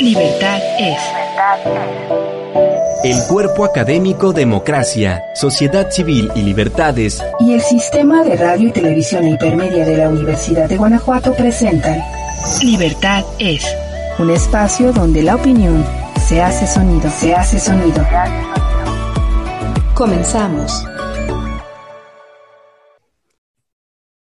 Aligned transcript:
Libertad 0.00 0.60
es. 0.78 0.98
El 3.02 3.16
cuerpo 3.26 3.64
académico 3.64 4.32
Democracia, 4.32 5.20
Sociedad 5.34 5.90
Civil 5.90 6.30
y 6.36 6.42
Libertades 6.42 7.20
y 7.40 7.54
el 7.54 7.60
Sistema 7.60 8.22
de 8.22 8.36
Radio 8.36 8.68
y 8.68 8.72
Televisión 8.72 9.26
Hipermedia 9.26 9.84
de 9.84 9.96
la 9.96 10.08
Universidad 10.08 10.68
de 10.68 10.76
Guanajuato 10.76 11.34
presentan 11.34 12.00
Libertad 12.62 13.24
es. 13.40 13.66
Un 14.20 14.30
espacio 14.30 14.92
donde 14.92 15.22
la 15.22 15.34
opinión 15.34 15.84
se 16.28 16.42
hace 16.42 16.68
sonido, 16.68 17.10
se 17.10 17.34
hace 17.34 17.58
sonido. 17.58 18.06
Comenzamos. 19.94 20.84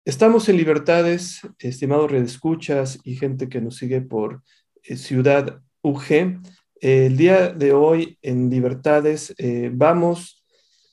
Estamos 0.07 0.49
en 0.49 0.57
Libertades, 0.57 1.41
estimados 1.59 2.11
redescuchas 2.11 2.99
y 3.05 3.17
gente 3.17 3.51
que 3.51 3.61
nos 3.61 3.77
sigue 3.77 4.01
por 4.01 4.43
eh, 4.83 4.97
Ciudad 4.97 5.61
UG. 5.87 6.41
el 6.81 7.17
día 7.17 7.51
de 7.51 7.73
hoy 7.73 8.19
en 8.21 8.51
Libertades 8.51 9.33
eh, 9.39 9.71
vamos 9.73 10.45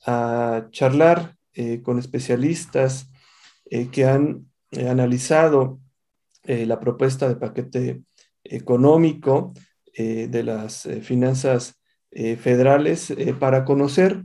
a 0.06 0.68
charlar 0.70 1.36
eh, 1.56 1.82
con 1.82 1.98
especialistas 1.98 3.10
que 3.92 4.06
han 4.06 4.52
analizado 4.78 5.80
la 6.44 6.80
propuesta 6.80 7.28
de 7.28 7.38
paquete 7.38 8.04
económico 8.44 9.54
de 9.96 10.44
las 10.44 10.88
finanzas 11.02 11.82
federales 12.12 13.16
para 13.40 13.66
conocer 13.66 14.22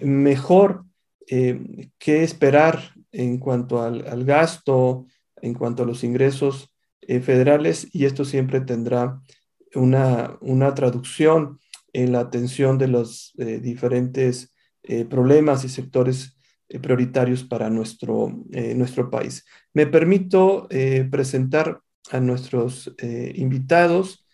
mejor 0.00 0.86
qué 1.26 2.22
esperar 2.22 2.94
en 3.12 3.36
cuanto 3.36 3.82
al, 3.82 4.24
gasto, 4.24 5.04
en 5.42 5.52
cuanto 5.52 5.82
a 5.82 5.86
los 5.86 6.04
ingresos 6.04 6.72
federales, 7.02 7.88
y 7.92 8.06
esto 8.06 8.24
siempre 8.24 8.62
tendrá 8.62 9.20
una, 9.74 10.74
traducción 10.74 11.58
en 11.92 12.12
la 12.12 12.20
atención 12.20 12.78
de 12.78 12.88
los 12.88 13.34
eh, 13.38 13.60
diferentes 13.60 14.54
eh, 14.82 15.04
problemas 15.04 15.64
y 15.64 15.68
sectores 15.68 16.36
eh, 16.68 16.78
prioritarios 16.78 17.44
para 17.44 17.70
nuestro, 17.70 18.44
nuestro 18.76 19.10
país. 19.10 19.44
Me 19.72 19.86
permito 19.86 20.68
presentar 21.10 21.80
a 22.10 22.20
nuestros 22.20 22.94
invitados. 23.34 24.26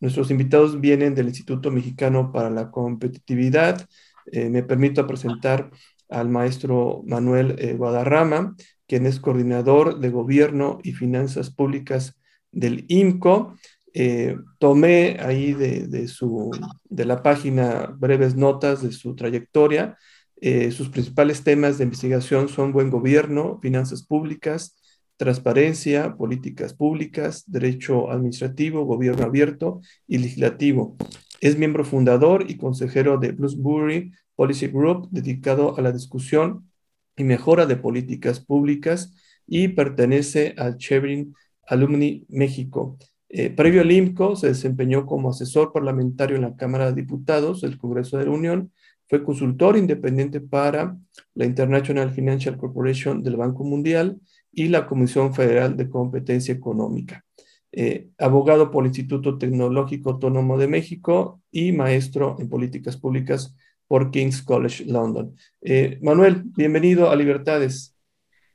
nuestros 0.00 0.30
invitados 0.30 0.80
vienen 0.80 1.14
del 1.14 1.28
Instituto 1.28 1.70
Mexicano 1.70 2.32
para 2.32 2.50
la 2.50 2.70
Competitividad. 2.70 3.86
me 4.32 4.62
permito 4.62 5.06
presentar 5.06 5.70
al 6.08 6.28
maestro 6.28 7.02
Manuel 7.06 7.76
Guadarrama, 7.76 8.54
quien 8.86 9.06
es 9.06 9.20
coordinador 9.20 10.00
de 10.00 10.10
Gobierno 10.10 10.78
y 10.82 10.92
Finanzas 10.92 11.50
Públicas 11.50 12.20
del 12.52 12.84
IMCO. 12.88 13.56
Eh, 13.92 14.36
tomé 14.58 15.16
ahí 15.20 15.52
de, 15.52 16.06
su, 16.08 16.50
de 16.84 17.04
la 17.04 17.22
página 17.22 17.94
breves 17.98 18.36
notas 18.36 18.82
de 18.82 18.92
su 18.92 19.14
trayectoria. 19.14 19.96
Eh, 20.40 20.70
sus 20.70 20.88
principales 20.88 21.42
temas 21.44 21.78
de 21.78 21.84
investigación 21.84 22.48
son 22.48 22.72
buen 22.72 22.90
gobierno, 22.90 23.58
finanzas 23.60 24.04
públicas, 24.04 24.76
transparencia, 25.16 26.16
políticas 26.16 26.72
públicas, 26.72 27.44
derecho 27.46 28.10
administrativo, 28.10 28.84
gobierno 28.84 29.24
abierto 29.24 29.80
y 30.06 30.18
legislativo. 30.18 30.96
Es 31.40 31.58
miembro 31.58 31.84
fundador 31.84 32.50
y 32.50 32.56
consejero 32.56 33.18
de 33.18 33.32
Bloomsbury 33.32 34.12
Policy 34.34 34.68
Group, 34.68 35.08
dedicado 35.10 35.76
a 35.76 35.82
la 35.82 35.92
discusión 35.92 36.70
y 37.16 37.24
mejora 37.24 37.66
de 37.66 37.76
políticas 37.76 38.40
públicas 38.40 39.12
y 39.46 39.68
pertenece 39.68 40.54
al 40.56 40.78
Chevron 40.78 41.34
Alumni 41.66 42.24
México. 42.28 42.96
Eh, 43.32 43.50
previo 43.50 43.82
al 43.82 43.92
IMCO, 43.92 44.34
se 44.34 44.48
desempeñó 44.48 45.06
como 45.06 45.30
asesor 45.30 45.72
parlamentario 45.72 46.34
en 46.34 46.42
la 46.42 46.56
Cámara 46.56 46.86
de 46.86 47.00
Diputados 47.00 47.60
del 47.60 47.78
Congreso 47.78 48.18
de 48.18 48.24
la 48.24 48.32
Unión, 48.32 48.72
fue 49.08 49.22
consultor 49.22 49.76
independiente 49.76 50.40
para 50.40 50.96
la 51.34 51.44
International 51.44 52.10
Financial 52.10 52.56
Corporation 52.56 53.22
del 53.22 53.36
Banco 53.36 53.62
Mundial 53.62 54.20
y 54.52 54.68
la 54.68 54.86
Comisión 54.86 55.32
Federal 55.32 55.76
de 55.76 55.88
Competencia 55.88 56.52
Económica. 56.52 57.24
Eh, 57.72 58.08
abogado 58.18 58.72
por 58.72 58.82
el 58.82 58.88
Instituto 58.88 59.38
Tecnológico 59.38 60.10
Autónomo 60.10 60.58
de 60.58 60.66
México 60.66 61.40
y 61.52 61.70
maestro 61.70 62.36
en 62.40 62.48
políticas 62.48 62.96
públicas 62.96 63.56
por 63.86 64.10
King's 64.10 64.42
College 64.42 64.86
London. 64.86 65.36
Eh, 65.60 66.00
Manuel, 66.02 66.42
bienvenido 66.44 67.10
a 67.10 67.16
Libertades. 67.16 67.96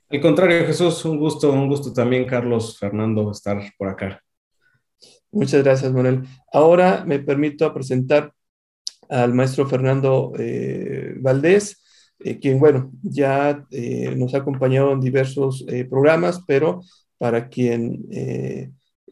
Al 0.09 0.19
contrario, 0.19 0.66
Jesús, 0.66 1.03
un 1.06 1.18
gusto, 1.18 1.52
un 1.52 1.69
gusto 1.69 1.94
también, 1.94 2.25
Carlos, 2.25 2.78
Fernando, 2.78 3.31
estar 3.31 3.62
por 3.78 3.88
acá. 3.88 4.22
Muchas 5.35 5.63
gracias, 5.66 5.91
Manuel. 5.91 6.23
Ahora 6.53 7.03
me 7.06 7.19
permito 7.19 7.73
presentar 7.73 8.34
al 9.09 9.34
maestro 9.34 9.68
Fernando 9.68 10.31
eh, 10.40 11.16
Valdés, 11.19 11.84
eh, 12.19 12.40
quien, 12.40 12.57
bueno, 12.57 12.94
ya 13.03 13.66
eh, 13.69 14.16
nos 14.16 14.34
ha 14.34 14.38
acompañado 14.38 14.94
en 14.94 15.01
diversos 15.01 15.66
programas, 15.90 16.41
pero 16.47 16.79
para 17.18 17.50
quien 17.50 18.06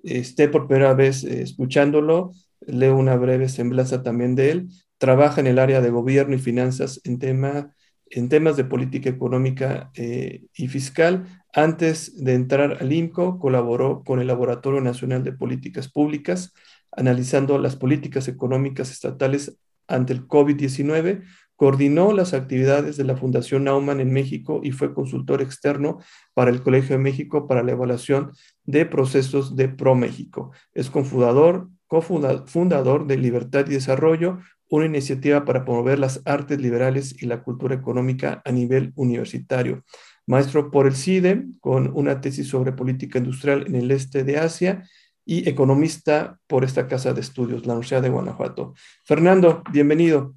esté 0.02 0.48
por 0.48 0.68
primera 0.68 0.94
vez 0.94 1.26
escuchándolo, 1.26 2.32
leo 2.62 2.96
una 2.96 3.18
breve 3.18 3.50
semblanza 3.50 4.02
también 4.02 4.36
de 4.36 4.52
él. 4.52 4.70
Trabaja 5.00 5.42
en 5.42 5.48
el 5.48 5.60
área 5.60 5.82
de 5.82 5.90
gobierno 5.90 6.36
y 6.36 6.40
finanzas 6.40 7.02
en 7.04 7.20
tema 7.20 7.76
en 8.16 8.30
temas 8.30 8.56
de 8.58 8.64
política 8.64 9.10
económica 9.10 9.92
eh, 9.96 10.44
y 10.56 10.68
fiscal. 10.68 11.26
Antes 11.52 12.24
de 12.24 12.34
entrar 12.34 12.78
al 12.80 12.94
INCO, 12.94 13.40
colaboró 13.40 14.04
con 14.04 14.20
el 14.20 14.28
Laboratorio 14.28 14.82
Nacional 14.82 15.24
de 15.24 15.34
Políticas 15.34 15.90
Públicas, 15.90 16.54
analizando 16.92 17.58
las 17.58 17.76
políticas 17.76 18.28
económicas 18.28 18.92
estatales 18.92 19.58
ante 19.88 20.14
el 20.14 20.28
COVID-19, 20.28 21.24
coordinó 21.56 22.14
las 22.14 22.34
actividades 22.34 22.98
de 22.98 23.04
la 23.04 23.18
Fundación 23.18 23.64
Nauman 23.64 24.00
en 24.00 24.14
México 24.14 24.62
y 24.64 24.72
fue 24.72 24.94
consultor 24.94 25.42
externo 25.42 26.00
para 26.34 26.52
el 26.52 26.62
Colegio 26.62 26.96
de 26.96 27.04
México 27.04 27.48
para 27.48 27.64
la 27.64 27.72
evaluación 27.72 28.32
de 28.64 28.86
procesos 28.86 29.56
de 29.56 29.70
ProMéxico. 29.70 30.52
Es 30.74 30.90
cofundador, 30.90 31.70
cofundador 31.88 33.08
de 33.08 33.18
Libertad 33.18 33.66
y 33.68 33.74
Desarrollo, 33.74 34.40
una 34.76 34.88
iniciativa 34.88 35.46
para 35.46 35.66
promover 35.66 36.00
las 36.00 36.22
artes 36.26 36.60
liberales 36.60 37.22
y 37.22 37.28
la 37.28 37.44
cultura 37.44 37.76
económica 37.76 38.42
a 38.44 38.52
nivel 38.52 38.92
universitario. 38.96 39.84
Maestro 40.26 40.72
por 40.72 40.88
el 40.88 40.96
CIDE, 40.96 41.46
con 41.60 41.92
una 41.94 42.22
tesis 42.22 42.48
sobre 42.48 42.72
política 42.72 43.20
industrial 43.20 43.66
en 43.68 43.76
el 43.76 43.92
este 43.92 44.24
de 44.24 44.40
Asia 44.40 44.84
y 45.26 45.48
economista 45.48 46.40
por 46.48 46.64
esta 46.64 46.88
casa 46.88 47.14
de 47.14 47.22
estudios, 47.22 47.68
la 47.68 47.74
Universidad 47.74 48.02
de 48.02 48.10
Guanajuato. 48.10 48.74
Fernando, 49.06 49.62
bienvenido. 49.72 50.34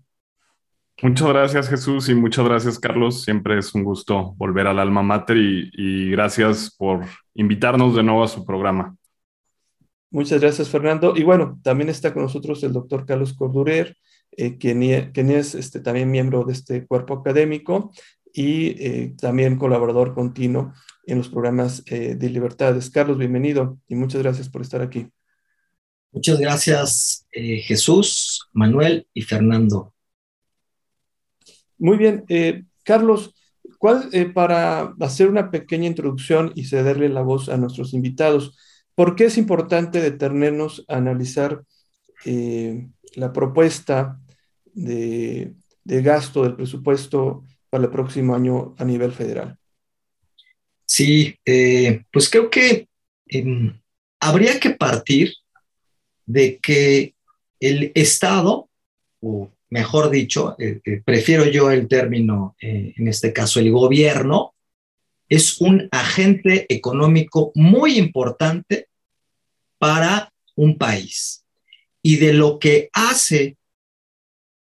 Muchas 1.01 1.29
gracias 1.29 1.69
Jesús 1.71 2.11
y 2.11 2.15
muchas 2.15 2.45
gracias 2.45 2.79
Carlos. 2.79 3.23
Siempre 3.23 3.59
es 3.59 3.75
un 3.75 3.85
gusto 3.85 4.35
volver 4.37 4.67
al 4.67 4.79
alma 4.79 5.03
mater 5.03 5.39
y, 5.39 5.71
y 5.73 6.11
gracias 6.11 6.75
por 6.77 7.07
invitarnos 7.35 7.97
de 7.97 8.03
nuevo 8.03 8.23
a 8.23 8.29
su 8.29 8.45
programa. 8.45 8.95
Muchas 10.11 10.43
gracias 10.43 10.69
Fernando. 10.69 11.15
Y 11.17 11.23
bueno, 11.23 11.59
también 11.63 11.89
está 11.89 12.13
con 12.13 12.23
nosotros 12.23 12.63
el 12.65 12.75
doctor 12.75 13.07
Carlos 13.07 13.33
Cordurer, 13.33 13.97
eh, 14.33 14.59
quien, 14.59 14.83
es 14.83 15.55
este, 15.55 15.81
también 15.81 16.11
miembro 16.11 16.45
de 16.45 16.53
este 16.53 16.87
cuerpo 16.87 17.15
académico 17.15 17.91
y 18.33 18.83
eh, 18.85 19.15
también 19.19 19.57
colaborador 19.57 20.15
continuo 20.15 20.75
en 21.07 21.19
los 21.19 21.31
programas 21.31 21.83
eh, 21.87 22.17
de 22.17 22.31
libertades. 22.31 22.91
Carlos, 22.91 23.17
bienvenido 23.17 23.79
y 23.89 23.95
muchas 23.95 24.23
gracias 24.23 24.51
por 24.51 24.61
estar 24.61 24.83
aquí. 24.83 25.09
Muchas 26.13 26.39
gracias, 26.39 27.27
Jesús, 27.31 28.49
Manuel 28.53 29.07
y 29.13 29.23
Fernando. 29.23 29.93
Muy 31.77 31.99
bien, 31.99 32.25
Carlos, 32.85 33.35
¿cuál, 33.79 34.09
para 34.33 34.95
hacer 35.01 35.29
una 35.29 35.51
pequeña 35.51 35.87
introducción 35.87 36.53
y 36.55 36.65
cederle 36.65 37.11
la 37.11 37.21
voz 37.21 37.51
a 37.51 37.59
nuestros 37.59 37.93
invitados, 37.93 38.57
¿por 38.95 39.15
qué 39.15 39.27
es 39.27 39.37
importante 39.37 40.01
detenernos 40.01 40.87
a 40.89 40.97
analizar 40.97 41.65
la 43.17 43.33
propuesta 43.33 44.21
de, 44.73 45.55
gasto 45.85 46.43
del 46.43 46.55
presupuesto 46.55 47.45
para 47.71 47.85
el 47.85 47.91
próximo 47.91 48.35
año 48.35 48.75
a 48.79 48.85
nivel 48.85 49.13
federal? 49.13 49.59
Sí, 50.85 51.37
eh, 51.45 52.03
pues 52.13 52.31
creo 52.31 52.49
que 52.49 52.89
em, 53.27 53.81
habría 54.21 54.61
que 54.61 54.71
partir 54.71 55.35
de 56.25 56.59
que 56.59 57.15
el 57.59 57.93
Estado, 57.95 58.69
o 59.21 59.51
mejor 59.71 60.11
dicho, 60.11 60.55
eh, 60.59 60.81
eh, 60.85 61.03
prefiero 61.05 61.45
yo 61.47 61.71
el 61.71 61.89
término, 61.89 62.55
en 62.61 63.09
este 63.09 63.33
caso 63.33 63.59
el 63.59 63.73
gobierno, 63.73 64.55
es 65.29 65.61
un 65.61 65.89
agente 65.91 66.67
económico 66.69 67.51
muy 67.55 67.99
importante 67.99 68.89
para 69.79 70.33
un 70.55 70.79
país. 70.79 71.46
Y 72.07 72.19
de 72.19 72.33
lo 72.33 72.61
que 72.61 72.89
hace 72.93 73.57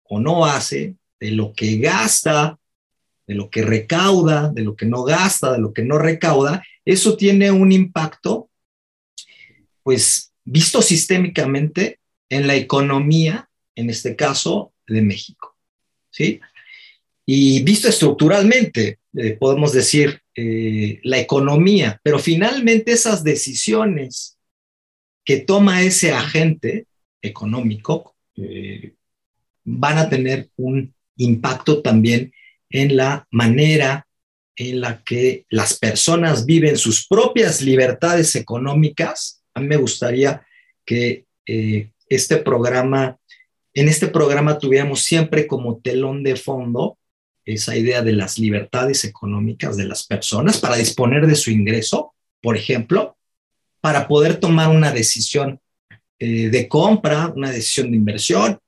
o 0.05 0.19
no 0.19 0.45
hace, 0.45 0.95
de 1.19 1.29
lo 1.29 1.53
que 1.53 1.77
gasta, 1.77 2.57
de 3.27 3.35
lo 3.35 3.51
que 3.51 3.61
recauda, 3.61 4.49
de 4.49 4.63
lo 4.63 4.75
que 4.75 4.87
no 4.87 5.03
gasta, 5.03 5.51
de 5.53 5.59
lo 5.59 5.71
que 5.71 5.83
no 5.83 5.99
recauda, 5.99 6.63
eso 6.83 7.15
tiene 7.15 7.51
un 7.51 7.71
impacto, 7.71 8.49
pues, 9.83 10.33
visto 10.43 10.81
sistémicamente 10.81 11.99
en 12.29 12.47
la 12.47 12.55
economía, 12.55 13.47
en 13.75 13.91
este 13.91 14.15
caso, 14.15 14.73
de 14.87 15.03
México. 15.03 15.55
¿sí? 16.09 16.39
Y 17.27 17.61
visto 17.61 17.89
estructuralmente, 17.89 18.97
eh, 19.13 19.37
podemos 19.39 19.71
decir, 19.71 20.19
eh, 20.33 20.99
la 21.03 21.19
economía, 21.19 21.99
pero 22.01 22.17
finalmente 22.17 22.91
esas 22.91 23.23
decisiones 23.23 24.39
que 25.23 25.37
toma 25.37 25.83
ese 25.83 26.11
agente 26.11 26.87
económico 27.21 28.15
eh, 28.35 28.95
van 29.63 29.97
a 29.97 30.09
tener 30.09 30.49
un 30.55 30.93
impacto 31.17 31.81
también 31.81 32.33
en 32.69 32.95
la 32.95 33.27
manera 33.31 34.07
en 34.55 34.81
la 34.81 35.03
que 35.03 35.45
las 35.49 35.77
personas 35.77 36.45
viven 36.45 36.77
sus 36.77 37.07
propias 37.07 37.61
libertades 37.61 38.35
económicas. 38.35 39.43
A 39.53 39.61
mí 39.61 39.67
me 39.67 39.77
gustaría 39.77 40.45
que 40.85 41.25
este 42.09 42.37
programa, 42.37 43.17
en 43.73 43.87
este 43.87 44.07
programa 44.07 44.59
tuviéramos 44.59 45.01
siempre 45.03 45.47
como 45.47 45.79
telón 45.79 46.23
de 46.23 46.35
fondo 46.35 46.97
esa 47.45 47.75
idea 47.75 48.01
de 48.01 48.13
las 48.13 48.37
libertades 48.37 49.05
económicas 49.05 49.77
de 49.77 49.85
las 49.85 50.05
personas 50.05 50.59
para 50.59 50.75
disponer 50.75 51.25
de 51.27 51.35
su 51.35 51.51
ingreso, 51.51 52.13
por 52.41 52.57
ejemplo, 52.57 53.17
para 53.81 54.07
poder 54.07 54.37
tomar 54.37 54.69
una 54.69 54.91
decisión 54.91 55.59
eh, 56.19 56.49
de 56.49 56.67
compra, 56.67 57.31
una 57.35 57.51
decisión 57.51 57.91
de 57.91 57.97
inversión. 57.97 58.59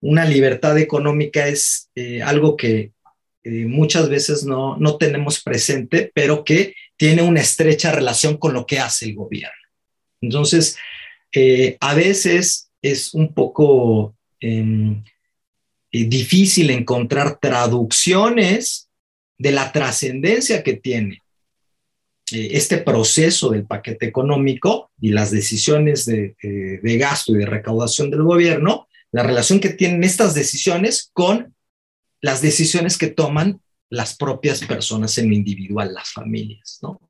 Una 0.00 0.24
libertad 0.24 0.78
económica 0.78 1.48
es 1.48 1.90
eh, 1.94 2.22
algo 2.22 2.56
que 2.56 2.92
eh, 3.42 3.64
muchas 3.66 4.08
veces 4.08 4.44
no, 4.44 4.76
no 4.76 4.96
tenemos 4.96 5.42
presente, 5.42 6.10
pero 6.14 6.44
que 6.44 6.74
tiene 6.96 7.22
una 7.22 7.40
estrecha 7.40 7.92
relación 7.92 8.36
con 8.36 8.52
lo 8.54 8.64
que 8.64 8.78
hace 8.78 9.06
el 9.06 9.14
gobierno. 9.14 9.56
Entonces, 10.20 10.76
a 11.80 11.94
veces 11.94 12.70
es 12.82 13.14
un 13.14 13.32
poco 13.32 14.14
em, 14.40 15.02
difícil 15.90 16.70
encontrar 16.70 17.38
traducciones 17.40 18.88
de 19.38 19.52
la 19.52 19.72
trascendencia 19.72 20.62
que 20.62 20.74
tiene 20.74 21.22
este 22.32 22.78
proceso 22.78 23.50
del 23.50 23.66
paquete 23.66 24.06
económico 24.06 24.90
y 25.00 25.10
las 25.10 25.30
decisiones 25.30 26.06
de, 26.06 26.36
eh, 26.42 26.80
de, 26.82 26.98
gasto 26.98 27.32
y 27.32 27.38
de 27.38 27.46
recaudación 27.46 28.10
del 28.10 28.22
gobierno, 28.22 28.88
la 29.12 29.22
relación 29.22 29.60
que 29.60 29.70
tienen 29.70 30.04
estas 30.04 30.34
decisiones 30.34 31.10
con 31.12 31.54
las 32.20 32.42
decisiones 32.42 32.98
que 32.98 33.08
toman 33.08 33.60
las 33.88 34.16
propias 34.16 34.64
personas 34.64 35.18
en 35.18 35.28
lo 35.28 35.34
individual, 35.34 35.92
las 35.92 36.12
familias, 36.12 36.78
¿no? 36.82 37.00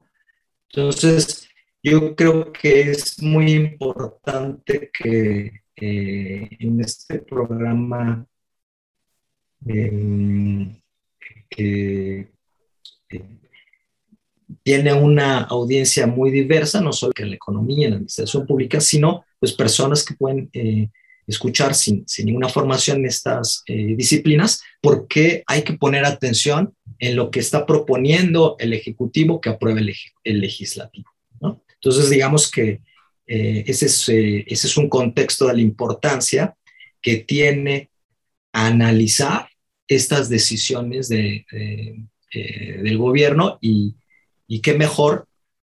Entonces, 0.70 1.48
yo 1.82 2.14
creo 2.14 2.52
que 2.52 2.90
es 2.90 3.20
muy 3.22 3.52
importante 3.52 4.90
que 4.92 5.62
en 5.76 6.80
este 6.80 7.18
programa 7.20 8.26
que 11.50 12.30
tiene 14.62 14.92
una 14.92 15.42
audiencia 15.42 16.06
muy 16.06 16.30
diversa, 16.30 16.80
no 16.80 16.92
solo 16.92 17.12
en 17.16 17.30
la 17.30 17.36
economía, 17.36 17.86
en 17.86 17.90
la 17.90 17.96
administración 17.96 18.46
pública, 18.46 18.80
sino 18.80 19.24
pues 19.38 19.52
personas 19.52 20.04
que 20.04 20.14
pueden 20.14 20.50
eh, 20.52 20.88
escuchar 21.26 21.74
sin, 21.74 22.06
sin, 22.06 22.26
ninguna 22.26 22.48
formación 22.48 22.98
en 22.98 23.06
estas 23.06 23.62
eh, 23.66 23.94
disciplinas, 23.96 24.62
porque 24.80 25.42
hay 25.46 25.62
que 25.62 25.74
poner 25.74 26.04
atención 26.04 26.74
en 26.98 27.16
lo 27.16 27.30
que 27.30 27.40
está 27.40 27.66
proponiendo 27.66 28.56
el 28.58 28.72
Ejecutivo 28.72 29.40
que 29.40 29.50
apruebe 29.50 29.80
el, 30.24 30.40
Legislativo. 30.40 31.10
Entonces, 31.82 32.10
digamos 32.10 32.50
que 32.50 32.82
eh, 33.26 33.64
ese, 33.66 33.86
es, 33.86 34.06
ese 34.08 34.66
es 34.66 34.76
un 34.76 34.90
contexto 34.90 35.46
de 35.46 35.54
la 35.54 35.60
importancia 35.62 36.54
que 37.00 37.16
tiene 37.16 37.88
analizar 38.52 39.48
estas 39.88 40.28
decisiones 40.28 41.08
de, 41.08 41.46
del 42.32 42.98
gobierno 42.98 43.58
y, 43.62 43.94
y 44.50 44.60
qué 44.60 44.74
mejor 44.74 45.28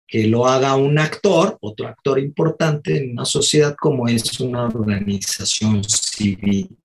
que 0.08 0.26
lo 0.28 0.48
haga 0.48 0.78
un 0.78 0.98
actor, 0.98 1.58
otro 1.60 1.86
actor 1.86 2.18
importante 2.18 2.98
en 2.98 3.12
una 3.12 3.26
sociedad 3.26 3.76
como 3.78 4.08
es 4.08 4.40
una 4.40 4.68
organización 4.68 5.84
civil. 5.84 6.78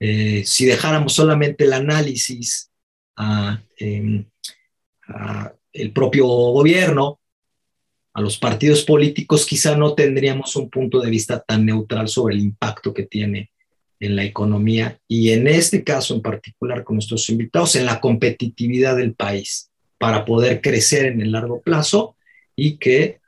Eh, 0.00 0.42
si 0.46 0.64
dejáramos 0.64 1.12
solamente 1.12 1.64
el 1.64 1.74
análisis 1.74 2.70
a, 3.16 3.60
em, 3.76 4.24
a, 5.08 5.52
el 5.74 5.92
propio 5.92 6.26
gobierno, 6.26 7.20
a 8.14 8.22
los 8.22 8.38
partidos 8.38 8.82
políticos, 8.84 9.44
quizá 9.44 9.76
no 9.76 9.94
tendríamos 9.94 10.56
un 10.56 10.70
punto 10.70 11.00
de 11.00 11.10
vista 11.10 11.38
tan 11.40 11.66
neutral 11.66 12.08
sobre 12.08 12.34
el 12.34 12.40
impacto 12.40 12.94
que 12.94 13.02
tiene 13.02 13.50
en 14.00 14.16
la 14.16 14.24
economía 14.24 14.98
y 15.06 15.32
en 15.32 15.48
este 15.48 15.84
caso 15.84 16.14
en 16.14 16.22
particular 16.22 16.82
con 16.82 16.96
nuestros 16.96 17.28
invitados, 17.28 17.76
en 17.76 17.84
la 17.84 18.00
competitividad 18.00 18.96
del 18.96 19.14
país 19.14 19.68
para 19.98 20.24
poder 20.24 20.60
crecer 20.60 21.06
en 21.06 21.20
el 21.20 21.32
largo 21.32 21.60
plazo 21.60 22.16
y 22.56 22.78
que 22.78 23.20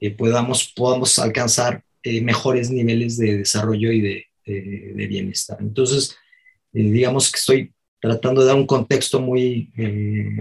eh, 0.00 0.10
podamos, 0.10 0.72
podamos 0.74 1.18
alcanzar 1.18 1.82
eh, 2.02 2.20
mejores 2.20 2.70
niveles 2.70 3.16
de 3.18 3.38
desarrollo 3.38 3.92
y 3.92 4.00
de, 4.00 4.24
bienestar. 4.46 5.58
Entonces, 5.60 6.16
eh, 6.72 6.80
digamos 6.80 7.30
que 7.30 7.38
estoy 7.38 7.74
tratando 8.00 8.40
de 8.40 8.46
dar 8.46 8.56
un 8.56 8.66
contexto 8.66 9.20
muy, 9.20 9.70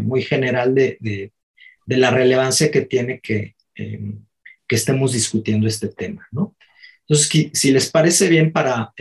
muy 0.02 0.22
general 0.22 0.74
de, 0.74 0.98
de, 1.02 1.98
la 1.98 2.10
relevancia 2.10 2.72
que 2.72 2.82
tiene 2.82 3.20
que, 3.20 3.56
que 3.76 4.76
estemos 4.76 5.12
discutiendo 5.12 5.68
este 5.68 5.90
tema. 5.90 6.26
¿no? 6.32 6.56
Entonces, 7.02 7.52
si 7.52 7.72
les 7.72 7.92
parece 7.92 8.30
bien 8.30 8.54
para 8.54 8.94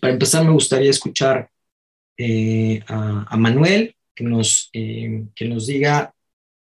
para 0.00 0.12
empezar, 0.12 0.44
me 0.44 0.50
gustaría 0.50 0.90
escuchar 0.90 1.50
a, 2.88 3.36
Manuel, 3.36 3.95
que 4.16 4.24
nos, 4.24 4.70
eh, 4.72 5.24
que 5.34 5.44
nos 5.44 5.68
diga 5.68 6.12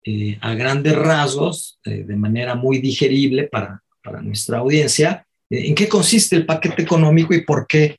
eh, 0.04 0.38
a 0.42 0.54
grandes 0.56 0.96
rasgos, 0.96 1.80
de 1.86 2.16
manera 2.16 2.56
muy 2.56 2.80
digerible 2.80 3.44
para, 3.44 3.82
para 4.04 4.22
nuestra 4.22 4.58
audiencia, 4.58 5.26
en 5.50 5.76
qué 5.76 5.88
consiste 5.88 6.36
el 6.36 6.46
paquete 6.46 6.82
económico 6.82 7.34
y 7.34 7.46
por 7.46 7.68
qué 7.68 7.98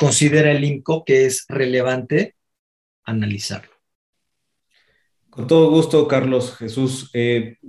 considera 0.00 0.50
el 0.50 0.64
INCO 0.64 1.04
que 1.04 1.26
es 1.26 1.44
relevante 1.48 2.34
analizarlo. 3.04 3.70
Con 5.30 5.46
todo 5.46 5.70
gusto, 5.70 6.08
Carlos 6.08 6.56
Jesús. 6.56 7.12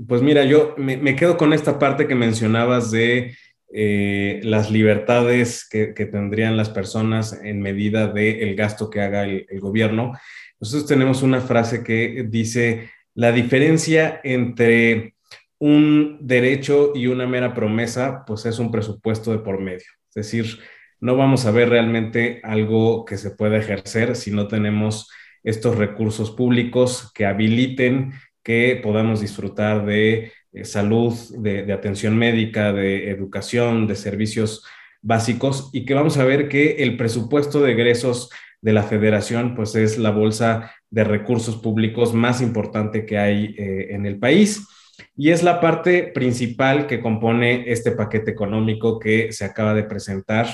pues 0.07 0.21
mira, 0.21 0.45
yo 0.45 0.74
me, 0.77 1.16
quedo 1.16 1.38
con 1.38 1.54
esta 1.54 1.77
parte 1.77 2.07
que 2.07 2.16
mencionabas 2.16 2.89
de 2.89 3.36
eh, 3.71 4.39
las 4.44 4.71
libertades 4.71 5.68
que, 5.69 5.88
tendrían 5.94 6.57
las 6.57 6.69
personas 6.69 7.40
en 7.44 7.61
medida 7.61 8.07
del 8.07 8.56
gasto 8.56 8.90
que 8.90 9.02
haga 9.02 9.23
el, 9.23 9.59
gobierno. 9.59 10.14
Nosotros 10.59 10.87
tenemos 10.87 11.23
una 11.23 11.42
frase 11.42 11.83
que 11.83 12.25
dice, 12.28 12.89
la 13.13 13.31
diferencia 13.31 14.19
entre 14.23 15.16
un 15.57 16.18
derecho 16.21 16.94
y 16.95 17.07
una 17.07 17.28
mera 17.28 17.54
promesa, 17.54 18.23
pues 18.25 18.45
es 18.45 18.59
un 18.59 18.71
presupuesto 18.71 19.31
de 19.31 19.39
por 19.39 19.59
medio. 19.59 19.87
Es 20.09 20.16
decir, 20.16 20.59
no 20.99 21.16
vamos 21.16 21.45
a 21.45 21.51
ver 21.51 21.69
realmente 21.69 22.42
algo 22.44 23.06
que 23.06 23.18
se 23.18 23.31
pueda 23.31 23.57
ejercer 23.57 24.16
si 24.16 24.31
no 24.31 24.47
tenemos 24.47 25.09
estos 25.44 25.78
recursos 25.78 26.31
públicos 26.31 27.11
que 27.13 27.25
habiliten 27.25 28.13
que 28.44 28.80
podamos 28.81 29.21
disfrutar 29.21 29.85
de 29.85 30.31
eh, 30.51 30.66
salud, 30.66 31.13
de, 31.37 31.71
atención 31.71 32.18
médica, 32.18 32.73
de 32.73 33.11
educación, 33.11 33.87
de 33.87 33.95
servicios 33.95 34.66
básicos 35.01 35.69
y 35.71 35.85
que 35.85 35.94
vamos 35.94 36.18
a 36.18 36.25
ver 36.25 36.49
que 36.49 36.83
el 36.83 36.97
presupuesto 36.97 37.61
de 37.61 37.71
egresos 37.71 38.30
de 38.61 38.73
la 38.73 38.83
federación 38.83 39.56
pues 39.56 39.75
es 39.75 39.97
la 39.97 40.11
bolsa 40.11 40.71
de 40.89 41.04
recursos 41.04 41.57
públicos 41.57 42.13
más 42.13 42.42
importante 42.42 43.06
que 43.06 43.18
hay 43.18 43.56
eh, 43.57 43.87
en 43.92 44.06
el 44.06 44.19
país 44.19 44.68
y 45.16 45.30
es 45.30 45.44
la 45.44 45.61
parte 45.61 46.11
principal 46.13 46.87
que 46.87 46.99
compone 46.99 47.71
este 47.71 47.92
paquete 47.92 48.31
económico 48.31 48.99
que 48.99 49.31
se 49.31 49.45
acaba 49.45 49.73
de 49.73 49.83
presentar 49.83 50.47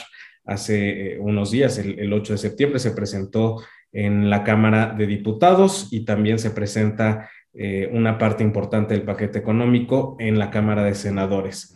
hace 0.46 1.14
eh, 1.14 1.20
unos 1.20 1.52
días, 1.52 1.78
el, 1.78 2.00
el 2.00 2.14
8 2.14 2.34
de 2.34 2.38
septiembre 2.38 2.80
se 2.80 2.92
presentó 2.92 3.64
en 3.92 4.30
la 4.30 4.44
Cámara 4.44 4.94
de 4.96 5.08
Diputados 5.08 5.88
y 5.92 6.04
también 6.04 6.38
se 6.38 6.52
presenta 6.52 7.30
eh, 7.54 7.90
una 7.94 8.18
parte 8.18 8.44
importante 8.44 8.94
del 8.94 9.04
paquete 9.04 9.40
económico 9.40 10.18
en 10.20 10.38
la 10.38 10.52
Cámara 10.52 10.84
de 10.84 10.94
Senadores. 10.94 11.74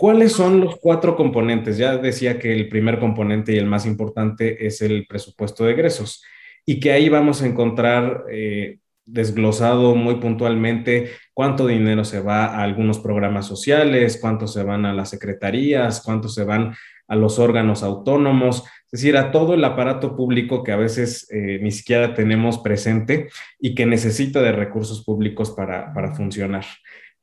¿Cuáles 0.00 0.32
son 0.32 0.62
los 0.62 0.78
cuatro 0.80 1.14
componentes? 1.14 1.76
Ya 1.76 1.98
decía 1.98 2.38
que 2.38 2.54
el 2.54 2.70
primer 2.70 2.98
componente 2.98 3.52
y 3.52 3.58
el 3.58 3.66
más 3.66 3.84
importante 3.84 4.66
es 4.66 4.80
el 4.80 5.06
presupuesto 5.06 5.66
de 5.66 5.72
egresos 5.72 6.24
y 6.64 6.80
que 6.80 6.92
ahí 6.92 7.10
vamos 7.10 7.42
a 7.42 7.46
encontrar 7.46 8.24
eh, 8.32 8.78
desglosado 9.04 9.94
muy 9.94 10.14
puntualmente 10.14 11.10
cuánto 11.34 11.66
dinero 11.66 12.02
se 12.04 12.20
va 12.20 12.46
a 12.46 12.62
algunos 12.62 12.98
programas 12.98 13.44
sociales, 13.44 14.16
cuánto 14.18 14.46
se 14.46 14.62
van 14.62 14.86
a 14.86 14.94
las 14.94 15.10
secretarías, 15.10 16.00
cuánto 16.02 16.30
se 16.30 16.44
van 16.44 16.74
a 17.06 17.14
los 17.14 17.38
órganos 17.38 17.82
autónomos, 17.82 18.64
es 18.92 19.02
decir, 19.02 19.18
a 19.18 19.30
todo 19.30 19.52
el 19.52 19.62
aparato 19.64 20.16
público 20.16 20.64
que 20.64 20.72
a 20.72 20.76
veces 20.76 21.28
eh, 21.30 21.58
ni 21.60 21.72
siquiera 21.72 22.14
tenemos 22.14 22.58
presente 22.60 23.28
y 23.58 23.74
que 23.74 23.84
necesita 23.84 24.40
de 24.40 24.52
recursos 24.52 25.04
públicos 25.04 25.50
para, 25.50 25.92
funcionar. 26.16 26.64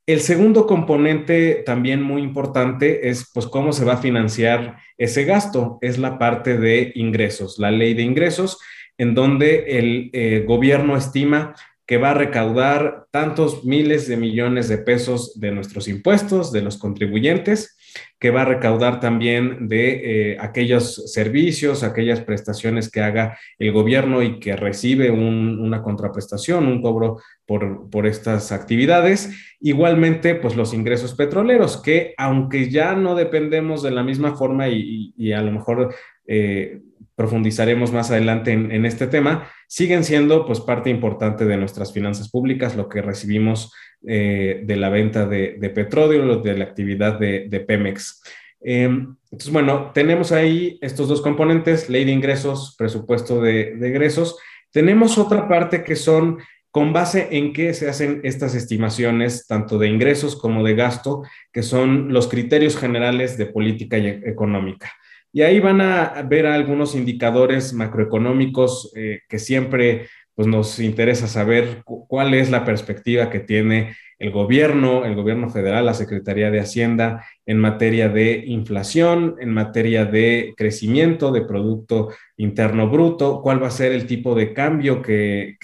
El 0.07 0.21
segundo 0.21 0.67
componente 0.67 1.63
también 1.65 2.01
muy 2.01 2.21
importante 2.21 3.09
es 3.09 3.29
pues 3.33 3.45
cómo 3.45 3.73
se 3.73 3.83
va 3.83 3.95
a 3.95 4.01
financiar 4.01 4.77
ese 4.97 5.25
gasto. 5.25 5.79
Es 5.81 5.97
la 5.97 6.17
parte 6.17 6.57
de 6.57 6.93
ingresos, 6.95 7.59
la 7.59 7.71
ley 7.71 7.93
de 7.93 8.03
ingresos, 8.03 8.57
en 8.97 9.13
donde 9.13 9.77
el 9.77 10.09
eh, 10.13 10.45
gobierno 10.47 10.95
estima 10.95 11.55
que 11.85 11.97
va 11.97 12.11
a 12.11 12.13
recaudar 12.13 13.07
tantos 13.11 13.65
miles 13.65 14.07
de 14.07 14.15
millones 14.15 14.69
de 14.69 14.77
pesos 14.77 15.37
de 15.41 15.51
nuestros 15.51 15.89
impuestos, 15.89 16.53
de 16.53 16.61
los 16.61 16.77
contribuyentes, 16.77 17.76
que 18.19 18.31
va 18.31 18.41
a 18.41 18.45
recaudar 18.45 18.99
también 18.99 19.67
de 19.67 20.31
eh, 20.31 20.37
aquellos 20.39 21.11
servicios, 21.11 21.83
aquellas 21.83 22.21
prestaciones 22.21 22.89
que 22.89 23.01
haga 23.01 23.37
el 23.59 23.71
gobierno 23.71 24.23
y 24.23 24.39
que 24.39 24.55
recibe 24.55 25.11
una 25.11 25.83
contraprestación, 25.83 26.67
un 26.67 26.81
cobro 26.81 27.21
por, 27.45 28.07
estas 28.07 28.51
actividades. 28.51 29.55
Igualmente, 29.59 30.35
pues 30.35 30.55
los 30.55 30.73
ingresos 30.73 31.13
petroleros, 31.13 31.77
que 31.77 32.13
aunque 32.17 32.69
ya 32.69 32.95
no 32.95 33.15
dependemos 33.15 33.83
de 33.83 33.91
la 33.91 34.03
misma 34.03 34.35
forma 34.35 34.67
y, 34.67 35.31
a 35.31 35.41
lo 35.41 35.51
mejor 35.51 35.93
eh, 36.25 36.81
profundizaremos 37.15 37.91
más 37.91 38.11
adelante 38.11 38.51
en, 38.51 38.85
este 38.85 39.07
tema, 39.07 39.49
siguen 39.67 40.03
siendo 40.03 40.45
pues 40.45 40.59
parte 40.59 40.89
importante 40.89 41.45
de 41.45 41.57
nuestras 41.57 41.93
finanzas 41.93 42.29
públicas, 42.29 42.75
lo 42.75 42.89
que 42.89 43.01
recibimos 43.01 43.73
eh, 44.05 44.61
de 44.63 44.75
la 44.75 44.89
venta 44.89 45.25
de, 45.25 45.71
petróleo, 45.73 46.37
de 46.41 46.57
la 46.57 46.65
actividad 46.65 47.19
de, 47.19 47.65
Pemex. 47.67 48.21
Em, 48.61 49.15
entonces, 49.31 49.51
bueno, 49.51 49.91
tenemos 49.93 50.31
ahí 50.31 50.77
estos 50.81 51.07
dos 51.07 51.21
componentes, 51.21 51.89
ley 51.89 52.05
de 52.05 52.11
ingresos, 52.11 52.75
presupuesto 52.77 53.41
de, 53.41 53.75
de 53.75 53.87
egresos. 53.87 54.37
Tenemos 54.71 55.17
otra 55.17 55.47
parte 55.47 55.83
que 55.83 55.95
son 55.95 56.39
con 56.71 56.93
base 56.93 57.29
en 57.31 57.53
qué 57.53 57.73
se 57.73 57.89
hacen 57.89 58.21
estas 58.23 58.53
estimaciones, 58.53 59.47
tanto 59.47 59.79
de 59.79 59.87
ingresos 59.87 60.35
como 60.35 60.63
de 60.63 60.75
gasto, 60.75 61.23
que 61.51 61.63
son 61.63 62.13
los 62.13 62.27
criterios 62.27 62.77
generales 62.77 63.37
de 63.37 63.47
política 63.47 63.97
económica. 63.97 64.91
Y 65.33 65.41
ahí 65.41 65.59
van 65.59 65.81
a 65.81 66.23
ver 66.23 66.45
algunos 66.45 66.95
indicadores 66.95 67.73
macroeconómicos 67.73 68.91
eh, 68.95 69.21
que 69.27 69.39
siempre 69.39 70.07
pues, 70.37 70.47
nos 70.47 70.79
interesa 70.79 71.27
saber 71.27 71.81
cuál 71.83 72.35
es 72.35 72.51
la 72.51 72.63
perspectiva 72.63 73.31
que 73.31 73.39
tiene 73.39 73.95
el 74.19 74.29
gobierno, 74.29 75.03
el 75.03 75.15
gobierno 75.15 75.49
federal, 75.49 75.87
la 75.87 75.95
Secretaría 75.95 76.51
de 76.51 76.59
Hacienda 76.59 77.25
en 77.47 77.57
materia 77.57 78.07
de 78.07 78.43
inflación, 78.45 79.35
en 79.39 79.51
materia 79.51 80.05
de 80.05 80.53
crecimiento 80.55 81.31
de 81.31 81.41
Producto 81.41 82.09
Interno 82.37 82.87
Bruto, 82.87 83.41
cuál 83.41 83.63
va 83.63 83.67
a 83.67 83.71
ser 83.71 83.93
el 83.93 84.05
tipo 84.05 84.35
de 84.35 84.53
cambio 84.53 85.01
que, 85.01 85.57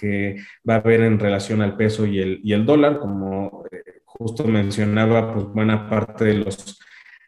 va 0.68 0.76
a 0.76 0.78
haber 0.78 1.02
en 1.02 1.20
relación 1.20 1.62
al 1.62 1.78
peso 1.78 2.08
y 2.08 2.20
el, 2.20 2.66
dólar, 2.66 2.98
como 2.98 3.66
eh, 3.72 4.02
justo 4.06 4.46
mencionaba, 4.46 5.36
pues 5.36 5.46
buena 5.46 5.88
parte 5.88 6.26
de 6.26 6.34
los 6.34 6.80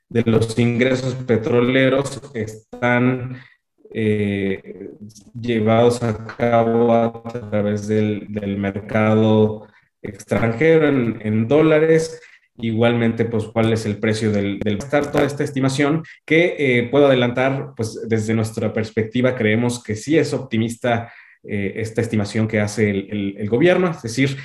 de 0.08 0.22
los 0.24 0.58
ingresos 0.60 1.16
petroleros 1.16 2.22
están 2.36 3.38
eh, 3.98 4.90
llevados 5.40 6.04
a 6.04 6.26
cabo 6.26 6.94
a 6.94 7.24
través 7.50 7.88
del, 7.88 8.28
mercado 8.58 9.68
extranjero 10.02 10.88
en, 10.88 11.48
dólares. 11.48 12.22
Igualmente, 12.58 13.26
pues, 13.26 13.46
cuál 13.46 13.72
es 13.72 13.86
el 13.86 13.98
precio 13.98 14.32
del, 14.32 14.60
del 14.60 14.78
estar 14.78 15.12
toda 15.12 15.24
esta 15.24 15.44
estimación 15.44 16.04
que 16.26 16.56
eh, 16.58 16.90
puedo 16.90 17.08
adelantar, 17.08 17.74
pues, 17.76 18.06
desde 18.08 18.34
nuestra 18.34 18.74
perspectiva, 18.74 19.36
creemos 19.36 19.82
que 19.82 19.96
sí 19.96 20.18
es 20.18 20.34
optimista 20.34 21.14
eh, 21.44 21.74
esta 21.78 22.02
estimación 22.02 22.48
que 22.48 22.60
hace 22.60 22.90
el, 22.90 23.48
gobierno, 23.50 23.92
es 23.92 24.02
decir, 24.02 24.38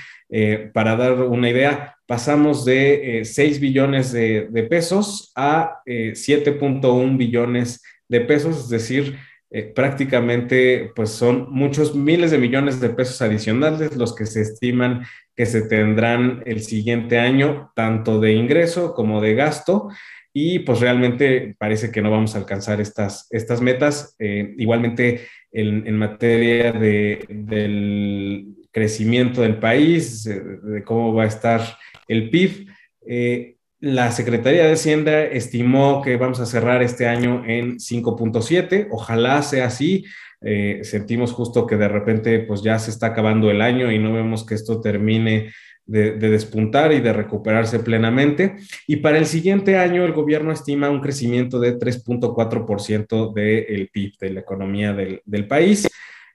para 0.73 0.95
dar 0.95 1.15
una 1.15 1.51
idea, 1.51 1.97
pasamos 2.11 2.65
de 2.65 3.23
6 3.25 3.57
eh, 3.57 3.61
billones 3.61 4.11
de, 4.11 4.67
pesos 4.69 5.33
a 5.37 5.77
7.1 5.87 6.83
eh, 7.15 7.17
billones 7.17 7.83
de 8.09 8.21
pesos, 8.23 8.65
es 8.65 8.69
decir, 8.69 9.17
eh, 9.51 9.65
prácticamente 9.75 10.93
pues 10.95 11.11
son 11.11 11.49
muchos 11.51 11.95
miles 11.95 12.31
de 12.31 12.39
millones 12.39 12.81
de 12.81 12.91
pesos 12.91 13.21
adicionales 13.21 13.97
los 13.97 14.15
que 14.15 14.27
se 14.27 14.43
estiman 14.43 15.05
que 15.35 15.47
se 15.47 15.63
tendrán 15.63 16.43
el 16.47 16.61
siguiente 16.61 17.19
año, 17.19 17.73
tanto 17.75 18.21
de 18.21 18.33
ingreso 18.33 18.95
como 18.95 19.21
de 19.21 19.35
gasto. 19.35 19.89
Y 20.33 20.61
pues 20.61 20.81
realmente 20.81 21.57
parece 21.59 21.91
que 21.91 22.03
no 22.03 22.11
vamos 22.11 22.35
a 22.35 22.39
alcanzar 22.39 22.81
estas, 22.81 23.27
estas 23.31 23.61
metas. 23.61 24.15
igualmente 24.19 25.23
en, 25.51 25.97
materia 25.97 26.73
de, 26.73 27.25
del 27.29 28.55
crecimiento 28.71 29.43
del 29.43 29.59
país, 29.59 30.25
de 30.25 30.85
cómo 30.85 31.15
va 31.15 31.25
a 31.25 31.29
estar 31.29 31.61
el 32.07 32.31
PIB. 32.31 32.69
Eh, 33.07 33.57
la 33.81 34.13
Secretaría 34.13 34.67
de 34.67 34.73
Hacienda 34.73 35.23
estimó 35.23 36.03
que 36.03 36.17
vamos 36.17 36.39
a 36.41 36.47
cerrar 36.47 36.83
este 36.83 37.09
año 37.09 37.43
en 37.47 37.79
5.7. 37.79 38.89
Ojalá 38.91 39.41
sea 39.43 39.67
así. 39.67 40.05
Eh, 40.43 40.81
sentimos 40.83 41.33
justo 41.33 41.67
que 41.67 41.77
de 41.77 41.89
repente 41.89 42.41
pues 42.41 42.63
ya 42.63 42.79
se 42.79 42.91
está 42.91 43.09
acabando 43.09 43.51
el 43.51 43.63
año 43.63 43.91
y 43.91 43.99
no 43.99 44.13
vemos 44.13 44.45
que 44.45 44.55
esto 44.55 44.81
termine 44.81 45.53
de, 45.87 46.13
despuntar 46.13 46.93
y 46.93 47.01
de 47.01 47.13
recuperarse 47.15 47.81
plenamente. 47.81 48.57
Y 48.87 48.97
para 48.97 49.17
el 49.17 49.27
siguiente 49.27 49.79
año 49.79 50.05
el 50.05 50.13
gobierno 50.13 50.53
estima 50.53 50.91
un 50.91 51.01
crecimiento 51.01 51.59
de 51.59 51.79
3.4% 51.79 53.33
del 53.33 53.89
PIB, 53.89 54.13
de 54.21 54.31
la 54.31 54.41
economía 54.41 54.93
del, 54.93 55.47
país. 55.49 55.89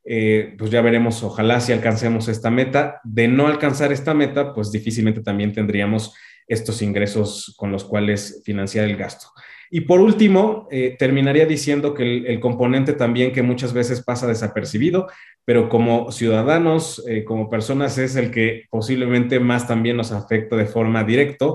Eh, 0.04 0.56
pues 0.58 0.72
ya 0.72 0.82
veremos, 0.82 1.24
ojalá 1.24 1.60
si 1.60 1.74
alcancemos 1.74 2.28
esta 2.28 2.50
meta. 2.50 3.02
De 3.04 3.28
no 3.28 3.48
alcanzar 3.48 3.92
esta 3.92 4.16
meta, 4.16 4.52
pues 4.54 4.72
difícilmente 4.72 5.22
también 5.22 5.54
tendríamos 5.54 6.16
estos 6.48 6.82
ingresos 6.82 7.54
con 7.58 7.72
los 7.72 7.84
cuales 7.84 8.42
financiar 8.46 8.86
el 8.86 8.98
gasto. 8.98 9.28
Y 9.72 9.82
por 9.82 10.00
último, 10.00 10.68
eh, 10.72 10.96
terminaría 10.98 11.46
diciendo 11.46 11.94
que 11.94 12.18
el, 12.28 12.40
componente 12.40 12.94
también 12.94 13.34
que 13.34 13.42
muchas 13.42 13.74
veces 13.74 14.04
pasa 14.04 14.28
desapercibido, 14.28 15.08
pero 15.44 15.70
como 15.70 16.12
ciudadanos, 16.12 17.04
eh, 17.08 17.24
como 17.24 17.50
personas, 17.50 17.98
es 17.98 18.16
el 18.16 18.32
que 18.32 18.66
posiblemente 18.70 19.40
más 19.40 19.68
también 19.68 19.98
nos 19.98 20.12
afecta 20.12 20.56
de 20.56 20.66
forma 20.66 21.04
directa, 21.04 21.48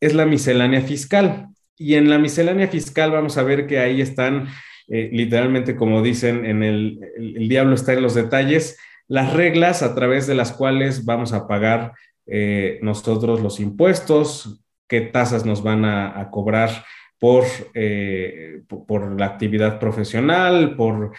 es 0.00 0.14
la 0.14 0.24
miscelánea 0.24 0.80
fiscal. 0.80 1.48
Y 1.76 1.94
en 1.94 2.08
la 2.08 2.18
miscelánea 2.18 2.68
fiscal 2.68 3.10
vamos 3.10 3.36
a 3.38 3.42
ver 3.42 3.66
que 3.66 3.78
ahí 3.78 4.00
están 4.00 4.48
eh, 4.88 5.10
literalmente 5.12 5.76
como 5.76 6.02
dicen 6.02 6.46
en 6.46 6.62
el, 6.62 6.98
el, 7.16 7.48
diablo 7.48 7.74
está 7.74 7.92
en 7.92 8.02
los 8.02 8.14
detalles, 8.14 8.78
las 9.06 9.34
reglas 9.34 9.82
a 9.82 9.94
través 9.94 10.26
de 10.26 10.34
las 10.34 10.52
cuales 10.52 11.04
vamos 11.04 11.34
a 11.34 11.46
pagar 11.46 11.92
eh, 12.28 12.78
nosotros 12.82 13.40
los 13.40 13.60
impuestos, 13.60 14.62
qué 14.86 15.00
tasas 15.00 15.44
nos 15.44 15.62
van 15.62 15.84
a, 15.84 16.28
cobrar 16.30 16.70
eh, 17.74 18.62
por, 18.68 18.86
por, 18.86 19.18
la 19.18 19.26
actividad 19.26 19.78
profesional, 19.78 20.76
por, 20.76 21.12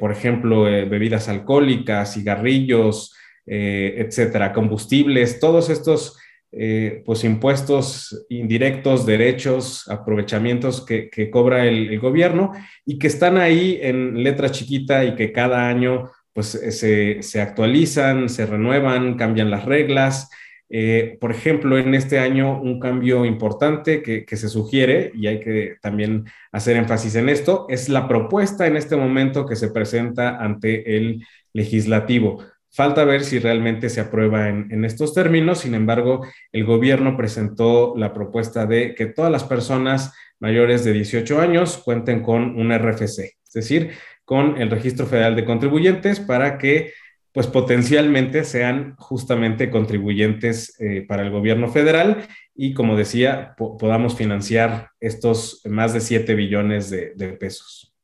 por 0.00 0.12
ejemplo, 0.12 0.62
bebidas 0.62 1.28
alcohólicas, 1.28 2.14
cigarrillos, 2.14 3.14
etcétera, 3.46 4.52
combustibles, 4.52 5.38
todos 5.38 5.70
estos 5.70 6.18
eh, 6.58 7.02
pues 7.04 7.22
impuestos 7.24 8.24
indirectos, 8.30 9.04
derechos, 9.04 9.86
aprovechamientos 9.90 10.86
que, 10.86 11.10
cobra 11.30 11.66
el, 11.66 11.98
gobierno 12.00 12.52
y 12.86 12.98
que 12.98 13.08
están 13.08 13.36
ahí 13.36 13.78
en 13.82 14.22
letra 14.22 14.50
chiquita 14.50 15.04
y 15.04 15.16
que 15.16 15.32
cada 15.32 15.68
año 15.68 16.10
pues 16.32 16.46
se, 16.46 17.22
se 17.22 17.40
actualizan, 17.42 18.30
se 18.30 18.46
renuevan, 18.46 19.18
cambian 19.18 19.50
las 19.50 19.66
reglas. 19.66 20.30
Eh, 20.68 21.16
por 21.20 21.30
ejemplo, 21.30 21.78
en 21.78 21.94
este 21.94 22.18
año 22.18 22.60
un 22.60 22.80
cambio 22.80 23.24
importante 23.24 24.02
que, 24.02 24.24
que, 24.24 24.36
se 24.36 24.48
sugiere, 24.48 25.12
y 25.14 25.28
hay 25.28 25.40
que 25.40 25.76
también 25.80 26.24
hacer 26.52 26.76
énfasis 26.76 27.14
en 27.14 27.28
esto, 27.28 27.66
es 27.68 27.88
la 27.88 28.08
propuesta 28.08 28.66
en 28.66 28.76
este 28.76 28.96
momento 28.96 29.46
que 29.46 29.56
se 29.56 29.68
presenta 29.68 30.36
ante 30.38 30.96
el 30.96 31.24
legislativo. 31.52 32.42
Falta 32.76 33.04
ver 33.04 33.24
si 33.24 33.38
realmente 33.38 33.88
se 33.88 34.02
aprueba 34.02 34.50
en, 34.50 34.84
estos 34.84 35.14
términos. 35.14 35.60
Sin 35.60 35.74
embargo, 35.74 36.26
el 36.52 36.66
gobierno 36.66 37.16
presentó 37.16 37.94
la 37.96 38.12
propuesta 38.12 38.66
de 38.66 38.94
que 38.94 39.06
todas 39.06 39.32
las 39.32 39.44
personas 39.44 40.12
mayores 40.40 40.84
de 40.84 40.92
18 40.92 41.40
años 41.40 41.78
cuenten 41.82 42.22
con 42.22 42.60
un 42.60 42.72
RFC, 42.72 43.38
es 43.42 43.52
decir, 43.54 43.92
con 44.26 44.60
el 44.60 44.70
Registro 44.70 45.06
Federal 45.06 45.34
de 45.34 45.46
Contribuyentes 45.46 46.20
para 46.20 46.58
que 46.58 46.92
pues 47.36 47.48
potencialmente 47.48 48.44
sean 48.44 48.96
justamente 48.96 49.68
contribuyentes 49.68 50.74
eh, 50.80 51.04
para 51.06 51.22
el 51.22 51.30
gobierno 51.30 51.68
federal 51.68 52.26
y 52.54 52.72
como 52.72 52.96
decía, 52.96 53.54
podamos 53.58 54.16
financiar 54.16 54.92
estos 55.00 55.60
más 55.66 55.92
de 55.92 56.00
7 56.00 56.34
billones 56.34 56.88
de 56.88 57.36
pesos. 57.38 57.94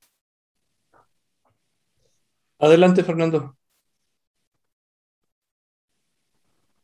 Adelante, 2.58 3.02
Fernando. 3.02 3.56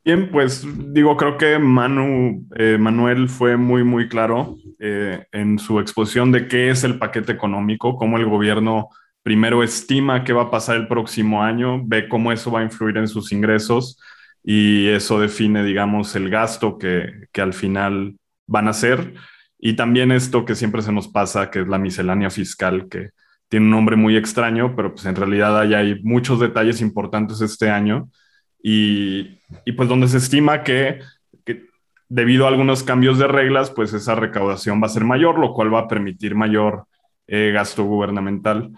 Bien, 0.09 0.31
pues 0.31 0.67
digo, 0.95 1.19
creo 1.19 1.37
que 1.37 1.59
Manu, 1.59 2.47
eh, 2.57 2.79
Manuel 2.81 3.29
fue 3.29 3.59
muy, 3.59 3.85
muy 3.85 4.09
claro 4.09 4.57
eh, 4.79 5.27
en 5.33 5.59
su 5.59 5.81
exposición 5.81 6.33
de 6.33 6.49
qué 6.49 6.71
es 6.71 6.83
el 6.83 6.99
paquete 6.99 7.33
económico, 7.33 7.95
cómo 7.99 8.17
el 8.17 8.25
gobierno 8.25 8.89
primero 9.29 9.63
estima 9.63 10.25
qué 10.25 10.33
va 10.33 10.45
a 10.45 10.51
pasar 10.51 10.77
el 10.77 10.89
próximo 10.89 11.43
año, 11.43 11.83
ve 11.85 12.09
cómo 12.09 12.33
eso 12.33 12.51
va 12.51 12.61
a 12.61 12.63
influir 12.63 12.97
en 12.97 13.07
sus 13.07 13.31
ingresos, 13.31 14.01
y 14.43 14.89
eso 14.89 15.21
define, 15.21 15.63
digamos, 15.65 16.17
el 16.17 16.31
gasto 16.31 16.79
que, 16.79 17.27
que 17.31 17.43
al 17.43 17.53
final 17.53 18.17
van 18.47 18.69
a 18.69 18.71
hacer. 18.71 19.13
Y 19.59 19.75
también 19.75 20.13
esto 20.13 20.47
que 20.47 20.55
siempre 20.55 20.81
se 20.81 20.93
nos 20.93 21.09
pasa, 21.09 21.51
que 21.51 21.61
es 21.61 21.69
la 21.69 21.77
miscelánea 21.77 22.31
fiscal, 22.31 22.89
que 22.89 23.11
tiene 23.51 23.67
un 23.67 23.73
nombre 23.73 23.97
muy 23.97 24.17
extraño, 24.17 24.75
pero 24.75 24.95
pues 24.95 25.05
en 25.05 25.15
realidad 25.15 25.61
hay, 25.61 25.75
hay 25.75 26.03
muchos 26.03 26.41
detalles 26.41 26.81
importantes 26.81 27.43
este 27.43 27.69
año 27.69 28.09
y, 28.63 29.41
y 29.67 29.73
pues 29.73 29.91
donde 29.91 30.09
se 30.09 30.17
estima 30.17 30.63
que, 30.63 31.01
que, 31.45 31.67
debido 32.09 32.47
a 32.47 32.49
algunos 32.49 32.83
cambios 32.83 33.19
de 33.19 33.29
reglas, 33.29 33.71
pues 33.71 33.93
esa 33.93 34.15
recaudación 34.15 34.83
va 34.83 34.87
a 34.87 34.89
ser 34.89 35.05
mayor, 35.05 35.39
lo 35.39 35.53
cual 35.53 35.75
va 35.75 35.81
a 35.81 35.89
permitir 35.89 36.35
mayor 36.35 36.87
eh, 37.27 37.51
gasto 37.53 37.85
gubernamental. 37.85 38.73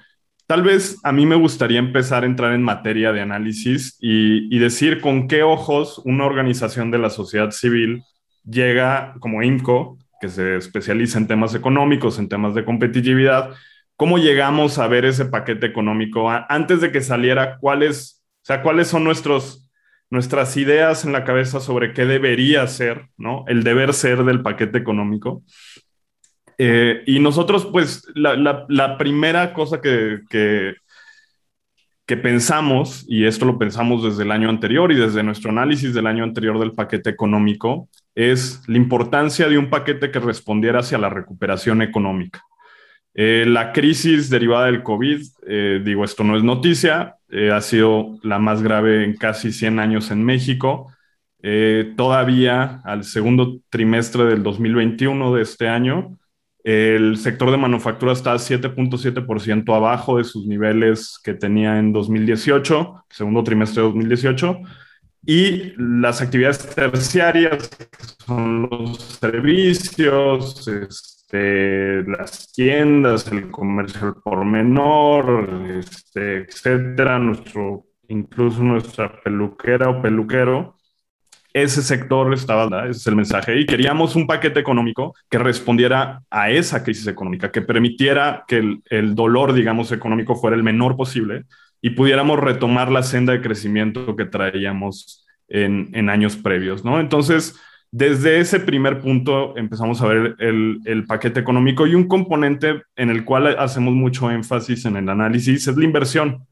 Tal 0.50 0.64
vez 0.64 0.99
a 1.04 1.12
mí 1.12 1.26
me 1.26 1.37
gustaría 1.37 1.78
empezar 1.78 2.25
a 2.25 2.26
entrar 2.26 2.52
en 2.54 2.64
materia 2.64 3.12
de 3.12 3.21
análisis 3.21 3.97
y, 4.00 4.59
decir 4.59 5.00
con 5.00 5.28
qué 5.28 5.45
ojos 5.45 6.02
una 6.04 6.26
organización 6.26 6.90
de 6.90 6.99
la 6.99 7.09
sociedad 7.09 7.52
civil 7.52 8.02
llega 8.45 9.14
como 9.21 9.45
INCO, 9.45 9.97
que 10.21 10.28
se 10.28 10.57
especializa 10.57 11.19
en 11.19 11.28
temas 11.28 11.54
económicos, 11.54 12.19
en 12.19 12.28
temas 12.28 12.57
de 12.57 12.64
competitividad, 12.64 13.50
¿cómo 13.95 14.19
llegamos 14.19 14.78
a 14.80 14.88
ver 14.88 15.04
ese 15.04 15.26
paquete 15.26 15.66
económico 15.69 16.28
antes 16.28 16.80
de 16.80 16.90
que 16.90 17.00
saliera? 17.00 17.59
¿Cuáles, 17.59 18.21
o 18.42 18.47
sea, 18.47 18.61
cuáles 18.61 18.88
son 18.88 19.04
nuestros, 19.04 19.71
nuestras 20.11 20.57
ideas 20.57 21.04
en 21.04 21.12
la 21.12 21.25
cabeza 21.25 21.61
sobre 21.61 21.92
qué 21.92 22.07
debería 22.07 22.66
ser, 22.66 23.07
¿no? 23.16 23.45
El 23.47 23.62
deber 23.62 23.95
ser 23.95 24.25
del 24.25 24.42
paquete 24.42 24.78
económico. 24.78 25.45
Eh, 26.62 27.05
y 27.07 27.21
nosotros, 27.21 27.67
pues, 27.73 28.07
la, 28.14 28.99
primera 28.99 29.55
cosa 29.55 29.81
que, 29.81 30.19
que, 30.29 30.75
pensamos, 32.19 33.07
y 33.09 33.25
esto 33.25 33.47
lo 33.47 33.57
pensamos 33.57 34.05
desde 34.05 34.25
el 34.25 34.31
año 34.31 34.50
anterior 34.50 34.93
y 34.93 34.97
desde 34.97 35.23
nuestro 35.23 35.52
análisis 35.52 35.95
del 35.95 36.07
año 36.07 36.23
anterior 36.23 36.59
del 36.59 36.73
paquete 36.73 37.09
económico, 37.09 37.88
es 38.14 38.62
la 38.67 38.76
importancia 38.76 39.49
de 39.49 39.57
un 39.57 39.71
paquete 39.71 40.11
que 40.11 40.21
respondiera 40.21 40.81
hacia 40.81 40.99
la 40.99 41.09
recuperación 41.09 41.81
económica. 41.81 42.43
Eh, 43.14 43.47
la 43.49 43.73
crisis 43.73 44.29
derivada 44.29 44.67
del 44.67 44.83
COVID, 44.83 45.23
eh, 45.47 45.81
digo, 45.83 46.05
esto 46.05 46.25
no 46.25 46.37
es 46.37 46.43
noticia, 46.43 47.17
ha 47.55 47.61
sido 47.62 48.19
la 48.23 48.38
más 48.38 48.62
grave 48.62 49.05
en 49.05 49.17
casi 49.17 49.50
100 49.50 49.79
años 49.79 50.11
en 50.11 50.23
México. 50.23 50.93
Todavía 51.97 52.83
al 52.85 53.05
segundo 53.05 53.61
trimestre 53.71 54.25
del 54.25 54.43
2021 54.43 55.35
de 55.35 55.43
este 55.43 55.69
año, 55.69 56.19
el 56.64 57.17
sector 57.17 57.50
de 57.50 57.57
manufactura 57.57 58.12
está 58.12 58.35
7.7% 58.35 59.75
abajo 59.75 60.19
de 60.19 60.25
sus 60.25 60.47
niveles 60.47 61.19
que 61.23 61.35
tenía 61.35 61.79
en 61.79 61.93
2018, 61.93 63.05
segundo 63.09 63.43
trimestre 63.43 63.83
de 63.83 63.88
2018, 63.88 64.61
y 65.25 65.75
las 65.76 66.23
actividades 66.23 66.75
terciarias, 66.75 67.71
son 68.26 68.69
los 68.71 68.99
servicios, 68.99 70.67
este, 70.69 72.02
las 72.05 72.52
tiendas, 72.52 73.31
el 73.31 73.50
comercio 73.50 74.21
por 74.23 74.45
menor, 74.45 75.67
este, 75.79 76.43
etcétera, 76.43 77.19
nuestro, 77.19 77.87
incluso 78.09 78.62
nuestra 78.62 79.21
peluquera 79.23 79.90
o 79.90 80.02
peluquero, 80.02 80.76
ese 81.52 81.83
sector 81.83 82.33
estaba, 82.33 82.85
ese 82.85 82.99
es 82.99 83.07
el 83.07 83.16
mensaje, 83.16 83.59
y 83.59 83.66
queríamos 83.66 84.16
un 84.16 84.26
paquete 84.26 84.61
económico 84.61 85.14
que 85.28 85.38
respondiera 85.38 86.23
a 86.30 86.50
esa 86.50 86.83
crisis 86.83 87.07
económica, 87.07 87.50
que 87.50 87.62
permitiera 87.62 88.45
que 88.47 88.59
el, 88.59 88.83
el, 88.90 89.14
dolor, 89.14 89.52
digamos, 89.52 89.92
económico 89.92 90.37
fuera 90.37 90.57
el 90.57 90.62
menor 90.62 90.97
posible 90.97 91.45
y 91.83 91.90
pudiéramos 91.90 92.38
retomar 92.38 92.90
la 92.90 93.02
senda 93.02 93.33
de 93.33 93.40
crecimiento 93.40 94.14
que 94.16 94.26
traíamos 94.26 95.26
en, 95.49 95.90
en 95.92 96.09
años 96.09 96.37
previos, 96.37 96.85
¿no? 96.85 97.00
Entonces, 97.00 97.59
desde 97.92 98.38
ese 98.38 98.61
primer 98.61 99.00
punto 99.00 99.57
empezamos 99.57 100.00
a 100.00 100.07
ver 100.07 100.37
el, 100.38 100.78
el, 100.85 101.07
paquete 101.07 101.40
económico 101.40 101.88
y 101.88 101.97
un 101.97 102.07
componente 102.07 102.83
en 102.95 103.11
el 103.11 103.25
cual 103.25 103.59
hacemos 103.59 103.95
mucho 103.95 104.30
énfasis 104.30 104.85
en 104.85 104.97
el 104.97 105.09
análisis 105.09 105.66
es 105.66 105.77
la 105.77 105.85
inversión. 105.85 106.46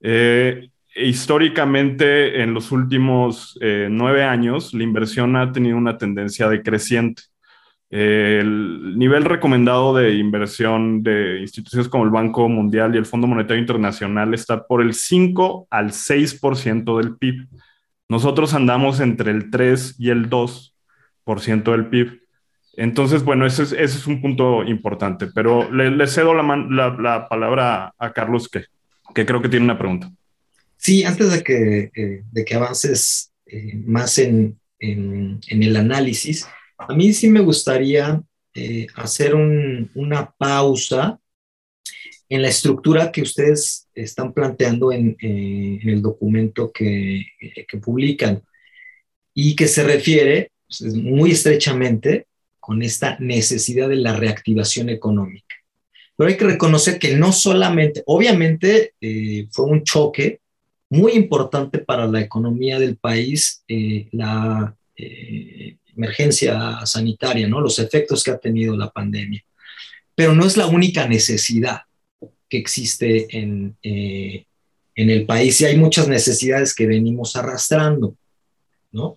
Eh, 0.00 0.70
históricamente, 0.96 2.42
en 2.42 2.54
los 2.54 2.72
últimos 2.72 3.58
eh, 3.60 3.88
nueve 3.90 4.24
años, 4.24 4.74
la 4.74 4.82
inversión 4.82 5.36
ha 5.36 5.52
tenido 5.52 5.76
una 5.76 5.98
tendencia 5.98 6.48
decreciente. 6.48 7.22
El 7.90 8.98
nivel 8.98 9.24
recomendado 9.24 9.94
de 9.94 10.14
inversión 10.14 11.02
de 11.02 11.40
instituciones 11.40 11.88
como 11.88 12.04
el 12.04 12.10
Banco 12.10 12.48
Mundial 12.48 12.94
y 12.94 12.98
el 12.98 13.04
Fondo 13.04 13.26
Monetario 13.26 13.60
Internacional 13.60 14.32
está 14.32 14.66
por 14.66 14.80
el 14.80 14.94
5 14.94 15.66
al 15.68 15.90
6% 15.92 16.96
del 16.96 17.16
PIB. 17.18 17.48
Nosotros 18.08 18.54
andamos 18.54 19.00
entre 19.00 19.30
el 19.30 19.50
3 19.50 19.96
y 19.98 20.08
el 20.08 20.30
2% 20.30 21.70
del 21.70 21.86
PIB. 21.86 22.22
Entonces, 22.76 23.22
bueno, 23.24 23.44
ese 23.44 23.82
es, 23.82 24.06
un 24.06 24.22
punto 24.22 24.64
importante, 24.64 25.26
pero 25.34 25.70
le, 25.70 26.06
cedo 26.06 26.32
la, 26.32 27.28
palabra 27.28 27.92
a 27.98 28.12
Carlos, 28.12 28.48
que, 28.48 28.64
que 29.14 29.26
creo 29.26 29.42
que 29.42 29.50
tiene 29.50 29.66
una 29.66 29.76
pregunta. 29.76 30.10
Sí, 30.82 31.04
antes 31.04 31.30
de 31.30 31.44
que, 31.44 31.90
eh, 31.94 32.24
de 32.28 32.44
que 32.44 32.54
avances 32.56 33.32
eh, 33.46 33.74
más 33.76 34.18
en, 34.18 34.58
en, 34.80 35.38
en, 35.46 35.62
el 35.62 35.76
análisis, 35.76 36.44
a 36.76 36.92
mí 36.92 37.12
sí 37.12 37.28
me 37.28 37.38
gustaría 37.38 38.20
eh, 38.52 38.88
hacer 38.96 39.36
un, 39.36 39.92
una 39.94 40.32
pausa 40.36 41.20
en 42.28 42.42
la 42.42 42.48
estructura 42.48 43.12
que 43.12 43.22
ustedes 43.22 43.86
están 43.94 44.32
planteando 44.32 44.90
en, 44.90 45.16
eh, 45.20 45.78
en 45.82 45.88
el 45.88 46.02
documento 46.02 46.72
que, 46.72 47.26
que, 47.68 47.78
publican 47.78 48.42
y 49.32 49.54
que 49.54 49.68
se 49.68 49.84
refiere 49.84 50.50
pues, 50.66 50.94
muy 50.94 51.30
estrechamente 51.30 52.26
con 52.58 52.82
esta 52.82 53.16
necesidad 53.20 53.88
de 53.88 53.96
la 53.96 54.16
reactivación 54.16 54.88
económica. 54.88 55.54
Pero 56.16 56.28
hay 56.28 56.36
que 56.36 56.44
reconocer 56.44 56.98
que 56.98 57.16
no 57.16 57.32
solamente, 57.32 58.02
obviamente 58.06 58.94
eh, 59.00 59.46
fue 59.52 59.66
un 59.66 59.84
choque 59.84 60.41
muy 60.92 61.12
importante 61.12 61.78
para 61.78 62.06
la 62.06 62.20
economía 62.20 62.78
del 62.78 62.98
país, 62.98 63.64
eh, 63.66 64.08
la 64.12 64.76
eh, 64.94 65.78
emergencia 65.96 66.84
sanitaria, 66.84 67.48
¿no? 67.48 67.62
los 67.62 67.78
efectos 67.78 68.22
que 68.22 68.30
ha 68.30 68.36
tenido 68.36 68.76
la 68.76 68.90
pandemia. 68.90 69.42
Pero 70.14 70.34
no 70.34 70.44
es 70.44 70.58
la 70.58 70.66
única 70.66 71.08
necesidad 71.08 71.80
que 72.46 72.58
existe 72.58 73.26
en, 73.38 73.74
eh, 73.82 74.44
en 74.94 75.08
el 75.08 75.24
país 75.24 75.58
y 75.62 75.64
hay 75.64 75.78
muchas 75.78 76.08
necesidades 76.08 76.74
que 76.74 76.86
venimos 76.86 77.36
arrastrando. 77.36 78.14
¿no? 78.90 79.16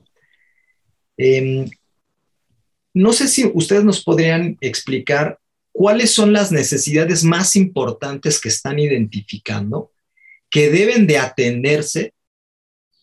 Eh, 1.17 1.69
no 2.93 3.11
sé 3.11 3.27
si 3.27 3.51
ustedes 3.53 3.83
nos 3.83 4.01
podrían 4.01 4.57
explicar 4.61 5.39
cuáles 5.73 6.13
son 6.13 6.31
las 6.31 6.53
necesidades 6.53 7.25
más 7.25 7.57
importantes 7.57 8.39
que 8.39 8.47
están 8.47 8.79
identificando 8.79 9.91
que 10.55 10.69
deben 10.69 11.05
de 11.05 11.17
atenderse 11.17 12.13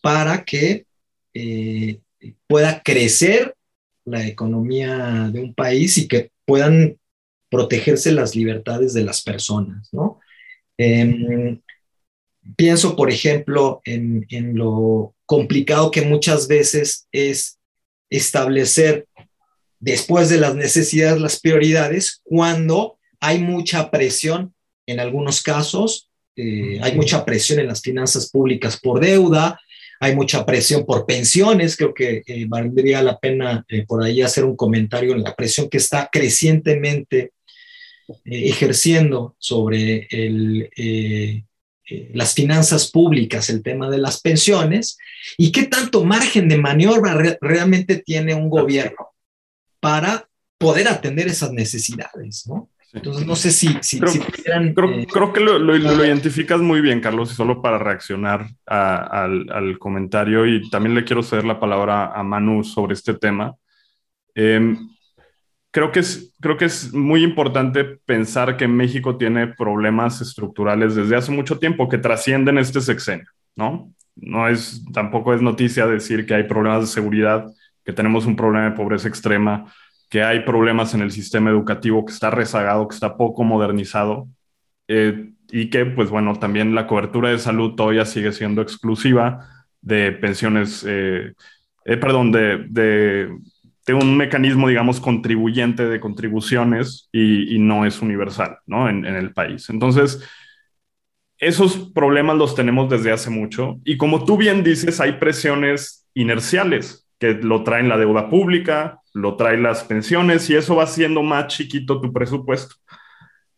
para 0.01 0.43
que 0.43 0.87
eh, 1.35 1.99
pueda 2.47 2.81
crecer 2.81 3.53
la 4.05 4.25
economía 4.25 5.29
de 5.31 5.39
un 5.39 5.53
país 5.53 5.99
y 5.99 6.07
que 6.07 6.31
puedan 6.45 6.97
protegerse 7.51 8.11
las 8.11 8.35
libertades 8.35 8.95
de 8.95 9.03
las 9.03 9.21
personas, 9.21 9.87
¿no? 9.93 10.19
Eh, 10.79 11.59
pienso, 12.57 12.95
por 12.95 13.11
ejemplo, 13.11 13.83
en, 13.85 14.25
lo 14.55 15.13
complicado 15.27 15.91
que 15.91 16.01
muchas 16.01 16.47
veces 16.47 17.07
es 17.11 17.59
establecer 18.09 19.05
después 19.79 20.27
de 20.27 20.39
las 20.39 20.55
necesidades 20.55 21.21
las 21.21 21.39
prioridades 21.39 22.19
cuando 22.23 22.97
hay 23.19 23.37
mucha 23.37 23.91
presión 23.91 24.55
en 24.87 24.99
algunos 24.99 25.43
casos 25.43 26.09
eh, 26.35 26.79
hay 26.81 26.95
mucha 26.95 27.23
presión 27.23 27.59
en 27.59 27.67
las 27.67 27.81
finanzas 27.81 28.29
públicas 28.29 28.79
por 28.79 28.99
deuda, 28.99 29.59
hay 29.99 30.15
mucha 30.15 30.45
presión 30.45 30.85
por 30.85 31.05
pensiones, 31.05 31.77
creo 31.77 31.93
que 31.93 32.23
eh, 32.25 32.45
valdría 32.47 33.01
la 33.03 33.19
pena 33.19 33.63
eh, 33.69 33.85
por 33.85 34.03
ahí 34.03 34.21
hacer 34.21 34.43
un 34.43 34.55
comentario 34.55 35.13
en 35.13 35.23
la 35.23 35.35
presión 35.35 35.69
que 35.69 35.77
está 35.77 36.09
crecientemente 36.11 37.31
ejerciendo 38.25 39.35
sobre 39.39 40.07
el, 40.11 40.69
las 42.11 42.33
finanzas 42.33 42.91
públicas, 42.91 43.49
el 43.49 43.63
tema 43.63 43.89
de 43.89 43.97
las 43.97 44.19
pensiones, 44.19 44.97
y 45.37 45.53
qué 45.53 45.63
tanto 45.63 46.03
margen 46.03 46.49
de 46.49 46.57
maniobra 46.57 47.13
re 47.13 47.37
realmente 47.39 48.03
tiene 48.05 48.35
un 48.35 48.49
gobierno 48.49 49.13
para 49.79 50.27
poder 50.57 50.89
atender 50.89 51.27
esas 51.27 51.53
necesidades, 51.53 52.45
¿no? 52.45 52.69
Entonces, 52.93 53.25
no 53.25 53.35
sé 53.35 53.51
si, 53.51 53.75
si, 53.81 53.99
creo, 53.99 54.11
si 54.11 54.19
pudieran, 54.19 54.73
creo, 54.73 54.89
eh, 54.91 55.07
creo, 55.11 55.33
que 55.33 55.39
lo, 55.39 55.57
lo, 55.57 55.75
lo, 55.77 56.05
identificas 56.05 56.61
muy 56.61 56.79
bien, 56.79 57.01
Carlos, 57.01 57.31
y 57.31 57.35
solo 57.35 57.61
para 57.61 57.79
reaccionar 57.79 58.47
a, 58.67 59.23
al, 59.23 59.47
al, 59.51 59.79
comentario, 59.79 60.45
y 60.45 60.69
también 60.69 60.93
le 60.93 61.03
quiero 61.03 61.23
ceder 61.23 61.45
la 61.45 61.59
palabra 61.59 62.13
a 62.13 62.23
Manu 62.23 62.63
sobre 62.63 62.93
este 62.93 63.15
tema. 63.15 63.55
Eh, 64.35 64.77
creo, 65.71 65.91
que 65.91 66.01
es, 66.01 66.35
creo 66.39 66.55
que 66.55 66.65
es 66.65 66.93
muy 66.93 67.23
importante 67.23 67.83
pensar 67.83 68.57
que 68.57 68.67
México 68.67 69.17
tiene 69.17 69.47
problemas 69.47 70.21
estructurales 70.21 70.93
desde 70.93 71.15
hace 71.15 71.31
mucho 71.31 71.57
tiempo 71.57 71.89
que 71.89 71.97
trascienden 71.97 72.59
este 72.59 72.79
sexenio, 72.79 73.27
¿no? 73.55 73.91
no 74.15 74.47
es, 74.47 74.83
tampoco 74.93 75.33
es 75.33 75.41
noticia 75.41 75.87
decir 75.87 76.25
que 76.25 76.35
hay 76.35 76.43
problemas 76.43 76.81
de 76.81 76.87
seguridad, 76.87 77.45
que 77.83 77.93
tenemos 77.93 78.25
un 78.25 78.35
problema 78.35 78.69
de 78.69 78.75
pobreza 78.75 79.07
extrema, 79.07 79.73
que 80.13 80.21
hay 80.21 80.41
problemas 80.41 80.93
en 80.93 81.01
el 81.01 81.09
sistema 81.09 81.49
educativo 81.49 82.05
que 82.05 82.13
está 82.13 82.29
rezagado, 82.29 82.87
que 82.87 82.93
está 82.93 83.17
poco 83.17 83.43
modernizado, 83.43 84.27
eh, 84.87 85.31
y 85.49 85.71
que, 85.71 85.87
pues 85.87 86.11
bueno, 86.11 86.35
también 86.35 86.75
la 86.75 86.85
cobertura 86.85 87.31
de 87.31 87.39
salud 87.39 87.73
todavía 87.73 88.05
sigue 88.05 88.31
siendo 88.31 88.61
exclusiva 88.61 89.65
de 89.81 90.11
pensiones, 90.11 90.85
eh, 90.87 91.33
eh, 91.85 91.97
perdón, 91.97 92.31
de, 92.31 92.63
de, 92.69 93.93
un 93.95 94.15
mecanismo, 94.15 94.67
digamos, 94.67 94.99
contribuyente 94.99 95.87
de 95.89 95.99
contribuciones 95.99 97.09
y, 97.11 97.55
y 97.55 97.57
no 97.57 97.83
es 97.83 97.99
universal, 98.03 98.59
¿no? 98.67 98.87
En, 98.87 99.07
en, 99.07 99.15
el 99.15 99.33
país. 99.33 99.67
Entonces, 99.71 100.23
esos 101.39 101.89
problemas 101.89 102.37
los 102.37 102.53
tenemos 102.53 102.87
desde 102.87 103.11
hace 103.11 103.31
mucho 103.31 103.79
y 103.83 103.97
como 103.97 104.25
tú 104.25 104.37
bien 104.37 104.63
dices, 104.63 105.01
hay 105.01 105.13
presiones 105.13 106.07
inerciales 106.13 107.07
que 107.17 107.33
lo 107.33 107.63
traen 107.63 107.89
la 107.89 107.97
deuda 107.97 108.29
pública, 108.29 108.99
lo 109.13 109.35
traen 109.35 109.63
las 109.63 109.83
pensiones 109.83 110.49
y 110.49 110.55
eso 110.55 110.75
va 110.75 110.83
haciendo 110.83 111.21
más 111.21 111.47
chiquito 111.47 112.01
tu 112.01 112.11
presupuesto. 112.11 112.75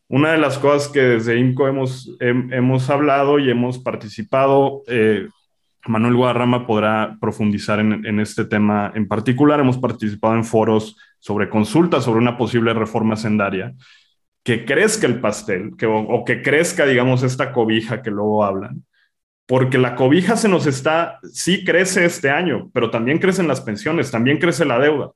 Una 0.07 0.33
de 0.33 0.37
las 0.37 0.59
cosas 0.59 0.89
que 0.89 1.01
desde 1.01 1.39
INCO 1.39 1.67
hemos, 1.67 2.15
hemos 2.19 2.89
hablado 2.89 3.39
y 3.39 3.49
hemos 3.49 3.79
participado, 3.79 4.83
eh, 4.87 5.27
Manuel 5.87 6.15
Guadarrama 6.15 6.67
podrá 6.67 7.17
profundizar 7.19 7.79
en, 7.79 8.05
en, 8.05 8.19
este 8.19 8.45
tema 8.45 8.91
en 8.93 9.07
particular. 9.07 9.59
Hemos 9.59 9.77
participado 9.77 10.35
en 10.35 10.43
foros 10.43 10.95
sobre 11.19 11.49
consultas 11.49 12.03
sobre 12.03 12.19
una 12.19 12.37
posible 12.37 12.73
reforma 12.73 13.15
sendaria, 13.15 13.73
que 14.43 14.63
crezca 14.63 15.07
el 15.07 15.19
pastel 15.19 15.75
que, 15.75 15.87
o, 15.87 15.97
o 15.97 16.23
que 16.23 16.43
crezca, 16.43 16.85
digamos, 16.85 17.23
esta 17.23 17.51
cobija 17.51 18.03
que 18.03 18.11
luego 18.11 18.43
hablan, 18.43 18.83
porque 19.47 19.79
la 19.79 19.95
cobija 19.95 20.37
se 20.37 20.49
nos 20.49 20.67
está, 20.67 21.19
sí 21.33 21.63
crece 21.63 22.05
este 22.05 22.29
año, 22.29 22.69
pero 22.73 22.91
también 22.91 23.17
crecen 23.17 23.47
las 23.47 23.61
pensiones, 23.61 24.11
también 24.11 24.37
crece 24.37 24.65
la 24.65 24.77
deuda. 24.77 25.11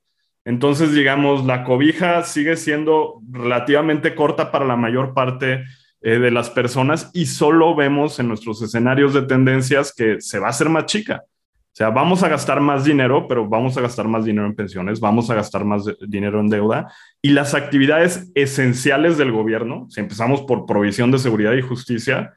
Entonces, 0.49 0.95
digamos, 0.95 1.45
la 1.45 1.63
cobija 1.63 2.23
sigue 2.23 2.57
siendo 2.57 3.21
relativamente 3.31 4.15
corta 4.15 4.51
para 4.51 4.65
la 4.65 4.75
mayor 4.75 5.13
parte 5.13 5.63
eh, 6.01 6.17
de 6.17 6.31
las 6.31 6.49
personas 6.49 7.11
y 7.13 7.27
solo 7.27 7.75
vemos 7.75 8.17
en 8.17 8.29
nuestros 8.29 8.59
escenarios 8.63 9.13
de 9.13 9.21
tendencias 9.21 9.93
que 9.95 10.19
se 10.19 10.39
va 10.39 10.47
a 10.47 10.49
hacer 10.49 10.67
más 10.67 10.87
chica. 10.87 11.21
O 11.23 11.75
sea, 11.75 11.91
vamos 11.91 12.23
a 12.23 12.29
gastar 12.29 12.61
más 12.61 12.83
dinero, 12.83 13.27
pero 13.27 13.47
vamos 13.47 13.77
a 13.77 13.81
gastar 13.81 14.07
más 14.07 14.25
dinero 14.25 14.47
en 14.47 14.55
pensiones, 14.55 14.99
vamos 14.99 15.29
a 15.29 15.35
gastar 15.35 15.65
más 15.65 15.83
dinero 16.07 16.39
en 16.39 16.49
deuda 16.49 16.91
y 17.21 17.29
las 17.29 17.53
actividades 17.53 18.31
esenciales 18.33 19.19
del 19.19 19.31
gobierno, 19.31 19.85
si 19.91 19.99
empezamos 19.99 20.41
por 20.41 20.65
provisión 20.65 21.11
de 21.11 21.19
seguridad 21.19 21.53
y 21.53 21.61
justicia, 21.61 22.33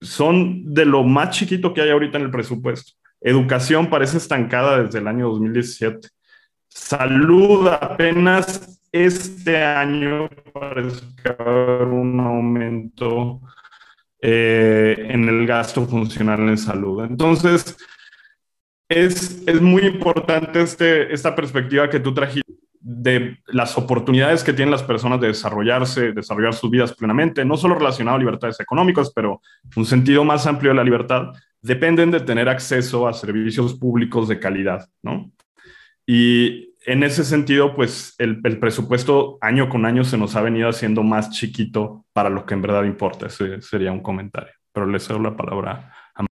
son 0.00 0.72
de 0.72 0.86
lo 0.86 1.04
más 1.04 1.36
chiquito 1.36 1.74
que 1.74 1.82
hay 1.82 1.90
ahorita 1.90 2.16
en 2.16 2.24
el 2.24 2.30
presupuesto. 2.30 2.92
Educación 3.20 3.90
parece 3.90 4.16
estancada 4.16 4.82
desde 4.82 5.00
el 5.00 5.08
año 5.08 5.28
2017 5.28 6.08
Salud 6.70 7.66
apenas 7.68 8.80
este 8.92 9.62
año 9.62 10.28
parece 10.52 11.00
que 11.22 11.30
va 11.30 11.44
a 11.44 11.48
haber 11.48 11.88
un 11.88 12.20
aumento 12.20 13.40
eh, 14.20 14.96
en 15.08 15.28
el 15.28 15.46
gasto 15.46 15.84
funcional 15.86 16.40
en 16.48 16.58
salud. 16.58 17.04
Entonces, 17.04 17.76
es, 18.88 19.42
es 19.46 19.60
muy 19.60 19.82
importante 19.82 20.62
este, 20.62 21.12
esta 21.12 21.34
perspectiva 21.34 21.90
que 21.90 22.00
tú 22.00 22.14
trajiste 22.14 22.52
de 22.80 23.38
las 23.48 23.76
oportunidades 23.76 24.42
que 24.42 24.52
tienen 24.52 24.72
las 24.72 24.82
personas 24.82 25.20
de 25.20 25.28
desarrollarse, 25.28 26.12
desarrollar 26.12 26.54
sus 26.54 26.70
vidas 26.70 26.94
plenamente, 26.94 27.44
no 27.44 27.56
solo 27.56 27.74
relacionado 27.74 28.16
a 28.16 28.20
libertades 28.20 28.58
económicas, 28.60 29.12
pero 29.14 29.42
un 29.76 29.84
sentido 29.84 30.24
más 30.24 30.46
amplio 30.46 30.70
de 30.70 30.76
la 30.76 30.84
libertad, 30.84 31.32
dependen 31.60 32.10
de 32.10 32.20
tener 32.20 32.48
acceso 32.48 33.06
a 33.06 33.12
servicios 33.12 33.74
públicos 33.74 34.28
de 34.28 34.40
calidad, 34.40 34.88
¿no? 35.02 35.30
Y 36.12 36.74
en 36.86 37.04
ese 37.04 37.22
sentido, 37.22 37.76
pues 37.76 38.16
el, 38.18 38.40
presupuesto 38.58 39.38
año 39.40 39.68
con 39.68 39.86
año 39.86 40.02
se 40.02 40.18
nos 40.18 40.34
ha 40.34 40.42
venido 40.42 40.68
haciendo 40.68 41.04
más 41.04 41.30
chiquito 41.30 42.04
para 42.12 42.28
lo 42.28 42.44
que 42.44 42.54
en 42.54 42.62
verdad 42.62 42.82
importa. 42.82 43.28
Ese 43.28 43.62
sería 43.62 43.92
un 43.92 44.00
comentario. 44.00 44.52
Pero 44.72 44.86
le 44.86 44.98
cedo 44.98 45.20
la 45.20 45.36
palabra 45.36 45.94
a... 46.16 46.26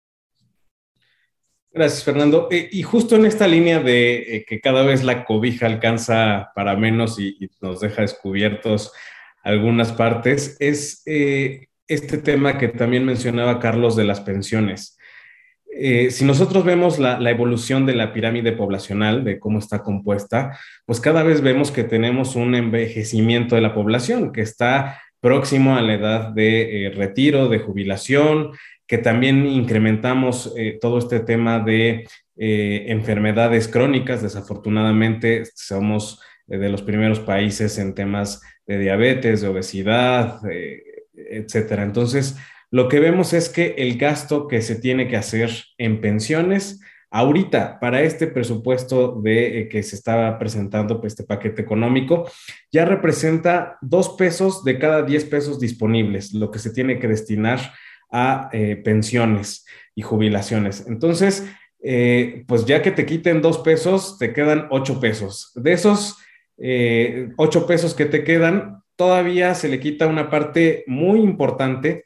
Gracias, 1.72 2.04
Fernando. 2.04 2.46
Eh, 2.52 2.68
y 2.70 2.84
justo 2.84 3.16
en 3.16 3.26
esta 3.26 3.48
línea 3.48 3.80
de 3.80 4.36
eh, 4.36 4.44
que 4.46 4.60
cada 4.60 4.84
vez 4.84 5.02
la 5.02 5.24
cobija 5.24 5.66
alcanza 5.66 6.52
para 6.54 6.76
menos 6.76 7.18
y, 7.18 7.36
y 7.40 7.50
nos 7.60 7.80
deja 7.80 8.02
descubiertos 8.02 8.92
algunas 9.42 9.90
partes, 9.90 10.56
es 10.60 11.02
eh, 11.06 11.66
este 11.88 12.18
tema 12.18 12.58
que 12.58 12.68
también 12.68 13.04
mencionaba 13.04 13.58
Carlos 13.58 13.96
de 13.96 14.04
las 14.04 14.20
pensiones. 14.20 14.96
Eh, 15.76 16.10
si 16.12 16.24
nosotros 16.24 16.64
vemos 16.64 16.98
la, 17.00 17.18
evolución 17.30 17.84
de 17.84 17.94
la 17.94 18.12
pirámide 18.12 18.52
poblacional, 18.52 19.24
de 19.24 19.40
cómo 19.40 19.58
está 19.58 19.82
compuesta, 19.82 20.56
pues 20.86 21.00
cada 21.00 21.24
vez 21.24 21.40
vemos 21.40 21.72
que 21.72 21.82
tenemos 21.82 22.36
un 22.36 22.54
envejecimiento 22.54 23.56
de 23.56 23.60
la 23.60 23.74
población 23.74 24.32
que 24.32 24.42
está 24.42 25.00
próximo 25.20 25.76
a 25.76 25.82
la 25.82 25.94
edad 25.94 26.28
de 26.30 26.86
eh, 26.86 26.90
retiro, 26.90 27.48
de 27.48 27.58
jubilación, 27.58 28.52
que 28.86 28.98
también 28.98 29.46
incrementamos 29.46 30.54
eh, 30.56 30.78
todo 30.80 30.98
este 30.98 31.20
tema 31.20 31.58
de 31.58 32.06
enfermedades 32.36 33.68
crónicas. 33.68 34.22
Desafortunadamente, 34.22 35.44
somos 35.54 36.20
de 36.46 36.68
los 36.68 36.82
primeros 36.82 37.20
países 37.20 37.78
en 37.78 37.94
temas 37.94 38.42
de 38.66 38.78
diabetes, 38.78 39.40
de 39.40 39.48
obesidad, 39.48 40.40
etcétera. 41.14 41.84
Entonces, 41.84 42.36
lo 42.74 42.88
que 42.88 42.98
vemos 42.98 43.32
es 43.34 43.48
que 43.48 43.76
el 43.78 43.98
gasto 43.98 44.48
que 44.48 44.60
se 44.60 44.74
tiene 44.74 45.06
que 45.06 45.16
hacer 45.16 45.48
en 45.78 46.00
pensiones, 46.00 46.80
ahorita 47.08 47.78
para 47.78 48.02
este 48.02 48.26
presupuesto 48.26 49.20
de 49.22 49.60
eh, 49.60 49.68
que 49.68 49.80
se 49.84 49.94
estaba 49.94 50.40
presentando 50.40 51.00
pues, 51.00 51.12
este 51.12 51.22
paquete 51.22 51.62
económico, 51.62 52.28
ya 52.72 52.84
representa 52.84 53.78
dos 53.80 54.16
pesos 54.18 54.64
de 54.64 54.80
cada 54.80 55.04
diez 55.04 55.24
pesos 55.24 55.60
disponibles, 55.60 56.34
lo 56.34 56.50
que 56.50 56.58
se 56.58 56.70
tiene 56.70 56.98
que 56.98 57.06
destinar 57.06 57.60
a 58.10 58.50
eh, 58.52 58.74
pensiones 58.74 59.64
y 59.94 60.02
jubilaciones. 60.02 60.84
Entonces, 60.88 61.48
eh, 61.80 62.42
pues 62.48 62.66
ya 62.66 62.82
que 62.82 62.90
te 62.90 63.06
quiten 63.06 63.40
dos 63.40 63.58
pesos, 63.58 64.18
te 64.18 64.32
quedan 64.32 64.66
ocho 64.70 64.98
pesos. 64.98 65.52
De 65.54 65.74
esos 65.74 66.16
ocho 67.36 67.68
pesos 67.68 67.94
que 67.94 68.06
te 68.06 68.24
quedan, 68.24 68.82
todavía 68.96 69.54
se 69.54 69.68
le 69.68 69.78
quita 69.78 70.08
una 70.08 70.28
parte 70.28 70.82
muy 70.88 71.20
importante 71.20 72.04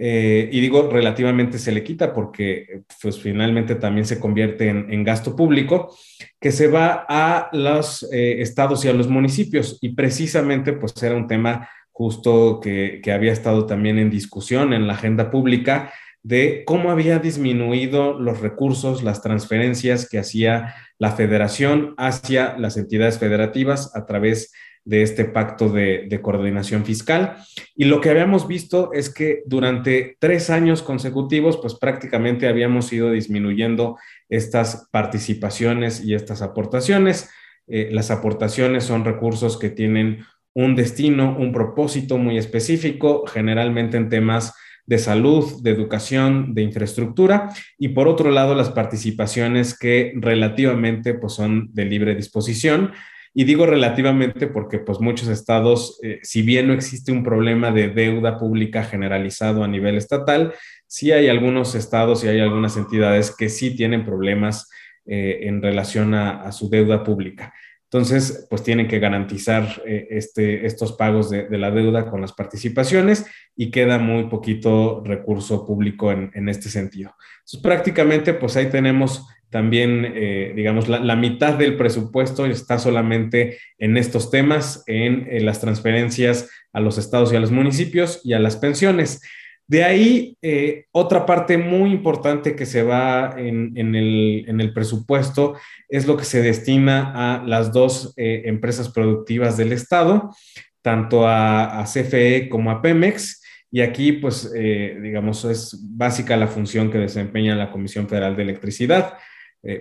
eh, 0.00 0.48
y 0.52 0.60
digo 0.60 0.88
relativamente 0.88 1.58
se 1.58 1.72
le 1.72 1.82
quita 1.82 2.14
porque 2.14 2.82
pues 3.02 3.18
finalmente 3.18 3.74
también 3.74 4.06
se 4.06 4.20
convierte 4.20 4.68
en, 4.68 5.02
gasto 5.02 5.34
público 5.34 5.92
que 6.40 6.52
se 6.52 6.68
va 6.68 7.04
a 7.08 7.48
los 7.52 8.08
eh, 8.12 8.40
estados 8.40 8.84
y 8.84 8.88
a 8.88 8.92
los 8.92 9.08
municipios. 9.08 9.78
Y 9.80 9.90
precisamente 9.90 10.72
pues 10.72 11.02
era 11.02 11.16
un 11.16 11.26
tema 11.26 11.68
justo 11.90 12.60
que, 12.62 13.00
que 13.02 13.10
había 13.10 13.32
estado 13.32 13.66
también 13.66 13.98
en 13.98 14.08
discusión 14.08 14.72
en 14.72 14.86
la 14.86 14.92
agenda 14.92 15.32
pública 15.32 15.92
de 16.22 16.62
cómo 16.64 16.92
había 16.92 17.18
disminuido 17.18 18.18
los 18.20 18.40
recursos, 18.40 19.02
las 19.02 19.20
transferencias 19.20 20.08
que 20.08 20.18
hacía 20.18 20.74
la 20.98 21.12
federación 21.12 21.94
hacia 21.96 22.56
las 22.56 22.76
entidades 22.76 23.18
federativas 23.18 23.94
a 23.96 24.06
través 24.06 24.52
de 24.88 25.02
este 25.02 25.26
pacto 25.26 25.68
de, 25.68 26.06
de, 26.08 26.22
coordinación 26.22 26.82
fiscal. 26.86 27.36
Y 27.76 27.84
lo 27.84 28.00
que 28.00 28.08
habíamos 28.08 28.48
visto 28.48 28.90
es 28.94 29.12
que 29.12 29.42
durante 29.44 30.16
tres 30.18 30.48
años 30.48 30.82
consecutivos, 30.82 31.58
pues 31.58 31.74
prácticamente 31.74 32.48
habíamos 32.48 32.90
ido 32.90 33.10
disminuyendo 33.10 33.98
estas 34.30 34.88
participaciones 34.90 36.02
y 36.02 36.14
estas 36.14 36.40
aportaciones. 36.40 37.28
Eh, 37.66 37.90
las 37.92 38.10
aportaciones 38.10 38.84
son 38.84 39.04
recursos 39.04 39.58
que 39.58 39.68
tienen 39.68 40.24
un 40.54 40.74
destino, 40.74 41.36
un 41.38 41.52
propósito 41.52 42.16
muy 42.16 42.38
específico, 42.38 43.26
generalmente 43.26 43.98
en 43.98 44.08
temas 44.08 44.54
de 44.86 44.96
salud, 44.96 45.60
de 45.60 45.70
educación, 45.70 46.54
de 46.54 46.62
infraestructura, 46.62 47.50
y 47.78 47.88
por 47.88 48.08
otro 48.08 48.30
lado 48.30 48.54
las 48.54 48.70
participaciones 48.70 49.78
que 49.78 50.14
relativamente 50.16 51.12
pues, 51.12 51.34
son 51.34 51.68
de 51.74 51.84
libre 51.84 52.14
disposición 52.14 52.92
y 53.34 53.44
digo 53.44 53.66
relativamente 53.66 54.46
porque 54.46 54.78
pues 54.78 55.00
muchos 55.00 55.28
estados, 55.28 55.98
eh, 56.02 56.18
si 56.22 56.42
bien 56.42 56.68
no 56.68 56.74
existe 56.74 57.12
un 57.12 57.22
problema 57.22 57.70
de 57.70 57.88
deuda 57.88 58.38
pública 58.38 58.84
generalizado 58.84 59.62
a 59.62 59.68
nivel 59.68 59.96
estatal, 59.96 60.54
sí 60.86 61.12
hay 61.12 61.28
algunos 61.28 61.74
estados 61.74 62.24
y 62.24 62.28
hay 62.28 62.40
algunas 62.40 62.76
entidades 62.76 63.34
que 63.36 63.48
sí 63.48 63.76
tienen 63.76 64.04
problemas 64.04 64.68
eh, 65.06 65.46
en 65.48 65.62
relación 65.62 66.14
a, 66.14 66.42
a, 66.42 66.52
su 66.52 66.68
deuda 66.68 67.02
pública. 67.02 67.54
Entonces, 67.90 68.46
pues 68.50 68.62
tienen 68.62 68.86
que 68.86 68.98
garantizar 68.98 69.82
eh, 69.86 70.08
este, 70.10 70.66
estos 70.66 70.92
pagos 70.92 71.30
de, 71.30 71.48
de, 71.48 71.56
la 71.56 71.70
deuda 71.70 72.10
con 72.10 72.20
las 72.20 72.34
participaciones 72.34 73.24
y 73.56 73.70
queda 73.70 73.98
muy 73.98 74.24
poquito 74.24 75.02
recurso 75.02 75.66
público 75.66 76.12
en, 76.12 76.30
en 76.34 76.50
este 76.50 76.68
sentido. 76.68 77.14
Entonces, 77.38 77.60
prácticamente, 77.62 78.34
pues 78.34 78.56
ahí 78.58 78.66
tenemos 78.66 79.26
también, 79.48 80.12
eh, 80.14 80.52
digamos, 80.54 80.88
la, 80.88 81.00
la, 81.00 81.16
mitad 81.16 81.54
del 81.54 81.76
presupuesto 81.76 82.44
está 82.44 82.78
solamente 82.78 83.58
en 83.78 83.96
estos 83.96 84.30
temas, 84.30 84.84
en, 84.86 85.26
en, 85.30 85.46
las 85.46 85.60
transferencias 85.60 86.50
a 86.74 86.80
los 86.80 86.98
estados 86.98 87.32
y 87.32 87.36
a 87.36 87.40
los 87.40 87.50
municipios 87.50 88.20
y 88.22 88.34
a 88.34 88.38
las 88.38 88.56
pensiones. 88.56 89.22
De 89.68 89.84
ahí, 89.84 90.34
eh, 90.40 90.86
otra 90.92 91.26
parte 91.26 91.58
muy 91.58 91.90
importante 91.90 92.56
que 92.56 92.64
se 92.64 92.82
va 92.82 93.34
en, 93.36 93.94
el, 93.94 94.72
presupuesto 94.72 95.56
es 95.90 96.06
lo 96.06 96.16
que 96.16 96.24
se 96.24 96.40
destina 96.40 97.12
a 97.14 97.44
las 97.44 97.70
dos 97.70 98.14
eh, 98.16 98.44
empresas 98.46 98.88
productivas 98.88 99.58
del 99.58 99.72
Estado, 99.72 100.34
tanto 100.80 101.28
a, 101.28 101.84
CFE 101.84 102.48
como 102.48 102.70
a 102.70 102.80
Pemex. 102.80 103.42
Y 103.70 103.82
aquí, 103.82 104.12
pues, 104.12 104.50
eh, 104.56 104.98
digamos, 105.02 105.44
es 105.44 105.78
básica 105.90 106.38
la 106.38 106.48
función 106.48 106.90
que 106.90 106.96
desempeña 106.96 107.54
la 107.54 107.70
Comisión 107.70 108.08
Federal 108.08 108.36
de 108.36 108.44
Electricidad, 108.44 109.18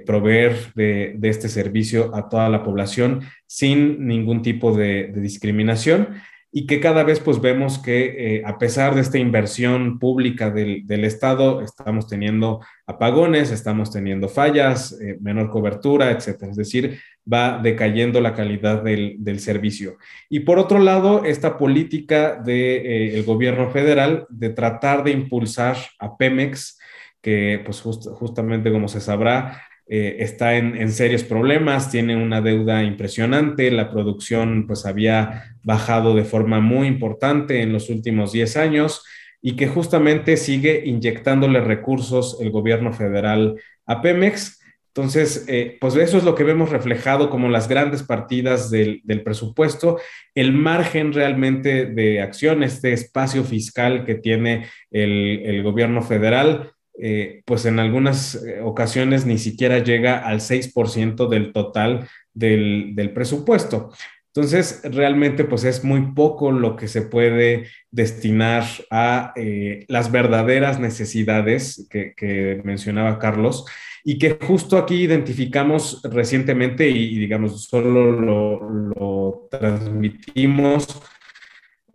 proveer 0.05 0.73
de, 0.75 1.17
este 1.21 1.47
servicio 1.47 2.13
a 2.13 2.27
toda 2.27 2.49
la 2.49 2.63
población 2.63 3.21
sin 3.45 4.05
ningún 4.05 4.41
tipo 4.41 4.75
de 4.75 5.13
discriminación 5.15 6.19
y 6.51 6.65
que 6.65 6.79
cada 6.79 7.03
vez 7.03 7.19
pues 7.19 7.41
vemos 7.41 7.77
que 7.77 8.37
eh, 8.37 8.43
a 8.45 8.57
pesar 8.57 8.95
de 8.95 9.01
esta 9.01 9.17
inversión 9.17 9.99
pública 9.99 10.49
del, 10.49 11.03
Estado, 11.03 11.61
estamos 11.61 12.07
teniendo 12.07 12.61
apagones, 12.85 13.51
estamos 13.51 13.91
teniendo 13.91 14.29
fallas, 14.29 14.93
eh, 15.01 15.17
menor 15.19 15.49
cobertura, 15.49 16.11
etcétera. 16.11 16.51
Es 16.51 16.57
decir, 16.57 16.99
va 17.31 17.59
decayendo 17.61 18.21
la 18.21 18.33
calidad 18.33 18.81
del, 18.81 19.39
servicio. 19.39 19.97
Y 20.29 20.41
por 20.41 20.57
otro 20.57 20.79
lado, 20.79 21.25
esta 21.25 21.57
política 21.57 22.35
del 22.35 22.45
de, 22.45 23.19
eh, 23.19 23.21
gobierno 23.23 23.69
federal 23.69 24.25
de 24.29 24.49
tratar 24.49 25.03
de 25.03 25.11
impulsar 25.11 25.77
a 25.99 26.15
Pemex, 26.15 26.79
que 27.21 27.61
pues 27.65 27.81
justamente 27.81 28.71
como 28.71 28.87
se 28.87 29.01
sabrá, 29.01 29.66
eh, 29.89 30.17
está 30.19 30.57
en, 30.57 30.91
serios 30.91 31.23
problemas, 31.23 31.89
tiene 31.89 32.21
una 32.21 32.41
deuda 32.41 32.83
impresionante, 32.83 33.71
la 33.71 33.89
producción 33.89 34.67
pues 34.67 34.85
había 34.85 35.55
bajado 35.63 36.13
de 36.13 36.25
forma 36.25 36.59
muy 36.59 36.87
importante 36.87 37.61
en 37.61 37.71
los 37.71 37.89
últimos 37.89 38.33
10 38.33 38.57
años 38.57 39.05
y 39.41 39.55
que 39.55 39.67
justamente 39.67 40.35
sigue 40.35 40.83
inyectándole 40.85 41.61
recursos 41.61 42.37
el 42.41 42.51
gobierno 42.51 42.91
federal 42.91 43.55
a 43.85 44.01
Pemex. 44.01 44.59
Entonces, 44.87 45.45
eh, 45.47 45.77
pues 45.79 45.95
eso 45.95 46.17
es 46.17 46.25
lo 46.25 46.35
que 46.35 46.43
vemos 46.43 46.69
reflejado 46.69 47.29
como 47.29 47.47
las 47.47 47.69
grandes 47.69 48.03
partidas 48.03 48.69
del, 48.69 49.03
presupuesto, 49.23 49.99
el 50.35 50.51
margen 50.51 51.13
realmente 51.13 51.85
de 51.85 52.19
acción, 52.19 52.61
este 52.61 52.91
espacio 52.91 53.45
fiscal 53.45 54.03
que 54.03 54.15
tiene 54.15 54.65
el, 54.91 55.43
el 55.45 55.63
gobierno 55.63 56.01
federal, 56.01 56.71
eh, 56.99 57.43
pues 57.45 57.65
en 57.65 57.79
algunas 57.79 58.35
eh, 58.35 58.59
ocasiones 58.61 59.25
ni 59.25 59.37
siquiera 59.37 59.79
llega 59.79 60.17
al 60.17 60.39
6% 60.39 61.29
del 61.29 61.53
total 61.53 62.07
del, 62.33 63.11
presupuesto. 63.13 63.91
Entonces, 64.33 64.81
realmente, 64.83 65.43
pues 65.43 65.63
es 65.63 65.83
muy 65.83 66.13
poco 66.13 66.51
lo 66.51 66.75
que 66.75 66.87
se 66.87 67.03
puede 67.03 67.67
destinar 67.91 68.63
a 68.91 69.33
eh, 69.35 69.85
las 69.87 70.11
verdaderas 70.11 70.79
necesidades 70.79 71.87
que, 71.89 72.61
mencionaba 72.63 73.19
Carlos 73.19 73.65
y 74.03 74.17
que 74.17 74.37
justo 74.41 74.77
aquí 74.77 75.01
identificamos 75.03 76.01
recientemente 76.03 76.87
y, 76.89 77.17
digamos, 77.17 77.63
solo 77.65 78.11
lo, 78.11 78.69
lo 78.69 79.47
transmitimos 79.51 81.01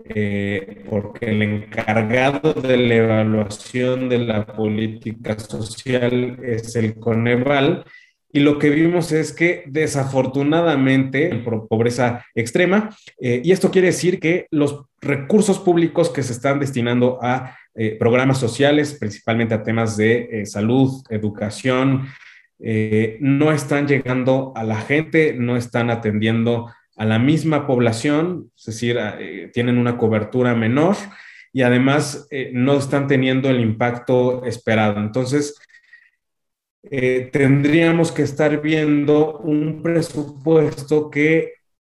eh, 0.05 0.85
porque 0.89 1.27
el 1.27 1.43
encargado 1.43 2.55
de 2.55 2.77
la 2.77 2.95
evaluación 2.95 4.09
de 4.09 4.19
la 4.19 4.47
política 4.47 5.39
social 5.39 6.39
es 6.43 6.75
el 6.77 6.99
Coneval. 6.99 7.85
Y 8.33 8.41
lo 8.41 8.59
que 8.59 8.71
vimos 8.71 9.13
es 9.13 9.33
que 9.33 9.65
desafortunadamente, 9.67 11.43
pobreza 11.69 12.25
extrema, 12.35 12.91
eh, 13.21 13.43
y 13.45 13.53
esto 13.53 13.71
quiere 13.71 13.89
decir 13.89 14.19
que 14.19 14.47
los 14.51 14.87
recursos 15.01 15.59
públicos 15.59 16.11
que 16.11 16.23
se 16.23 16.33
están 16.33 16.59
destinando 16.59 17.19
a 17.23 17.57
eh, 17.75 17.97
programas 17.99 18.39
sociales, 18.39 18.97
principalmente 18.99 19.55
a 19.55 19.63
temas 19.63 19.97
de 19.97 20.45
salud, 20.47 21.03
educación, 21.11 22.09
no 23.19 23.51
están 23.51 23.89
llegando 23.89 24.53
a 24.55 24.63
la 24.63 24.77
gente, 24.77 25.35
no 25.37 25.57
están 25.57 25.91
atendiendo 25.91 26.71
a 26.97 27.05
la 27.05 27.19
misma 27.19 27.67
población, 27.67 28.51
es 28.57 28.67
decir, 28.67 28.99
eh, 28.99 29.51
tienen 29.53 29.79
una 29.79 29.97
cobertura 29.97 30.55
menor 30.55 30.97
y 31.53 31.63
además 31.63 32.27
eh, 32.31 32.51
no 32.53 32.77
están 32.77 33.07
teniendo 33.07 33.49
el 33.51 33.61
impacto 33.61 34.45
esperado. 34.45 35.01
Entonces, 35.01 35.55
eh, 36.85 37.31
tendríamos 37.33 38.13
que 38.13 38.23
estar 38.23 38.61
viendo 38.61 39.39
un 39.39 39.83
presupuesto 39.83 41.11
que, 41.11 41.55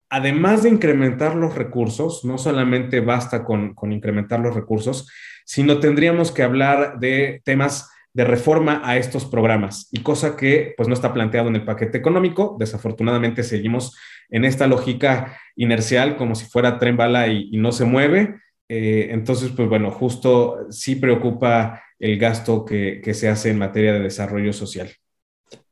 además 0.10 0.64
de 0.64 0.70
incrementar 0.70 1.36
los 1.36 1.56
recursos, 1.56 2.24
no 2.24 2.38
solamente 2.38 3.00
basta 3.00 3.44
con, 3.44 3.74
con 3.74 3.92
incrementar 3.92 4.40
los 4.40 4.54
recursos, 4.56 5.10
sino 5.46 5.80
tendríamos 5.80 6.32
que 6.32 6.44
hablar 6.44 7.00
de 7.00 7.42
temas 7.44 7.90
de 8.16 8.24
reforma 8.24 8.82
a 8.86 8.96
estos 8.96 9.26
programas 9.26 9.90
y 9.92 10.00
cosa 10.00 10.38
que 10.38 10.74
pues 10.78 10.88
no 10.88 10.94
está 10.94 11.14
planteado 11.14 11.50
en 11.50 11.56
el 11.56 11.66
paquete 11.66 11.98
económico. 11.98 12.56
Desafortunadamente 12.58 13.44
seguimos 13.44 13.94
en 14.30 14.46
esta 14.46 14.68
lógica 14.68 15.38
inercial 15.58 16.16
como 16.16 16.34
si 16.34 16.46
fuera 16.46 16.80
tren 16.80 16.96
bala 16.96 17.28
y, 17.28 17.52
no 17.58 17.74
se 17.74 17.84
mueve. 17.84 18.40
Eh, 18.70 19.10
entonces, 19.12 19.52
pues 19.54 19.68
bueno, 19.68 19.92
justo 19.92 20.66
sí 20.70 20.96
preocupa 20.96 21.84
el 22.00 22.18
gasto 22.18 22.64
que, 22.64 23.02
se 23.14 23.28
hace 23.28 23.50
en 23.50 23.58
materia 23.58 23.92
de 23.92 24.00
desarrollo 24.00 24.54
social. 24.54 24.90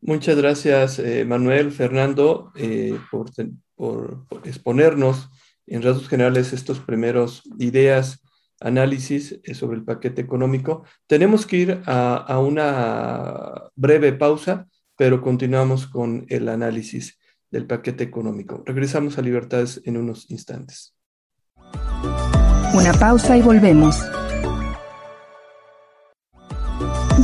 Muchas 0.01 0.35
gracias, 0.35 0.99
eh, 0.99 1.23
Manuel, 1.23 1.71
Fernando, 1.71 2.51
eh, 2.57 2.97
por, 3.09 3.31
por, 3.75 4.25
exponernos 4.43 5.29
en 5.65 5.81
rasgos 5.81 6.09
generales 6.09 6.51
estos 6.51 6.81
primeros 6.81 7.43
ideas 7.57 8.22
análisis 8.63 9.39
eh, 9.43 9.53
sobre 9.53 9.77
el 9.77 9.83
paquete 9.83 10.21
económico. 10.21 10.83
Tenemos 11.05 11.45
que 11.45 11.57
ir 11.57 11.81
a, 11.85 12.39
una 12.39 13.69
breve 13.75 14.13
pausa, 14.13 14.67
pero 14.97 15.21
continuamos 15.21 15.85
con 15.85 16.25
el 16.29 16.49
análisis 16.49 17.19
del 17.51 17.67
paquete 17.67 18.03
económico. 18.03 18.63
Regresamos 18.65 19.17
a 19.17 19.21
Libertades 19.21 19.81
en 19.85 19.97
unos 19.97 20.31
instantes. 20.31 20.95
Una 22.73 22.93
pausa 22.99 23.37
y 23.37 23.41
volvemos. 23.41 24.01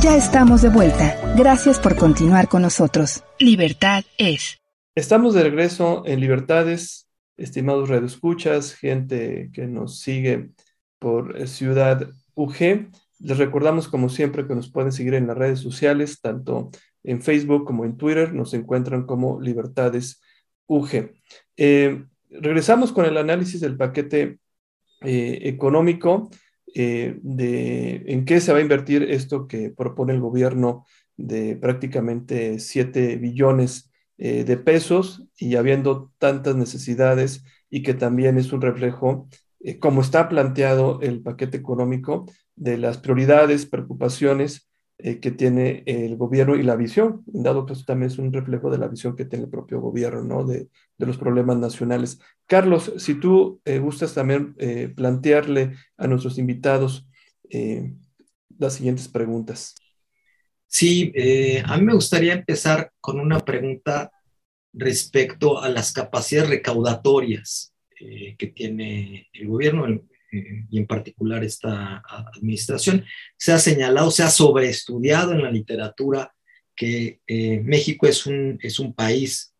Ya 0.00 0.16
estamos 0.16 0.62
de 0.62 0.68
vuelta. 0.68 1.16
Gracias 1.36 1.80
por 1.80 1.96
continuar 1.96 2.48
con 2.48 2.62
nosotros. 2.62 3.24
Libertad 3.38 4.04
es. 4.18 4.58
Estamos 4.94 5.34
de 5.34 5.42
regreso 5.42 6.04
en 6.06 6.20
Libertades, 6.20 7.08
estimados 7.36 7.88
redescuchas, 7.88 8.74
gente 8.74 9.50
que 9.52 9.66
nos 9.66 10.00
sigue 10.00 10.50
por 11.00 11.36
eh, 11.36 11.48
Ciudad 11.48 12.08
UG. 12.34 12.90
Les 13.18 13.38
recordamos, 13.38 13.88
como 13.88 14.08
siempre, 14.08 14.46
que 14.46 14.54
nos 14.54 14.70
pueden 14.70 14.92
seguir 14.92 15.14
en 15.14 15.26
las 15.26 15.36
redes 15.36 15.58
sociales, 15.58 16.20
tanto 16.20 16.70
en 17.02 17.20
Facebook 17.20 17.64
como 17.64 17.84
en 17.84 17.96
Twitter. 17.96 18.32
Nos 18.32 18.54
encuentran 18.54 19.04
como 19.04 19.40
Libertades 19.40 20.22
UG. 20.66 21.10
Eh, 21.56 22.04
regresamos 22.30 22.92
con 22.92 23.04
el 23.04 23.16
análisis 23.16 23.60
del 23.60 23.76
paquete 23.76 24.38
eh, 25.00 25.38
económico, 25.42 26.30
de 26.72 28.04
en 28.06 28.24
qué 28.24 28.40
se 28.40 28.52
va 28.52 28.58
a 28.58 28.62
invertir 28.62 29.02
esto 29.02 29.48
que 29.48 29.70
propone 29.70 30.12
el 30.12 30.20
gobierno 30.20 30.86
de 31.16 31.56
prácticamente 31.56 32.60
7 32.60 33.16
billones 33.16 33.90
de 34.16 34.56
pesos 34.56 35.26
y 35.36 35.56
habiendo 35.56 36.12
tantas 36.18 36.54
necesidades 36.54 37.42
y 37.70 37.82
que 37.82 37.94
también 37.94 38.38
es 38.38 38.52
un 38.52 38.60
reflejo 38.60 39.28
eh, 39.62 39.78
como 39.78 40.00
está 40.00 40.28
planteado 40.28 41.00
el 41.02 41.22
paquete 41.22 41.58
económico, 41.58 42.26
de 42.56 42.78
las 42.78 42.98
prioridades, 42.98 43.66
preocupaciones 43.66 44.70
eh, 44.98 45.20
que 45.20 45.30
tiene 45.30 45.82
el 45.86 46.16
gobierno 46.16 46.56
y 46.56 46.62
la 46.62 46.76
visión. 46.76 47.24
En 47.32 47.42
dado 47.42 47.66
caso, 47.66 47.84
también 47.84 48.10
es 48.10 48.18
un 48.18 48.32
reflejo 48.32 48.70
de 48.70 48.78
la 48.78 48.88
visión 48.88 49.16
que 49.16 49.26
tiene 49.26 49.44
el 49.44 49.50
propio 49.50 49.80
gobierno, 49.80 50.22
¿no? 50.22 50.44
De, 50.44 50.68
los 50.98 51.16
problemas 51.16 51.56
nacionales. 51.56 52.20
Carlos, 52.46 52.92
si 52.98 53.14
tú 53.14 53.60
eh, 53.64 53.78
gustas 53.78 54.12
también 54.12 54.54
plantearle 54.94 55.74
a 55.96 56.06
nuestros 56.06 56.36
invitados 56.36 57.08
las 58.58 58.74
siguientes 58.74 59.08
preguntas. 59.08 59.74
Sí, 60.66 61.10
a 61.64 61.78
mí 61.78 61.84
me 61.84 61.94
gustaría 61.94 62.34
empezar 62.34 62.92
con 63.00 63.18
una 63.18 63.40
pregunta 63.40 64.12
respecto 64.74 65.60
a 65.62 65.70
las 65.70 65.92
capacidades 65.92 66.50
recaudatorias 66.50 67.70
eh, 68.02 68.34
que 68.38 68.46
tiene 68.46 69.28
el 69.34 69.46
gobierno 69.46 69.86
eh, 69.86 70.64
y 70.70 70.78
en 70.78 70.86
particular 70.86 71.44
esta 71.44 72.02
administración. 72.34 73.04
Se 73.36 73.52
ha 73.52 73.58
señalado, 73.58 74.10
se 74.10 74.22
ha 74.22 74.30
sobreestudiado 74.30 75.32
en 75.32 75.42
la 75.42 75.50
literatura 75.50 76.32
que 76.74 77.20
eh, 77.26 77.60
México 77.60 78.06
es 78.06 78.24
un, 78.24 78.58
es 78.62 78.78
un 78.78 78.94
país 78.94 79.54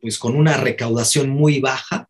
pues 0.00 0.18
con 0.20 0.36
una 0.36 0.56
recaudación 0.56 1.30
muy 1.30 1.58
baja, 1.58 2.08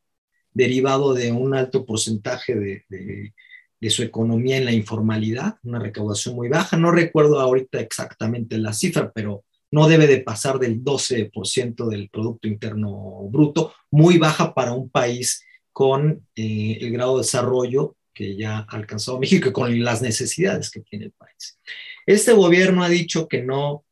derivado 0.53 1.15
de 1.15 1.33
un 1.33 1.55
alto 1.55 1.87
porcentaje 1.87 2.55
de, 2.55 2.85
de, 2.89 3.91
su 3.91 4.03
economía 4.03 4.57
en 4.59 4.65
la 4.65 4.73
informalidad, 4.73 5.59
una 5.63 5.79
recaudación 5.79 6.35
muy 6.35 6.49
baja. 6.49 6.77
No 6.77 6.91
recuerdo 6.91 7.41
ahorita 7.41 7.81
exactamente 7.81 8.59
la 8.59 8.73
cifra, 8.73 9.13
pero 9.13 9.45
no 9.77 9.89
debe 9.89 10.07
de 10.07 10.23
pasar 10.23 10.59
del 10.59 10.83
12% 10.83 11.87
del 11.91 12.09
Producto 12.09 12.49
Interno 12.49 13.29
Bruto, 13.31 13.75
muy 13.91 14.17
baja 14.17 14.55
para 14.55 14.73
un 14.73 14.89
país 14.89 15.45
con 15.71 16.27
eh, 16.35 16.79
el 16.81 16.93
grado 16.93 17.19
de 17.19 17.25
desarrollo 17.25 17.95
que 18.15 18.39
ya 18.39 18.61
ha 18.61 18.63
alcanzado 18.75 19.21
México 19.21 19.51
y 19.51 19.53
con 19.53 19.85
las 19.85 20.01
necesidades 20.01 20.71
que 20.71 20.81
tiene 20.81 21.05
el 21.05 21.13
país. 21.13 21.61
Este 22.07 22.33
gobierno 22.33 22.83
ha 22.83 22.89
dicho 22.89 23.29
que 23.29 23.43
no 23.43 23.85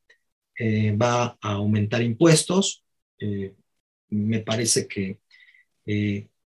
eh, 0.58 0.96
va 0.96 1.36
a 1.42 1.52
aumentar 1.52 2.00
impuestos. 2.00 2.82
Eh, 3.18 3.52
me 4.08 4.38
parece 4.38 4.88
que 4.88 5.18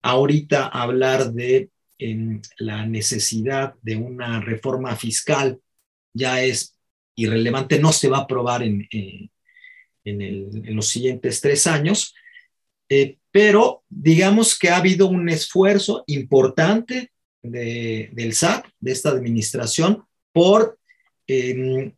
ahorita 0.01 0.67
hablar 0.67 1.31
de 1.31 1.69
la 2.57 2.85
necesidad 2.85 3.75
de 3.81 3.95
una 3.95 4.41
reforma 4.41 4.93
fiscal 4.97 5.61
ya 6.13 6.43
es 6.43 6.70
irrelevante, 7.15 7.79
no 7.79 7.91
se 7.91 8.09
va 8.09 8.19
a 8.19 8.21
aprobar 8.21 8.63
en, 8.63 8.87
en, 8.91 10.75
los 10.75 10.87
siguientes 10.87 11.41
tres 11.41 11.67
años, 11.67 12.15
pero 13.31 13.83
digamos 13.87 14.57
que 14.57 14.69
ha 14.69 14.77
habido 14.77 15.07
un 15.07 15.29
esfuerzo 15.29 16.03
importante 16.07 17.11
del 17.41 18.33
SAT, 18.33 18.65
de 18.79 18.91
esta 18.91 19.09
administración, 19.09 20.03
por 20.33 20.77
em, 21.27 21.93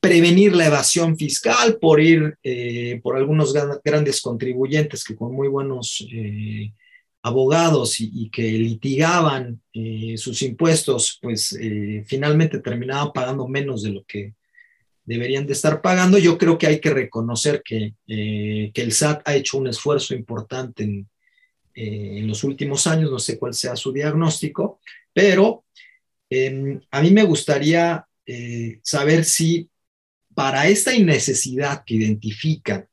prevenir 0.00 0.54
la 0.54 0.66
evasión 0.66 1.16
fiscal, 1.16 1.78
por 1.80 2.00
ir 2.00 2.36
eh, 2.42 3.00
por 3.02 3.16
algunos 3.16 3.52
grandes 3.84 4.20
contribuyentes 4.20 5.04
que 5.04 5.14
con 5.14 5.32
muy 5.32 5.48
buenos 5.48 6.04
eh, 6.12 6.72
abogados 7.22 8.00
y, 8.00 8.28
que 8.30 8.42
litigaban 8.42 9.60
eh, 9.72 10.16
sus 10.16 10.42
impuestos, 10.42 11.18
pues 11.22 11.56
finalmente 12.06 12.58
terminaban 12.58 13.12
pagando 13.12 13.46
menos 13.46 13.82
de 13.82 13.90
lo 13.90 14.04
que 14.04 14.34
deberían 15.04 15.46
de 15.46 15.52
estar 15.52 15.80
pagando. 15.80 16.18
Yo 16.18 16.36
creo 16.36 16.58
que 16.58 16.66
hay 16.66 16.80
que 16.80 16.90
reconocer 16.90 17.62
que, 17.64 17.94
que 18.06 18.72
el 18.74 18.92
SAT 18.92 19.22
ha 19.24 19.34
hecho 19.36 19.58
un 19.58 19.68
esfuerzo 19.68 20.14
importante 20.14 20.82
en, 20.82 21.08
en, 21.74 22.26
los 22.26 22.42
últimos 22.42 22.86
años, 22.86 23.10
no 23.10 23.18
sé 23.18 23.38
cuál 23.38 23.54
sea 23.54 23.76
su 23.76 23.92
diagnóstico, 23.92 24.80
pero 25.12 25.64
em, 26.28 26.80
a 26.90 27.02
mí 27.02 27.10
me 27.12 27.22
gustaría 27.22 28.06
saber 28.82 29.24
si 29.24 29.68
para 30.34 30.66
esta 30.68 30.96
necesidad 30.98 31.84
que 31.84 31.94
identifican 31.94 32.88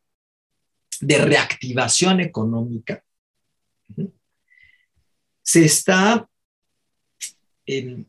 de 1.01 1.17
reactivación 1.17 2.19
económica, 2.19 3.03
se 5.49 5.65
está 5.65 6.29
em, 7.65 8.05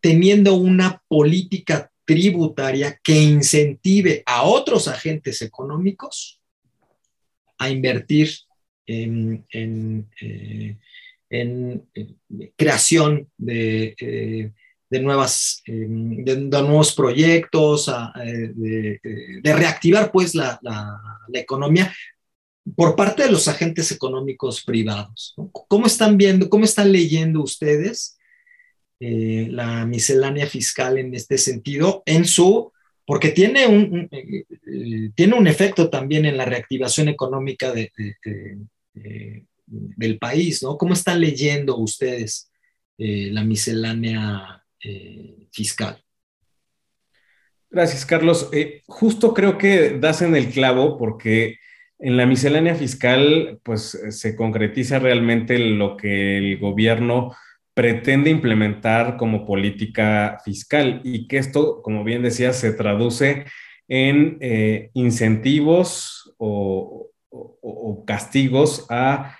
teniendo 0.00 0.54
una 0.54 1.02
política 1.08 1.90
tributaria 2.04 3.00
que 3.02 3.20
incentive 3.20 4.22
a 4.24 4.44
otros 4.44 4.86
agentes 4.86 5.42
económicos 5.42 6.40
a 7.58 7.68
invertir 7.68 8.30
en, 8.86 9.44
eh, 9.50 10.76
creación 12.56 13.28
de 13.36 13.96
eh, 13.98 14.52
de, 14.94 15.00
nuevas, 15.00 15.62
eh, 15.66 15.86
de, 15.88 16.36
nuevos 16.62 16.94
proyectos, 16.94 17.88
eh, 18.22 18.52
de, 18.54 19.52
reactivar 19.52 20.12
pues 20.12 20.34
la, 20.34 20.60
economía 21.32 21.92
por 22.76 22.96
parte 22.96 23.24
de 23.24 23.30
los 23.30 23.48
agentes 23.48 23.90
económicos 23.90 24.64
privados. 24.64 25.34
¿Cómo 25.68 25.86
están 25.86 26.16
viendo, 26.16 26.48
cómo 26.48 26.64
están 26.64 26.92
leyendo 26.92 27.42
ustedes 27.42 28.16
eh, 29.00 29.48
la 29.50 29.84
miscelánea 29.86 30.46
fiscal 30.46 30.98
en 30.98 31.14
este 31.14 31.38
sentido, 31.38 32.02
en 32.06 32.24
su, 32.24 32.72
porque 33.06 33.30
tiene 33.30 33.66
un, 33.66 34.08
tiene 35.14 35.34
un 35.34 35.46
efecto 35.46 35.90
también 35.90 36.24
en 36.24 36.38
la 36.38 36.46
reactivación 36.46 37.08
económica 37.08 37.72
del 37.72 37.90
país, 40.18 40.62
¿no? 40.62 40.78
¿Cómo 40.78 40.94
están 40.94 41.20
leyendo 41.20 41.76
ustedes 41.76 42.50
la 42.96 43.44
miscelánea 43.44 44.64
eh, 44.84 45.48
fiscal. 45.50 45.98
Gracias, 47.70 48.04
Carlos. 48.04 48.50
Eh, 48.52 48.82
justo 48.86 49.32
creo 49.32 49.56
que 49.56 49.96
das 49.98 50.20
en 50.20 50.36
el 50.36 50.50
clavo 50.50 50.98
porque 50.98 51.58
en 51.98 52.16
la 52.16 52.26
miscelánea 52.26 52.74
fiscal, 52.74 53.60
pues 53.62 53.98
se 54.10 54.36
concretiza 54.36 54.98
realmente 54.98 55.58
lo 55.58 55.96
que 55.96 56.38
el 56.38 56.58
gobierno 56.58 57.34
pretende 57.74 58.30
implementar 58.30 59.16
como 59.16 59.46
política 59.46 60.38
fiscal 60.44 61.00
y 61.02 61.26
que 61.26 61.38
esto, 61.38 61.82
como 61.82 62.04
bien 62.04 62.22
decía, 62.22 62.52
se 62.52 62.72
traduce 62.72 63.44
en 63.88 64.38
eh, 64.40 64.90
incentivos 64.94 66.34
o, 66.38 67.10
castigos 68.06 68.86
a, 68.90 69.36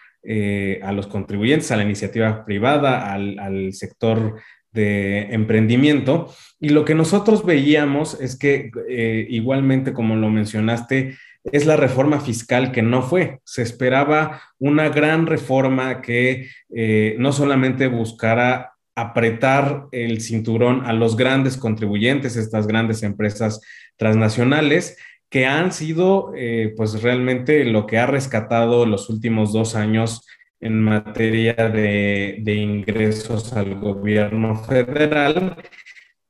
los 0.93 1.07
contribuyentes, 1.07 1.71
a 1.71 1.77
la 1.77 1.83
iniciativa 1.83 2.45
privada, 2.45 3.13
al, 3.13 3.39
al 3.39 3.73
sector 3.73 4.41
de 4.73 5.33
emprendimiento. 5.33 6.35
Y 6.59 6.71
lo 6.71 6.85
que 6.85 6.95
nosotros 6.95 7.45
veíamos 7.45 8.21
es 8.21 8.37
que 8.39 8.71
eh, 8.89 9.27
igualmente, 9.31 9.93
como 9.93 10.17
lo 10.17 10.29
mencionaste, 10.29 11.17
es 11.45 11.67
la 11.67 11.77
reforma 11.77 12.21
fiscal 12.21 12.73
que 12.73 12.83
no 12.83 13.03
fue. 13.03 13.41
Se 13.45 13.63
esperaba 13.63 14.41
una 14.59 14.89
gran 14.89 15.27
reforma 15.27 16.01
que 16.01 16.49
eh, 16.75 17.17
no 17.19 17.33
solamente 17.33 17.87
buscara 17.87 18.73
apretar 18.97 19.87
el 19.93 20.21
cinturón 20.21 20.87
a 20.87 20.93
los 20.93 21.17
grandes 21.17 21.57
contribuyentes, 21.57 22.37
estas 22.37 22.67
grandes 22.67 23.03
empresas 23.03 23.61
transnacionales, 23.97 24.97
que 25.29 25.47
han 25.47 25.73
sido 25.73 26.33
eh, 26.37 26.73
pues 26.77 27.03
realmente 27.03 27.65
lo 27.65 27.87
que 27.87 27.99
ha 27.99 28.07
rescatado 28.07 28.87
los 28.87 29.11
últimos 29.11 29.53
dos 29.53 29.75
años 29.75 30.25
en 30.61 30.81
materia 30.81 31.55
de, 31.55 32.43
ingresos 32.47 33.53
al 33.53 33.75
gobierno 33.75 34.57
federal, 34.57 35.57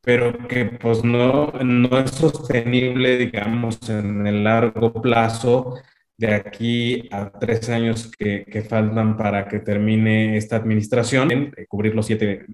pero 0.05 0.37
que 0.49 0.67
pues 0.67 1.03
no, 1.03 1.53
no 1.63 1.99
es 1.99 2.11
sostenible, 2.11 3.17
digamos, 3.17 3.79
en 3.89 4.27
el 4.27 4.45
largo 4.45 4.93
plazo 5.01 5.77
de 6.17 6.35
aquí 6.35 7.09
a 7.11 7.31
tres 7.31 7.69
años 7.69 8.11
que, 8.17 8.45
faltan 8.69 9.17
para 9.17 9.49
que 9.49 9.59
termine 9.61 10.37
esta 10.37 10.57
administración, 10.57 11.53
cubrir 11.69 11.95
los 11.95 12.07
siete, 12.07 12.47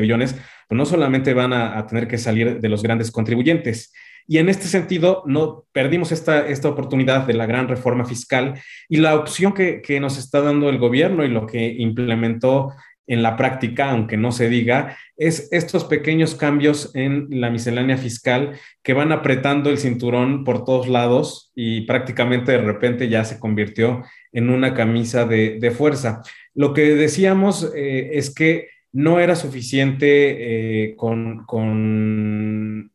billones, 0.00 0.34
pues 0.68 0.76
no 0.76 0.86
solamente 0.86 1.34
van 1.34 1.52
a, 1.52 1.78
a, 1.78 1.86
tener 1.86 2.06
que 2.06 2.18
salir 2.18 2.60
de 2.60 2.68
los 2.68 2.82
grandes 2.82 3.10
contribuyentes, 3.10 3.92
y 4.30 4.36
en 4.36 4.50
este 4.50 4.66
sentido, 4.66 5.22
no 5.24 5.64
perdimos 5.72 6.12
esta, 6.12 6.46
esta 6.46 6.68
oportunidad 6.68 7.26
de 7.26 7.32
la 7.32 7.46
gran 7.46 7.66
reforma 7.66 8.04
fiscal 8.04 8.60
y 8.86 8.98
la 8.98 9.14
opción 9.14 9.54
que, 9.54 9.80
que 9.80 10.00
nos 10.00 10.18
está 10.18 10.42
dando 10.42 10.68
el 10.68 10.76
gobierno 10.76 11.24
y 11.24 11.28
lo 11.28 11.46
que 11.46 11.66
implementó 11.66 12.74
en 13.08 13.22
la 13.22 13.36
práctica, 13.36 13.90
aunque 13.90 14.16
no 14.16 14.30
se 14.30 14.48
diga, 14.48 14.96
es 15.16 15.48
estos 15.50 15.84
pequeños 15.84 16.36
cambios 16.36 16.94
en 16.94 17.26
la 17.30 17.50
miscelánea 17.50 17.96
fiscal 17.96 18.52
que 18.82 18.92
van 18.92 19.10
apretando 19.10 19.70
el 19.70 19.78
cinturón 19.78 20.44
por 20.44 20.64
todos 20.64 20.86
lados 20.86 21.50
y 21.56 21.80
prácticamente 21.80 22.52
de 22.52 22.58
repente 22.58 23.08
ya 23.08 23.24
se 23.24 23.40
convirtió 23.40 24.04
en 24.30 24.50
una 24.50 24.74
camisa 24.74 25.24
de, 25.24 25.72
fuerza. 25.76 26.22
Lo 26.54 26.72
que 26.74 26.94
decíamos 26.94 27.72
eh, 27.74 28.10
es 28.12 28.32
que 28.32 28.68
no 28.92 29.20
era 29.20 29.34
suficiente 29.34 30.86
eh, 30.90 30.96
con, 30.96 31.44
con 31.46 32.92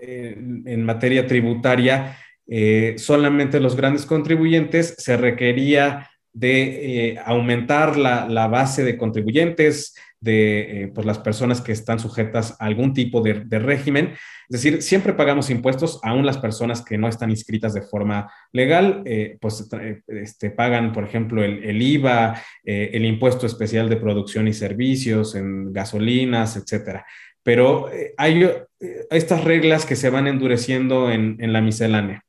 en 0.00 0.84
materia 0.84 1.26
tributaria, 1.26 2.16
eh, 2.46 2.94
solamente 2.96 3.60
los 3.60 3.76
grandes 3.76 4.06
contribuyentes, 4.06 4.94
se 4.98 5.16
requería 5.16 6.08
de 6.38 7.10
eh, 7.10 7.18
aumentar 7.24 7.96
la, 7.96 8.46
base 8.48 8.84
de 8.84 8.96
contribuyentes 8.96 9.94
de 10.20 10.82
eh, 10.82 10.88
pues 10.88 11.06
las 11.06 11.18
personas 11.18 11.60
que 11.60 11.72
están 11.72 12.00
sujetas 12.00 12.56
a 12.58 12.66
algún 12.66 12.92
tipo 12.92 13.20
de, 13.20 13.34
régimen. 13.58 14.14
Es 14.48 14.62
decir, 14.62 14.82
siempre 14.82 15.12
pagamos 15.12 15.50
impuestos, 15.50 16.00
aún 16.02 16.26
las 16.26 16.38
personas 16.38 16.82
que 16.82 16.98
no 16.98 17.08
están 17.08 17.30
inscritas 17.30 17.74
de 17.74 17.82
forma 17.82 18.32
legal, 18.52 19.04
pues 19.40 19.68
este, 20.08 20.50
pagan, 20.50 20.92
por 20.92 21.04
ejemplo, 21.04 21.44
el, 21.44 21.62
el 21.62 21.82
IVA, 21.82 22.40
el 22.64 23.04
impuesto 23.04 23.46
especial 23.46 23.88
de 23.88 23.96
producción 23.96 24.48
y 24.48 24.54
servicios 24.54 25.34
en 25.34 25.72
gasolinas, 25.72 26.56
etcétera 26.56 27.04
pero 27.48 27.90
eh, 27.90 28.12
hay 28.18 28.42
eh, 28.42 28.66
estas 29.08 29.42
reglas 29.42 29.86
que 29.86 29.96
se 29.96 30.10
van 30.10 30.26
endureciendo 30.26 31.10
en, 31.10 31.38
la 31.50 31.62
miscelánea. 31.62 32.22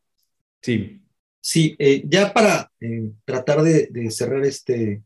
Sí. 0.62 0.99
Sí, 1.42 1.76
eh, 1.80 2.04
ya 2.06 2.34
para 2.34 2.72
tratar 3.26 3.62
de, 3.62 4.12
cerrar 4.12 4.44
este 4.46 5.04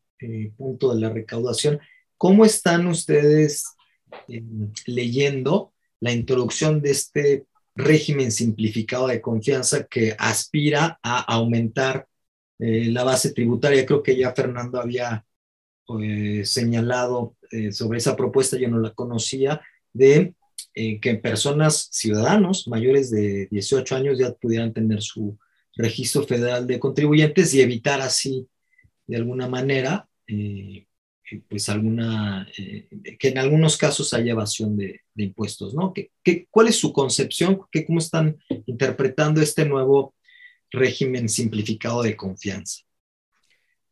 punto 0.57 0.93
de 0.93 1.01
la 1.01 1.09
recaudación, 1.09 1.79
¿cómo 2.17 2.45
están 2.45 2.87
ustedes 2.87 3.65
leyendo 4.85 5.73
la 5.99 6.11
introducción 6.11 6.81
de 6.81 6.91
este 6.91 7.45
régimen 7.75 8.31
simplificado 8.31 9.07
de 9.07 9.21
confianza 9.21 9.85
que 9.85 10.15
aspira 10.17 10.99
a 11.03 11.19
aumentar 11.19 12.07
la 12.57 13.03
base 13.03 13.33
tributaria? 13.33 13.85
Creo 13.85 14.01
que 14.01 14.15
ya 14.15 14.33
Fernando 14.33 14.79
había 14.79 15.25
señalado 16.43 17.35
sobre 17.71 17.97
esa 17.97 18.15
propuesta, 18.15 18.57
yo 18.57 18.69
no 18.69 18.79
la 18.79 18.91
conocía 18.91 19.61
de 19.91 20.33
eh, 20.75 20.99
que 20.99 21.15
personas, 21.15 21.89
ciudadanos 21.91 22.67
mayores 22.67 23.11
de 23.11 23.47
18 23.51 23.95
años 23.95 24.17
ya 24.17 24.33
pudieran 24.33 24.73
tener 24.73 25.03
su 25.03 25.37
registro 25.75 26.23
federal 26.23 26.67
de 26.67 26.79
contribuyentes 26.79 27.53
y 27.53 27.61
evitar 27.61 28.01
así, 28.01 28.47
de 29.07 29.17
alguna 29.17 29.47
manera, 29.47 30.07
eh, 30.27 30.85
pues 31.49 31.69
alguna, 31.69 32.47
que 33.17 33.27
en 33.27 33.37
algunos 33.37 33.77
casos 33.77 34.13
haya 34.13 34.31
evasión 34.31 34.77
de, 34.77 35.01
impuestos, 35.15 35.73
¿no? 35.73 35.93
¿Qué, 35.93 36.47
cuál 36.49 36.67
es 36.67 36.75
su 36.75 36.93
concepción? 36.93 37.61
¿Qué, 37.71 37.85
¿Cómo 37.85 37.99
están 37.99 38.37
interpretando 38.67 39.41
este 39.41 39.65
nuevo 39.65 40.13
régimen 40.71 41.29
simplificado 41.29 42.03
de 42.03 42.15
confianza? 42.15 42.81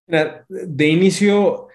De 0.08 0.88
inicio, 0.88 1.68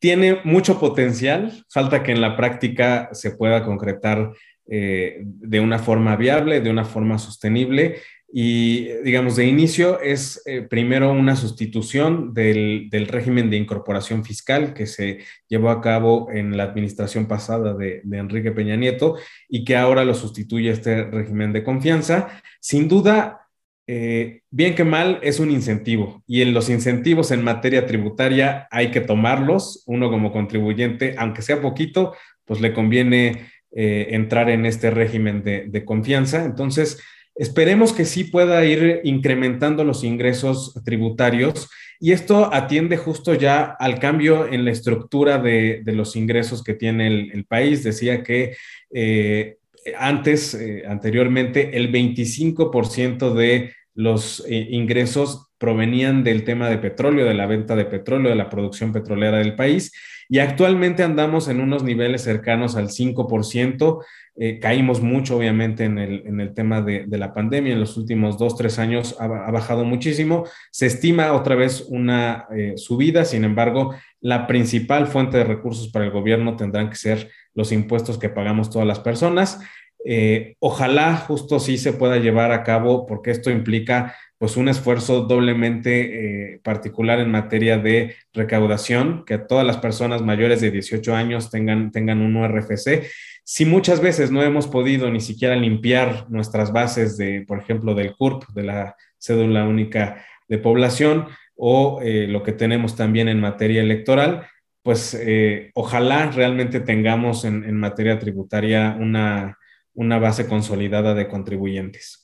tiene 0.00 0.40
mucho 0.44 0.78
potencial, 0.78 1.64
falta 1.70 2.02
que 2.02 2.12
en 2.12 2.20
la 2.20 2.36
práctica 2.36 3.08
se 3.12 3.30
pueda 3.30 3.64
concretar 3.64 4.32
eh, 4.66 5.18
de 5.22 5.60
una 5.60 5.78
forma 5.78 6.16
viable, 6.16 6.60
de 6.60 6.70
una 6.70 6.84
forma 6.84 7.18
sostenible. 7.18 8.00
Y, 8.36 8.88
digamos, 9.04 9.36
de 9.36 9.46
inicio 9.46 10.00
es 10.00 10.42
eh, 10.44 10.62
primero 10.62 11.12
una 11.12 11.36
sustitución 11.36 12.34
del, 12.34 12.90
régimen 13.08 13.48
de 13.48 13.58
incorporación 13.58 14.24
fiscal 14.24 14.74
que 14.74 14.86
se 14.86 15.20
llevó 15.46 15.70
a 15.70 15.80
cabo 15.80 16.28
en 16.32 16.56
la 16.56 16.64
administración 16.64 17.26
pasada 17.26 17.74
de, 17.74 18.00
de, 18.02 18.18
Enrique 18.18 18.50
Peña 18.50 18.74
Nieto 18.74 19.16
y 19.48 19.64
que 19.64 19.76
ahora 19.76 20.04
lo 20.04 20.14
sustituye 20.14 20.70
este 20.70 21.04
régimen 21.04 21.52
de 21.52 21.62
confianza. 21.62 22.40
Sin 22.58 22.88
duda, 22.88 23.44
eh, 23.86 24.40
bien 24.50 24.74
que 24.74 24.84
mal, 24.84 25.18
es 25.22 25.40
un 25.40 25.50
incentivo 25.50 26.22
y 26.26 26.40
en 26.40 26.54
los 26.54 26.70
incentivos 26.70 27.30
en 27.30 27.44
materia 27.44 27.86
tributaria 27.86 28.66
hay 28.70 28.90
que 28.90 29.00
tomarlos. 29.00 29.84
Uno 29.86 30.10
como 30.10 30.32
contribuyente, 30.32 31.14
aunque 31.18 31.42
sea 31.42 31.60
poquito, 31.60 32.14
pues 32.44 32.60
le 32.60 32.72
conviene 32.72 33.50
eh, 33.70 34.08
entrar 34.10 34.48
en 34.50 34.66
este 34.66 34.90
régimen 34.90 35.42
de, 35.42 35.84
confianza. 35.84 36.44
Entonces, 36.44 37.02
esperemos 37.34 37.92
que 37.92 38.04
sí 38.04 38.24
pueda 38.24 38.64
ir 38.64 39.00
incrementando 39.04 39.84
los 39.84 40.04
ingresos 40.04 40.74
tributarios 40.84 41.68
y 42.00 42.12
esto 42.12 42.52
atiende 42.52 42.96
justo 42.96 43.34
ya 43.34 43.64
al 43.64 43.98
cambio 43.98 44.46
en 44.46 44.64
la 44.64 44.70
estructura 44.70 45.38
de, 45.38 45.82
los 45.86 46.16
ingresos 46.16 46.62
que 46.62 46.74
tiene 46.74 47.06
el, 47.06 47.44
país. 47.46 47.82
Decía 47.82 48.22
que 48.22 48.56
eh, 48.92 49.56
antes, 49.98 50.54
eh, 50.54 50.84
anteriormente, 50.86 51.76
el 51.76 51.92
25% 51.92 53.32
de 53.32 53.72
los 53.94 54.44
eh, 54.48 54.66
ingresos 54.70 55.48
provenían 55.56 56.24
del 56.24 56.44
tema 56.44 56.68
de 56.68 56.78
petróleo, 56.78 57.24
de 57.24 57.34
la 57.34 57.46
venta 57.46 57.76
de 57.76 57.84
petróleo, 57.86 58.30
de 58.30 58.36
la 58.36 58.50
producción 58.50 58.92
petrolera 58.92 59.38
del 59.38 59.54
país, 59.54 59.92
y 60.28 60.38
actualmente 60.38 61.02
andamos 61.02 61.48
en 61.48 61.60
unos 61.60 61.82
niveles 61.82 62.22
cercanos 62.22 62.76
al 62.76 62.88
5%. 62.88 64.04
Eh, 64.36 64.58
caímos 64.58 65.00
mucho, 65.00 65.36
obviamente, 65.36 65.84
en 65.84 65.98
el, 65.98 66.54
tema 66.54 66.82
de, 66.82 67.06
la 67.08 67.32
pandemia. 67.32 67.72
En 67.72 67.80
los 67.80 67.96
últimos 67.96 68.36
dos, 68.38 68.56
tres 68.56 68.78
años 68.78 69.16
ha, 69.20 69.26
bajado 69.26 69.84
muchísimo. 69.84 70.44
Se 70.72 70.86
estima 70.86 71.32
otra 71.32 71.54
vez 71.54 71.86
una 71.88 72.48
subida, 72.76 73.24
sin 73.24 73.44
embargo, 73.44 73.94
la 74.20 74.46
principal 74.46 75.06
fuente 75.06 75.36
de 75.36 75.44
recursos 75.44 75.88
para 75.88 76.06
el 76.06 76.10
gobierno 76.10 76.56
tendrán 76.56 76.90
que 76.90 76.96
ser 76.96 77.30
los 77.54 77.70
impuestos 77.72 78.18
que 78.18 78.28
pagamos 78.28 78.70
todas 78.70 78.88
las 78.88 78.98
personas. 78.98 79.60
Eh, 80.06 80.56
ojalá 80.58 81.16
justo 81.16 81.58
sí 81.58 81.78
se 81.78 81.94
pueda 81.94 82.18
llevar 82.18 82.52
a 82.52 82.62
cabo 82.62 83.06
porque 83.06 83.30
esto 83.30 83.50
implica 83.50 84.14
pues 84.44 84.58
un 84.58 84.68
esfuerzo 84.68 85.22
doblemente 85.22 86.52
eh, 86.52 86.60
particular 86.62 87.18
en 87.18 87.30
materia 87.30 87.78
de 87.78 88.14
recaudación, 88.34 89.24
que 89.24 89.38
todas 89.38 89.64
las 89.64 89.78
personas 89.78 90.20
mayores 90.20 90.60
de 90.60 90.70
18 90.70 91.16
años 91.16 91.48
tengan, 91.48 91.90
tengan 91.90 92.20
un 92.20 92.36
URFC. 92.36 93.04
Si 93.42 93.64
muchas 93.64 94.02
veces 94.02 94.30
no 94.30 94.42
hemos 94.42 94.66
podido 94.66 95.10
ni 95.10 95.20
siquiera 95.20 95.56
limpiar 95.56 96.26
nuestras 96.28 96.74
bases 96.74 97.16
de, 97.16 97.46
por 97.48 97.58
ejemplo, 97.58 97.94
del 97.94 98.14
CURP, 98.14 98.44
de 98.50 98.64
la 98.64 98.96
cédula 99.18 99.66
única 99.66 100.22
de 100.46 100.58
población, 100.58 101.24
o 101.56 102.02
eh, 102.02 102.26
lo 102.28 102.42
que 102.42 102.52
tenemos 102.52 102.96
también 102.96 103.28
en 103.28 103.40
materia 103.40 103.80
electoral, 103.80 104.46
pues 104.82 105.18
eh, 105.18 105.70
ojalá 105.72 106.30
realmente 106.30 106.80
tengamos 106.80 107.46
en, 107.46 107.74
materia 107.78 108.18
tributaria 108.18 108.94
una, 109.00 109.56
base 109.94 110.46
consolidada 110.46 111.14
de 111.14 111.28
contribuyentes. 111.28 112.23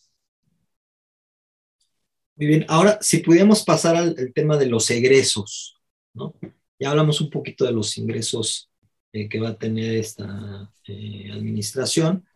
Muy 2.40 2.46
bien, 2.46 2.64
ahora 2.68 2.96
si 3.02 3.18
pudiéramos 3.18 3.62
pasar 3.64 3.96
al, 3.96 4.32
tema 4.32 4.56
de 4.56 4.64
los 4.64 4.90
egresos, 4.90 5.78
¿no? 6.14 6.34
Ya 6.78 6.90
hablamos 6.90 7.20
un 7.20 7.28
poquito 7.28 7.66
de 7.66 7.72
los 7.72 7.98
ingresos 7.98 8.70
eh, 9.12 9.28
que 9.28 9.38
va 9.38 9.50
a 9.50 9.58
tener 9.58 9.96
esta 9.96 10.72
eh, 10.86 11.28
administración, 11.30 12.26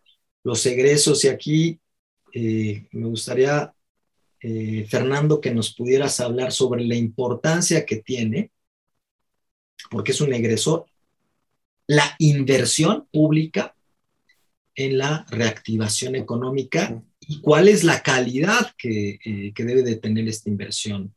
los 0.43 0.63
egresos 0.67 1.25
y 1.25 1.29
aquí 1.29 1.79
me 2.35 3.07
gustaría, 3.07 3.73
Fernando, 4.89 5.41
que 5.41 5.53
nos 5.53 5.73
pudieras 5.73 6.19
hablar 6.19 6.51
sobre 6.51 6.83
la 6.83 6.95
importancia 6.95 7.83
que 7.83 7.95
tiene 7.95 8.51
porque 9.89 10.11
es 10.11 10.21
un 10.21 10.33
egresor, 10.33 10.85
la 11.87 12.15
inversión 12.19 13.07
pública 13.11 13.75
en 14.75 14.99
la 14.99 15.25
reactivación 15.29 16.15
económica 16.15 17.01
y 17.27 17.41
cuál 17.41 17.67
es 17.67 17.83
la 17.83 18.01
calidad 18.01 18.71
que, 18.77 19.19
eh, 19.23 19.53
debe 19.55 19.83
de 19.83 19.95
tener 19.95 20.27
esta 20.27 20.49
inversión 20.49 21.13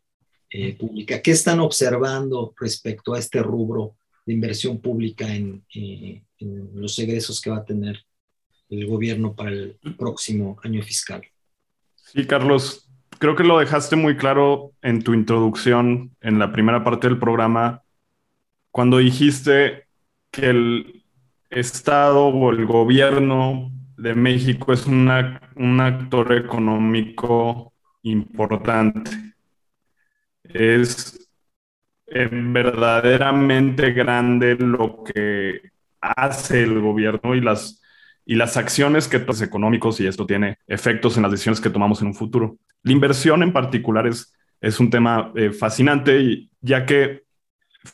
eh, 0.51 0.77
pública. 0.77 1.21
¿Qué 1.21 1.33
están 1.33 1.61
observando 1.61 2.55
respecto 2.59 3.15
a 3.15 3.19
este 3.19 3.43
rubro 3.43 3.97
de 4.25 4.33
inversión 4.33 4.81
pública 4.81 5.33
en, 5.35 5.65
eh, 5.75 6.23
en 6.39 6.71
los 6.75 6.99
egresos 6.99 7.41
que 7.41 7.51
va 7.51 7.59
a 7.59 7.65
tener 7.65 8.03
el 8.71 8.87
gobierno 8.87 9.35
para 9.35 9.51
el 9.51 9.79
próximo 9.99 10.59
año 10.63 10.83
fiscal? 10.83 11.23
Sí, 11.97 12.27
Carlos, 12.27 12.89
creo 13.19 13.37
que 13.37 13.45
lo 13.45 13.59
dejaste 13.59 13.97
muy 13.97 14.17
claro 14.17 14.73
en 14.83 15.03
tu 15.03 15.13
introducción, 15.13 16.17
en 16.21 16.39
la 16.39 16.53
primera 16.53 16.83
parte 16.85 17.09
del 17.09 17.19
programa, 17.19 17.83
cuando 18.71 18.99
dijiste 18.99 19.87
que 20.31 20.47
el 20.47 21.05
Estado 21.51 22.27
o 22.27 22.51
el 22.51 22.67
gobierno 22.67 23.73
de 23.99 24.15
México 24.15 24.73
es 24.73 24.87
un 24.87 25.11
actor 25.81 26.33
económico 26.33 27.73
importante. 28.03 29.11
Es 30.45 31.29
eh, 32.07 32.29
verdaderamente 32.31 33.93
grande 33.93 34.55
lo 34.57 35.03
que 35.05 35.61
hace 36.01 36.63
el 36.63 36.81
gobierno 36.81 37.35
y 37.35 37.41
las, 37.41 37.83
y 38.25 38.37
las 38.37 38.57
acciones 38.57 39.09
que 39.09 39.19
tomas 39.19 39.43
económicos 39.43 40.01
y 40.01 40.07
esto 40.07 40.25
tiene 40.27 40.59
efectos 40.67 41.17
en 41.17 41.25
las 41.25 41.33
decisiones 41.33 41.61
que 41.61 41.71
tomamos 41.71 42.01
en 42.01 42.09
un 42.09 42.15
futuro. 42.15 42.57
La 42.85 42.93
inversión 42.93 43.43
en 43.43 43.53
particular 43.53 44.07
es, 44.07 44.33
es 44.61 44.79
un 44.79 44.91
tema 44.91 45.33
eh, 45.35 45.51
fascinante 45.51 46.21
y, 46.21 46.51
ya 46.61 46.87
que 46.87 47.25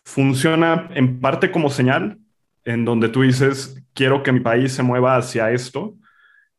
funciona 0.04 0.90
en 0.94 1.20
parte 1.20 1.50
como 1.50 1.70
señal, 1.70 2.18
en 2.64 2.84
donde 2.84 3.08
tú 3.08 3.22
dices, 3.22 3.83
quiero 3.94 4.22
que 4.22 4.32
mi 4.32 4.40
país 4.40 4.72
se 4.72 4.82
mueva 4.82 5.16
hacia 5.16 5.50
esto, 5.52 5.94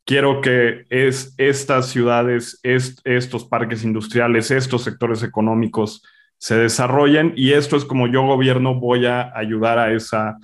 quiero 0.06 0.42
que 0.42 0.86
es, 0.90 1.34
estas 1.38 1.90
ciudades, 1.90 2.60
estos 2.64 3.46
parques 3.46 3.84
industriales, 3.84 4.52
estos 4.52 4.84
sectores 4.84 5.24
económicos 5.24 6.04
se 6.38 6.56
desarrollen 6.56 7.34
y 7.36 7.54
esto 7.54 7.76
es 7.78 7.86
como 7.86 8.08
yo 8.08 8.24
gobierno 8.24 8.76
voy 8.80 9.06
a 9.06 9.32
ayudar 9.36 9.80
a, 9.80 9.94
esa, 9.94 10.38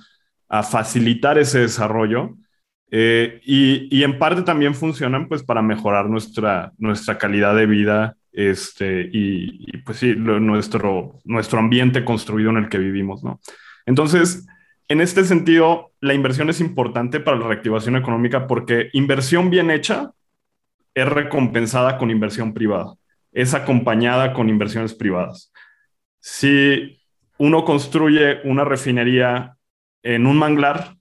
a 0.48 0.62
facilitar 0.62 1.38
ese 1.38 1.60
desarrollo. 1.60 2.36
Eh, 2.90 3.40
y, 3.44 3.88
y, 3.90 4.02
en 4.02 4.18
parte 4.18 4.42
también 4.42 4.74
funcionan 4.74 5.26
pues 5.26 5.42
para 5.42 5.62
mejorar 5.62 6.10
nuestra, 6.10 6.72
nuestra 6.76 7.16
calidad 7.16 7.56
de 7.56 7.64
vida 7.64 8.16
este, 8.32 9.10
y, 9.12 9.76
pues 9.78 9.98
sí, 9.98 10.14
nuestro, 10.16 11.18
nuestro 11.24 11.58
ambiente 11.58 12.04
construido 12.04 12.50
en 12.50 12.56
el 12.56 12.68
que 12.68 12.78
vivimos, 12.78 13.22
¿no? 13.22 13.40
Entonces, 13.84 14.46
en 14.88 15.00
este 15.00 15.24
sentido, 15.24 15.92
la 16.00 16.14
inversión 16.14 16.50
es 16.50 16.60
importante 16.60 17.20
para 17.20 17.38
la 17.38 17.46
reactivación 17.46 17.96
económica 17.96 18.46
porque 18.46 18.90
inversión 18.92 19.50
bien 19.50 19.70
hecha 19.70 20.12
es 20.94 21.08
recompensada 21.08 21.98
con 21.98 22.10
inversión 22.10 22.52
privada, 22.52 22.94
es 23.32 23.54
acompañada 23.54 24.32
con 24.32 24.48
inversiones 24.48 24.94
privadas. 24.94 25.52
Si 26.20 27.00
uno 27.38 27.64
construye 27.64 28.40
una 28.44 28.64
refinería 28.64 29.56
en 30.02 30.26
un 30.26 30.36
manglar 30.36 30.96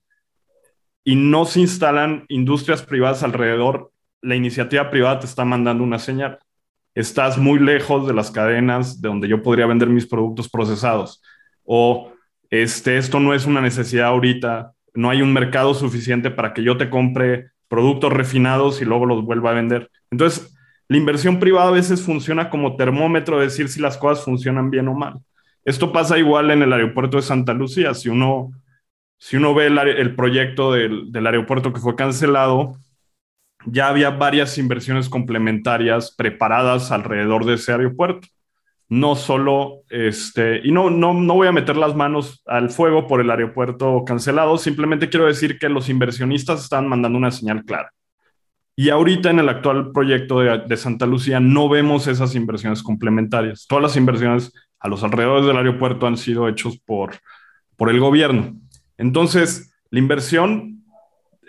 y 1.04 1.16
no 1.16 1.46
se 1.46 1.60
instalan 1.60 2.26
industrias 2.30 2.84
privadas 2.84 3.24
alrededor, 3.24 3.92
la 4.22 4.36
iniciativa 4.36 4.90
privada 4.90 5.20
te 5.20 5.26
está 5.26 5.44
mandando 5.46 5.84
una 5.84 6.00
señal 6.00 6.40
estás 6.96 7.38
muy 7.38 7.60
lejos 7.60 8.08
de 8.08 8.14
las 8.14 8.32
cadenas 8.32 9.02
de 9.02 9.08
donde 9.08 9.28
yo 9.28 9.42
podría 9.42 9.66
vender 9.66 9.90
mis 9.90 10.06
productos 10.06 10.50
procesados. 10.50 11.22
O 11.64 12.12
este, 12.52 12.98
esto 12.98 13.20
no 13.20 13.34
es 13.34 13.46
una 13.46 13.62
necesidad 13.62 14.08
ahorita, 14.08 14.74
no 14.94 15.10
hay 15.10 15.22
un 15.22 15.34
mercado 15.34 15.74
suficiente 15.74 16.30
para 16.30 16.54
que 16.54 16.64
yo 16.64 16.78
te 16.78 16.90
compre 16.90 17.52
productos 17.70 18.12
refinados 18.12 18.82
y 18.82 18.86
luego 18.86 19.06
los 19.06 19.24
vuelva 19.24 19.52
a 19.52 19.54
vender. 19.54 19.90
Entonces, 20.12 20.54
la 20.90 20.98
inversión 20.98 21.40
privada 21.40 21.70
a 21.70 21.72
veces 21.72 22.02
funciona 22.02 22.50
como 22.50 22.76
termómetro 22.76 23.38
de 23.38 23.46
decir 23.46 23.70
si 23.70 23.80
las 23.80 23.98
cosas 23.98 24.26
funcionan 24.26 24.70
bien 24.70 24.90
o 24.90 24.94
mal. 24.94 25.20
Esto 25.64 25.94
pasa 25.94 26.18
igual 26.18 26.52
en 26.52 26.62
el 26.62 26.74
aeropuerto 26.74 27.16
de 27.18 27.24
Santa 27.24 27.54
Lucía. 27.54 27.94
Si 27.94 28.10
uno, 28.10 28.52
si 29.18 29.38
uno 29.38 29.54
ve 29.54 29.68
el, 29.68 30.16
proyecto 30.16 30.74
del, 30.74 31.10
del 31.12 31.28
aeropuerto 31.28 31.72
que 31.72 31.80
fue 31.80 31.96
cancelado, 31.96 32.76
ya 33.66 33.88
había 33.88 34.10
varias 34.10 34.58
inversiones 34.58 35.08
complementarias 35.08 36.12
preparadas 36.12 36.92
alrededor 36.92 37.46
de 37.46 37.54
ese 37.54 37.72
aeropuerto. 37.72 38.28
No 38.92 39.16
solo, 39.16 39.84
este, 39.90 40.60
y 40.66 40.74
no, 40.74 40.90
no, 40.90 41.14
no 41.14 41.36
voy 41.36 41.48
a 41.48 41.54
meter 41.54 41.78
las 41.78 41.96
manos 41.96 42.44
al 42.46 42.72
fuego 42.72 43.08
por 43.08 43.22
el 43.22 43.32
aeropuerto 43.32 44.04
cancelado, 44.06 44.58
simplemente 44.58 45.08
quiero 45.08 45.28
decir 45.28 45.58
que 45.58 45.70
los 45.70 45.88
inversionistas 45.88 46.62
están 46.62 46.90
mandando 46.90 47.18
una 47.18 47.32
señal 47.32 47.64
clara. 47.64 47.94
Y 48.76 48.90
ahorita 48.90 49.30
en 49.30 49.40
el 49.40 49.48
actual 49.48 49.94
proyecto 49.94 50.42
de, 50.42 50.76
Santa 50.76 51.06
Lucía 51.06 51.40
no 51.40 51.70
vemos 51.70 52.08
esas 52.08 52.36
inversiones 52.36 52.84
complementarias. 52.84 53.66
Todas 53.66 53.82
las 53.82 53.96
inversiones 53.96 54.52
a 54.78 54.90
los 54.90 55.06
alrededores 55.06 55.46
del 55.46 55.56
aeropuerto 55.56 56.06
han 56.06 56.18
sido 56.18 56.50
hechos 56.50 56.78
por, 56.80 57.14
por 57.78 57.90
el 57.90 58.00
gobierno. 58.02 58.58
Entonces, 58.98 59.74
la 59.90 60.00
inversión 60.00 60.81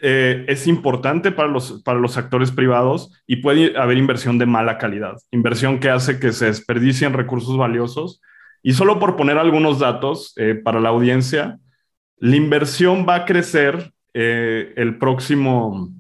eh, 0.05 0.45
es 0.49 0.67
importante 0.67 1.31
para 1.31 1.49
los, 1.49 1.81
para 1.85 2.01
los 2.01 2.17
actores 2.17 2.51
privados 2.51 3.13
y 3.25 3.37
puede 3.37 3.79
haber 3.79 3.99
inversión 3.99 4.37
de 4.37 4.47
mala 4.47 4.77
calidad, 4.77 5.15
inversión 5.31 5.79
que 5.79 5.91
hace 5.91 6.19
que 6.19 6.33
se 6.33 6.47
desperdicien 6.47 7.13
recursos 7.13 7.57
valiosos. 7.57 8.21
Y 8.65 8.73
solo 8.73 8.99
por 8.99 9.15
poner 9.15 9.39
algunos 9.39 9.79
datos 9.79 10.33
eh, 10.37 10.57
para 10.57 10.81
la 10.81 10.89
audiencia, 10.89 11.61
la 12.19 12.35
inversión 12.35 13.07
va 13.09 13.15
a 13.15 13.25
crecer 13.25 13.93
eh, 14.13 14.73
el, 14.77 14.99
próximo, 14.99 15.91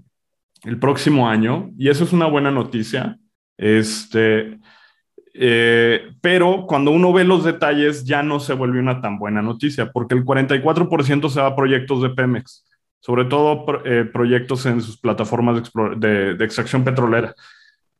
el 0.64 0.80
próximo 0.80 1.28
año 1.28 1.70
y 1.78 1.88
eso 1.88 2.02
es 2.02 2.12
una 2.12 2.26
buena 2.26 2.50
noticia. 2.50 3.18
Este, 3.56 4.58
pero 6.20 6.66
cuando 6.66 6.90
uno 6.90 7.12
ve 7.12 7.22
los 7.22 7.44
detalles 7.44 8.04
ya 8.04 8.24
no 8.24 8.40
se 8.40 8.54
vuelve 8.54 8.80
una 8.80 9.00
tan 9.00 9.18
buena 9.20 9.42
noticia 9.42 9.92
porque 9.92 10.16
el 10.16 10.24
44% 10.24 11.28
se 11.30 11.40
va 11.40 11.46
a 11.46 11.56
proyectos 11.56 12.02
de 12.02 12.10
Pemex 12.10 12.64
sobre 13.02 13.24
todo 13.24 13.66
eh, 13.84 14.04
proyectos 14.04 14.64
en 14.64 14.80
sus 14.80 14.96
plataformas 14.96 15.72
de, 15.96 16.36
extracción 16.40 16.84
petrolera. 16.84 17.34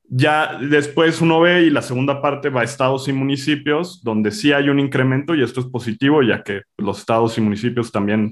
Ya 0.05 0.59
después 0.61 1.21
uno 1.21 1.41
ve 1.41 1.63
y 1.63 1.71
la 1.71 1.83
segunda 1.83 2.23
parte 2.23 2.51
va 2.51 2.61
a 2.61 2.65
estados 2.65 3.09
y 3.09 3.13
municipios, 3.13 4.01
donde 4.05 4.31
sí 4.31 4.53
hay 4.53 4.69
un 4.69 4.79
incremento 4.79 5.35
y 5.35 5.43
esto 5.43 5.61
es 5.61 5.67
positivo, 5.67 6.23
ya 6.23 6.45
que 6.45 6.63
los 6.79 7.01
estados 7.01 7.37
y 7.37 7.41
municipios 7.41 7.91
también 7.91 8.31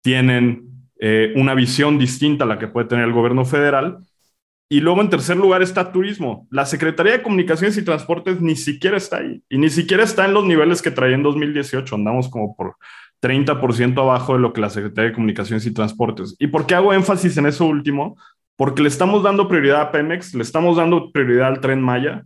tienen 0.00 0.62
eh, 0.98 1.34
una 1.36 1.54
visión 1.54 1.98
distinta 1.98 2.44
a 2.44 2.48
la 2.48 2.58
que 2.58 2.68
puede 2.68 2.88
tener 2.88 3.04
el 3.04 3.12
gobierno 3.12 3.44
federal. 3.44 3.98
Y 4.70 4.80
luego 4.80 5.02
en 5.02 5.10
tercer 5.10 5.36
lugar 5.36 5.60
está 5.60 5.92
turismo. 5.92 6.46
La 6.50 6.64
Secretaría 6.64 7.12
de 7.12 7.22
Comunicaciones 7.22 7.76
y 7.76 7.84
Transportes 7.84 8.40
ni 8.40 8.56
siquiera 8.56 8.96
está 8.96 9.18
ahí 9.18 9.42
y 9.50 9.58
ni 9.58 9.68
siquiera 9.68 10.04
está 10.04 10.24
en 10.24 10.34
los 10.34 10.44
niveles 10.46 10.80
que 10.80 10.90
traía 10.90 11.16
en 11.16 11.22
2018. 11.22 11.94
Andamos 11.94 12.30
como 12.30 12.56
por 12.56 12.76
30% 13.20 14.00
abajo 14.00 14.34
de 14.34 14.40
lo 14.40 14.52
que 14.52 14.60
la 14.60 14.70
Secretaría 14.70 15.10
de 15.10 15.14
Comunicaciones 15.14 15.66
y 15.66 15.72
Transportes. 15.72 16.36
¿Y 16.38 16.48
por 16.48 16.66
qué 16.66 16.74
hago 16.74 16.92
énfasis 16.92 17.36
en 17.36 17.46
eso 17.46 17.66
último? 17.66 18.16
Porque 18.56 18.82
le 18.82 18.88
estamos 18.88 19.22
dando 19.22 19.48
prioridad 19.48 19.80
a 19.80 19.92
Pemex, 19.92 20.34
le 20.34 20.42
estamos 20.42 20.76
dando 20.76 21.10
prioridad 21.12 21.48
al 21.48 21.60
tren 21.60 21.80
Maya, 21.80 22.24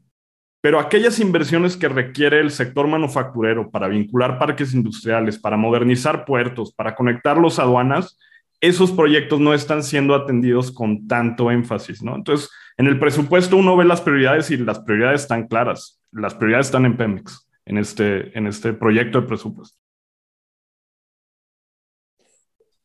pero 0.62 0.78
aquellas 0.78 1.18
inversiones 1.18 1.76
que 1.76 1.88
requiere 1.88 2.40
el 2.40 2.53
sector 2.53 2.86
manufacturero 2.86 3.70
para 3.70 3.88
vincular 3.88 4.38
parques 4.38 4.72
industriales, 4.74 5.38
para 5.38 5.57
modernizar 5.57 6.24
puertos, 6.24 6.72
para 6.72 6.95
conectar 6.95 7.36
los 7.36 7.59
aduanas, 7.59 8.16
esos 8.61 8.93
proyectos 8.93 9.40
no 9.40 9.55
están 9.55 9.82
siendo 9.82 10.14
atendidos 10.14 10.70
con 10.70 11.09
tanto 11.09 11.51
énfasis, 11.51 12.01
¿no? 12.01 12.14
Entonces, 12.14 12.49
en 12.76 12.86
el 12.86 12.99
presupuesto 13.01 13.57
uno 13.57 13.76
ve 13.76 13.84
las 13.84 14.01
prioridades 14.01 14.53
y 14.53 14.57
las 14.57 14.78
prioridades 14.78 15.22
están 15.22 15.49
claras. 15.49 16.01
Las 16.12 16.34
prioridades 16.34 16.66
están 16.66 16.86
en 16.86 16.97
Pemex, 16.97 17.49
en 17.66 17.78
este, 17.78 18.38
en 18.38 18.47
este 18.47 18.72
proyecto 18.72 19.20
de 19.20 19.26
presupuesto. 19.26 19.76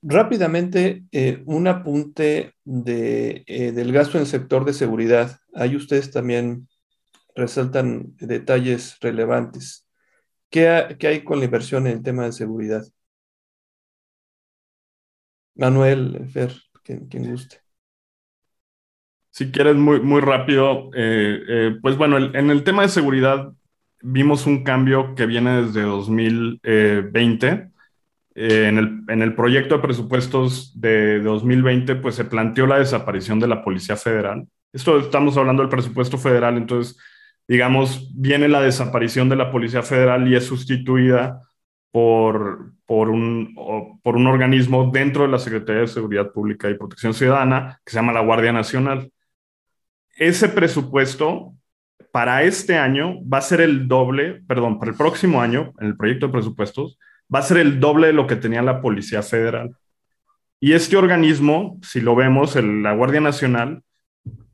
Rápidamente, 0.04 1.04
eh, 1.12 1.42
un 1.46 1.68
apunte 1.68 2.54
de, 2.64 3.44
eh, 3.48 3.72
del 3.72 3.92
gasto 3.92 4.18
en 4.18 4.22
el 4.22 4.28
sector 4.28 4.64
de 4.64 4.74
seguridad. 4.74 5.40
Ahí 5.56 5.76
ustedes 5.76 6.12
también 6.12 6.68
resaltan 7.36 8.16
detalles 8.18 8.98
relevantes. 9.02 9.88
¿Qué, 10.50 10.68
hay 10.70 11.24
con 11.24 11.40
la 11.40 11.46
inversión 11.46 11.88
en 11.88 11.98
el 11.98 12.04
tema 12.04 12.26
de 12.26 12.32
seguridad? 12.32 12.86
Manuel, 15.56 16.30
Fer, 16.30 16.54
quien, 16.84 17.10
guste. 17.32 17.62
Si 19.32 19.52
quieres, 19.52 19.76
muy, 19.76 20.00
muy 20.00 20.22
rápido. 20.22 20.92
Eh, 20.96 21.76
pues 21.82 21.98
bueno, 21.98 22.18
en 22.18 22.50
el 22.52 22.64
tema 22.64 22.84
de 22.84 22.90
seguridad 22.90 23.52
vimos 24.02 24.46
un 24.46 24.64
cambio 24.64 25.16
que 25.16 25.26
viene 25.26 25.64
desde 25.64 25.82
2020 25.82 27.72
eh, 28.40 28.68
en, 28.68 28.78
el, 28.78 29.02
en, 29.08 29.24
el, 29.24 29.34
proyecto 29.34 29.76
de 29.76 29.82
presupuestos 29.82 30.80
de 30.80 31.20
2020, 31.22 31.96
pues 31.96 32.14
se 32.14 32.24
planteó 32.24 32.68
la 32.68 32.78
desaparición 32.78 33.40
de 33.40 33.48
la 33.48 33.64
Policía 33.64 33.96
Federal. 33.96 34.48
Esto 34.72 35.00
estamos 35.00 35.36
hablando 35.38 35.64
del 35.64 35.72
presupuesto 35.72 36.20
federal, 36.20 36.56
entonces, 36.56 37.00
digamos, 37.48 38.12
viene 38.16 38.48
la 38.48 38.62
desaparición 38.62 39.28
de 39.28 39.38
la 39.38 39.50
Policía 39.50 39.82
Federal 39.82 40.28
y 40.28 40.36
es 40.36 40.46
sustituida 40.46 41.42
por, 41.90 42.74
por, 42.86 43.10
un, 43.10 43.56
por 44.04 44.16
un 44.16 44.28
organismo 44.28 44.92
dentro 44.94 45.24
de 45.24 45.30
la 45.30 45.40
Secretaría 45.40 45.82
de 45.82 45.88
Seguridad 45.88 46.32
Pública 46.32 46.70
y 46.70 46.78
Protección 46.78 47.16
Ciudadana 47.16 47.82
que 47.84 47.90
se 47.92 47.98
llama 47.98 48.14
la 48.14 48.22
Guardia 48.22 48.54
Nacional. 48.54 49.12
Ese 50.16 50.48
presupuesto 50.48 51.56
para 52.12 52.44
este 52.44 52.78
año 52.78 53.16
va 53.28 53.40
a 53.40 53.42
ser 53.42 53.62
el 53.62 53.88
doble, 53.88 54.44
perdón, 54.48 54.78
para 54.78 54.92
el 54.92 54.98
próximo 54.98 55.42
año, 55.42 55.74
en 55.80 55.88
el 55.88 55.98
proyecto 55.98 56.28
de 56.28 56.34
presupuestos, 56.34 57.00
va 57.34 57.40
a 57.40 57.44
ser 57.44 57.58
el 57.58 57.80
doble 57.80 58.08
de 58.08 58.14
lo 58.14 58.28
que 58.28 58.36
tenía 58.36 58.62
la 58.62 58.82
Policía 58.82 59.22
Federal. 59.22 59.76
Y 60.60 60.74
este 60.74 60.98
organismo, 60.98 61.80
si 61.84 62.02
lo 62.02 62.16
vemos, 62.16 62.56
la 62.56 62.94
Guardia 62.94 63.22
Nacional, 63.22 63.84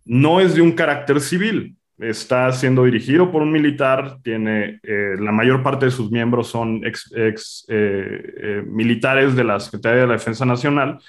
no 0.05 0.41
es 0.41 0.55
de 0.55 0.61
un 0.61 0.74
carácter 0.74 1.21
civil. 1.21 1.78
Está 1.97 2.51
siendo 2.51 2.84
dirigido 2.84 3.32
por 3.32 3.41
un 3.41 3.51
militar, 3.51 4.17
tiene 4.24 4.80
eh, 4.84 5.15
la 5.19 5.32
mayor 5.32 5.63
parte 5.63 5.86
de 5.86 5.91
sus 5.91 6.11
miembros 6.11 6.47
son 6.47 6.86
ex, 6.86 7.13
ex 7.15 7.65
eh, 7.69 8.34
eh, 8.38 8.63
militares 8.67 9.36
de 9.36 9.43
la 9.43 9.59
Secretaría 9.59 10.01
de 10.01 10.07
la 10.07 10.13
Defensa 10.13 10.45
Nacional. 10.45 10.99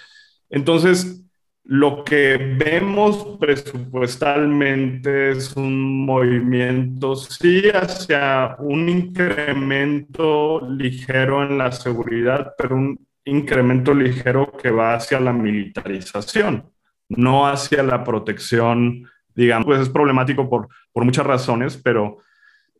Entonces, 0.50 1.23
lo 1.66 2.04
que 2.04 2.36
vemos 2.36 3.38
presupuestalmente 3.40 5.30
es 5.30 5.56
un 5.56 6.04
movimiento, 6.04 7.16
sí, 7.16 7.62
hacia 7.72 8.56
un 8.58 8.88
incremento 8.88 10.60
ligero 10.68 11.42
en 11.42 11.56
la 11.56 11.72
seguridad, 11.72 12.52
pero 12.58 12.76
un 12.76 13.06
incremento 13.24 13.94
ligero 13.94 14.52
que 14.52 14.70
va 14.70 14.94
hacia 14.94 15.18
la 15.20 15.32
militarización, 15.32 16.70
no 17.08 17.46
hacia 17.46 17.82
la 17.82 18.04
protección, 18.04 19.08
digamos, 19.34 19.64
pues 19.64 19.80
es 19.80 19.88
problemático 19.88 20.50
por, 20.50 20.68
por 20.92 21.06
muchas 21.06 21.24
razones, 21.24 21.78
pero 21.78 22.18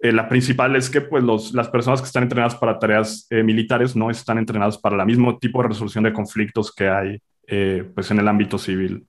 eh, 0.01 0.13
la 0.13 0.29
principal 0.29 0.77
es 0.77 0.91
que 0.91 1.01
pues, 1.01 1.25
las 1.55 1.69
personas 1.69 2.03
que 2.03 2.07
están 2.07 2.25
entrenadas 2.25 2.55
para 2.57 2.79
tareas 2.79 3.27
eh, 3.31 3.43
militares 3.43 3.97
no 3.97 4.11
están 4.11 4.37
entrenadas 4.37 4.77
para 4.77 5.01
el 5.01 5.07
mismo 5.07 5.39
tipo 5.39 5.63
de 5.63 5.69
resolución 5.69 6.05
de 6.05 6.13
conflictos 6.13 6.71
que 6.71 6.87
hay 6.87 7.19
eh, 7.47 7.91
pues 7.95 8.11
en 8.11 8.19
el 8.19 8.29
ámbito 8.29 8.59
civil. 8.59 9.07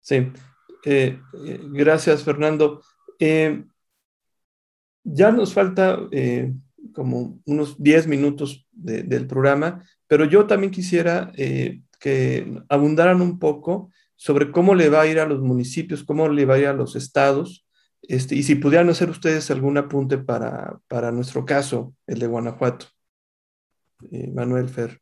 Sí, 0.00 0.32
eh, 0.84 1.20
eh, 1.44 1.60
gracias 1.70 2.24
Fernando. 2.24 2.82
ya 5.04 5.30
nos 5.32 5.52
falta 5.52 5.98
como 6.92 7.40
unos 7.46 7.80
10 7.82 8.06
minutos 8.08 8.66
del 8.72 9.26
programa, 9.26 9.84
pero 10.06 10.24
yo 10.24 10.46
también 10.46 10.72
quisiera 10.72 11.32
que 12.00 12.62
abundaran 12.68 13.20
un 13.20 13.38
poco 13.38 13.90
sobre 14.16 14.50
cómo 14.50 14.74
le 14.74 14.88
va 14.88 15.02
a 15.02 15.06
ir 15.06 15.20
a 15.20 15.26
los 15.26 15.40
municipios, 15.40 16.04
cómo 16.04 16.28
le 16.28 16.44
va 16.44 16.54
a 16.54 16.58
ir 16.58 16.66
a 16.66 16.72
los 16.72 16.96
estados, 16.96 17.66
este, 18.02 18.34
y 18.34 18.42
si 18.42 18.56
pudieran 18.56 18.88
hacer 18.90 19.08
ustedes 19.10 19.50
algún 19.50 19.78
apunte 19.78 20.18
para, 20.18 20.80
para 20.88 21.12
nuestro 21.12 21.44
caso, 21.44 21.94
el 22.06 22.18
de 22.18 22.26
Guanajuato. 22.26 22.86
Manuel 24.34 24.68
Fer. 24.68 25.00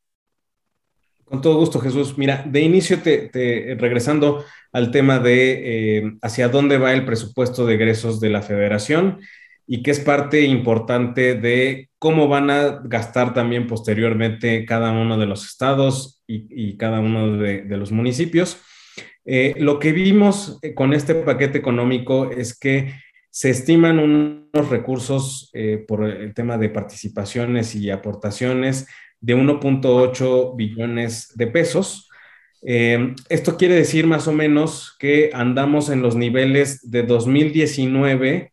Con 1.31 1.41
todo 1.43 1.59
gusto, 1.59 1.79
Jesús. 1.79 2.19
Mira, 2.19 2.43
de 2.45 2.61
inicio, 2.61 2.99
te, 2.99 3.77
regresando 3.79 4.45
al 4.73 4.91
tema 4.91 5.21
de 5.21 5.99
eh, 5.99 6.13
hacia 6.23 6.49
dónde 6.49 6.77
va 6.77 6.93
el 6.93 7.05
presupuesto 7.05 7.65
de 7.65 7.75
egresos 7.75 8.19
de 8.19 8.31
la 8.31 8.43
federación 8.43 9.21
y 9.65 9.85
que 9.85 9.93
es 9.93 10.01
parte 10.01 10.43
importante 10.43 11.37
de 11.37 11.89
cómo 12.01 12.27
van 12.27 12.51
a 12.51 12.81
gastar 12.83 13.33
también 13.33 13.69
posteriormente 13.69 14.65
cada 14.65 14.91
uno 14.91 15.19
de 15.19 15.27
los 15.27 15.47
estados 15.47 16.21
y, 16.27 16.77
cada 16.77 16.99
uno 16.99 17.37
de, 17.37 17.63
los 17.77 17.93
municipios. 17.93 18.61
Eh, 19.25 19.55
lo 19.57 19.79
que 19.79 19.93
vimos 19.93 20.59
eh, 20.63 20.75
con 20.75 20.93
este 20.93 21.15
paquete 21.15 21.59
económico 21.59 22.29
es 22.33 22.59
que 22.59 22.93
se 23.31 23.51
estiman 23.51 24.01
unos 24.01 24.69
recursos 24.69 25.53
por 25.87 26.05
el 26.05 26.35
tema 26.35 26.59
de 26.59 26.71
participaciones 26.71 27.77
y 27.77 27.89
aportaciones 27.89 28.89
de 29.21 29.37
1.8 29.37 30.57
billones 30.57 31.33
de 31.37 31.47
pesos. 31.47 32.09
Eh, 32.63 33.15
esto 33.29 33.57
quiere 33.57 33.75
decir 33.75 34.07
más 34.07 34.29
o 34.29 34.33
menos 34.33 34.97
que 34.99 35.31
andamos 35.33 35.89
en 35.89 36.03
los 36.03 36.17
niveles 36.17 36.91
de 36.91 37.03
2019 37.03 38.53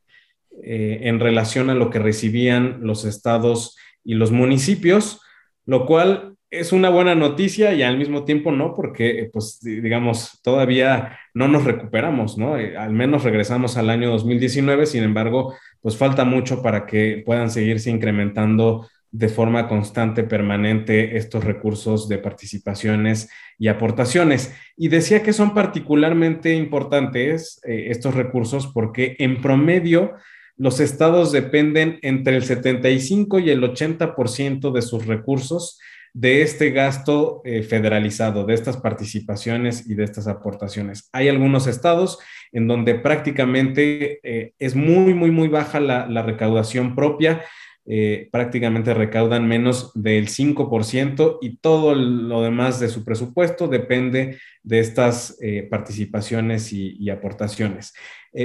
eh, 0.64 1.00
en 1.04 1.20
relación 1.20 1.70
a 1.70 1.76
lo 1.76 1.90
que 1.90 2.00
recibían 2.00 2.80
los 2.82 3.06
estados 3.06 3.78
y 4.04 4.16
los 4.16 4.32
municipios, 4.32 5.22
lo 5.66 5.86
cual 5.86 6.38
es 6.50 6.72
una 6.72 6.90
buena 6.90 7.14
noticia 7.14 7.74
y 7.74 7.84
al 7.84 7.98
mismo 7.98 8.24
tiempo 8.24 8.52
no, 8.52 8.74
porque, 8.74 9.30
pues, 9.34 9.60
digamos, 9.62 10.40
todavía 10.42 11.20
no 11.34 11.50
nos 11.50 11.66
recuperamos, 11.66 12.38
¿no? 12.38 12.58
Eh, 12.58 12.78
al 12.78 12.94
menos 12.94 13.24
regresamos 13.24 13.76
al 13.76 13.90
año 13.90 14.10
2019, 14.10 14.86
sin 14.86 15.04
embargo, 15.04 15.54
pues 15.82 15.98
falta 15.98 16.24
mucho 16.24 16.62
para 16.62 16.86
que 16.86 17.22
puedan 17.26 17.52
seguirse 17.52 17.90
incrementando 17.90 18.88
de 19.12 19.30
forma 19.30 19.68
constante, 19.68 20.24
permanente, 20.24 21.18
estos 21.18 21.44
recursos 21.44 22.08
de 22.10 22.18
participaciones 22.18 23.30
y 23.58 23.68
aportaciones. 23.68 24.54
Y 24.76 24.90
decía 24.90 25.24
que 25.24 25.34
son 25.34 25.54
particularmente 25.54 26.54
importantes 26.54 27.60
eh, 27.66 27.88
estos 27.90 28.16
recursos 28.16 28.68
porque 28.68 29.16
en 29.20 29.42
promedio 29.42 30.14
los 30.58 30.80
estados 30.80 31.32
dependen 31.32 32.00
entre 32.02 32.36
el 32.36 32.44
75 32.44 33.40
y 33.40 33.52
el 33.52 33.62
80% 33.62 34.72
de 34.72 34.82
sus 34.82 35.06
recursos 35.06 35.80
de 36.14 36.42
este 36.42 36.72
gasto 36.72 37.42
eh, 37.46 37.62
federalizado, 37.62 38.44
de 38.44 38.56
estas 38.56 38.78
participaciones 38.78 39.88
y 39.88 39.94
de 39.94 40.04
estas 40.04 40.28
aportaciones. 40.28 41.10
Hay 41.14 41.30
algunos 41.30 41.68
estados 41.68 42.18
en 42.52 42.68
donde 42.68 42.96
prácticamente 42.96 44.20
eh, 44.24 44.54
es 44.58 44.76
muy, 44.76 45.14
muy, 45.14 45.30
muy 45.30 45.48
baja 45.48 45.80
la, 45.80 46.22
recaudación 46.24 46.96
propia, 46.96 47.44
eh, 47.88 48.30
prácticamente 48.32 48.94
recaudan 48.94 49.48
menos 49.48 49.92
del 49.96 50.28
5% 50.28 51.40
y 51.42 51.58
todo 51.58 51.96
lo 51.96 52.42
demás 52.42 52.80
de 52.80 52.90
su 52.90 53.06
presupuesto 53.06 53.68
depende 53.68 54.38
de 54.64 54.80
estas 54.80 55.38
participaciones 55.70 56.74
y, 56.74 57.10
aportaciones. 57.10 57.94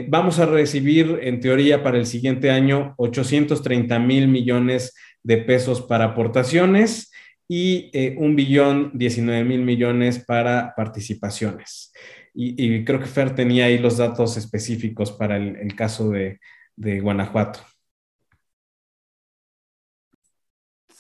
vamos 0.09 0.39
a 0.39 0.47
recibir, 0.47 1.19
en 1.23 1.41
teoría, 1.41 1.83
para 1.83 1.99
el 1.99 2.07
siguiente 2.07 2.51
año, 2.51 2.95
830 2.99 3.99
mil 3.99 4.29
millones 4.29 4.95
de 5.23 5.39
pesos 5.39 5.83
para 5.83 6.05
aportaciones 6.05 7.13
y 7.49 7.91
eh, 7.93 8.15
un 8.19 8.35
billón 8.35 8.93
19 8.95 9.45
mil 9.45 9.61
millones 9.61 10.25
para 10.25 10.75
participaciones. 10.75 11.93
Y, 12.35 12.83
creo 12.85 12.99
que 12.99 13.05
Fer 13.05 13.35
tenía 13.35 13.67
ahí 13.67 13.77
los 13.77 13.99
datos 13.99 14.39
específicos 14.39 15.13
para 15.13 15.37
el, 15.37 15.77
caso 15.77 16.09
de, 16.09 16.39
Guanajuato. 16.77 17.61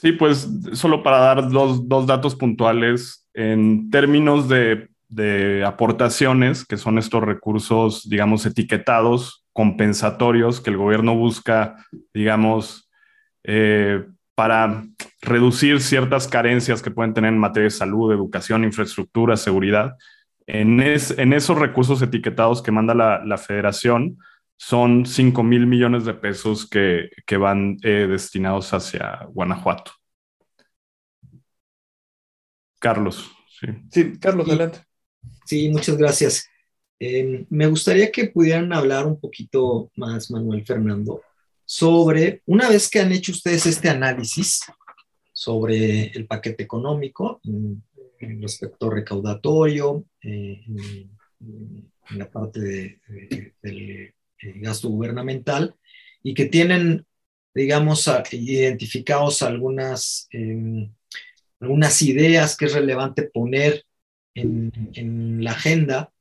Sí, 0.02 0.10
pues 0.10 0.48
solo 0.72 1.04
para 1.04 1.18
dar 1.18 1.48
dos, 1.48 1.86
datos 2.08 2.34
puntuales. 2.34 3.24
En 3.34 3.88
términos 3.88 4.48
de, 4.48 4.88
aportaciones, 5.64 6.64
que 6.64 6.76
son 6.76 6.98
estos 6.98 7.22
recursos, 7.22 8.08
digamos, 8.08 8.44
etiquetados, 8.44 9.44
compensatorios, 9.52 10.60
que 10.60 10.70
el 10.70 10.76
gobierno 10.76 11.14
busca, 11.14 11.76
digamos, 12.12 12.90
eh, 13.44 14.04
para 14.34 14.82
reducir 15.20 15.80
ciertas 15.80 16.26
carencias 16.26 16.82
que 16.82 16.90
pueden 16.90 17.14
tener 17.14 17.32
en 17.32 17.38
materia 17.38 17.66
de 17.66 17.70
salud, 17.70 18.10
educación, 18.10 18.64
infraestructura, 18.64 19.36
seguridad. 19.36 19.94
En, 20.48 20.80
esos 20.80 21.56
recursos 21.56 22.02
etiquetados 22.02 22.60
que 22.60 22.72
manda 22.72 22.92
la, 22.92 23.38
federación, 23.38 24.18
son 24.64 25.04
5 25.06 25.42
mil 25.42 25.66
millones 25.66 26.04
de 26.04 26.14
pesos 26.14 26.70
que, 26.70 27.10
van 27.36 27.78
eh, 27.82 28.06
destinados 28.08 28.72
hacia 28.72 29.26
Guanajuato. 29.28 29.90
Carlos. 32.78 33.32
Sí, 33.58 33.66
sí 33.90 34.18
Carlos, 34.20 34.48
adelante. 34.48 34.78
Sí, 35.44 35.68
muchas 35.68 35.96
gracias. 35.96 36.48
Eh, 37.00 37.44
me 37.50 37.66
gustaría 37.66 38.12
que 38.12 38.28
pudieran 38.28 38.72
hablar 38.72 39.04
un 39.04 39.18
poquito 39.18 39.90
más, 39.96 40.30
Manuel 40.30 40.64
Fernando, 40.64 41.22
sobre, 41.64 42.42
una 42.46 42.68
vez 42.68 42.88
que 42.88 43.00
han 43.00 43.10
hecho 43.10 43.32
ustedes 43.32 43.66
este 43.66 43.88
análisis 43.88 44.60
sobre 45.32 46.04
el 46.12 46.28
paquete 46.28 46.62
económico, 46.62 47.40
en, 47.42 47.82
el 48.20 48.44
aspecto 48.44 48.90
recaudatorio, 48.90 50.04
eh, 50.22 50.62
en, 50.68 51.90
la 52.10 52.30
parte 52.30 53.00
del 53.60 54.14
gasto 54.56 54.88
gubernamental, 54.88 55.74
y 56.22 56.34
que 56.34 56.46
tienen, 56.46 57.06
digamos, 57.54 58.08
identificados 58.32 59.42
algunas, 59.42 60.28
em, 60.30 60.92
algunas 61.60 62.00
ideas 62.02 62.56
que 62.56 62.66
es 62.66 62.72
relevante 62.72 63.22
poner 63.22 63.84
en, 64.34 65.42
la 65.44 65.52
agenda 65.52 66.12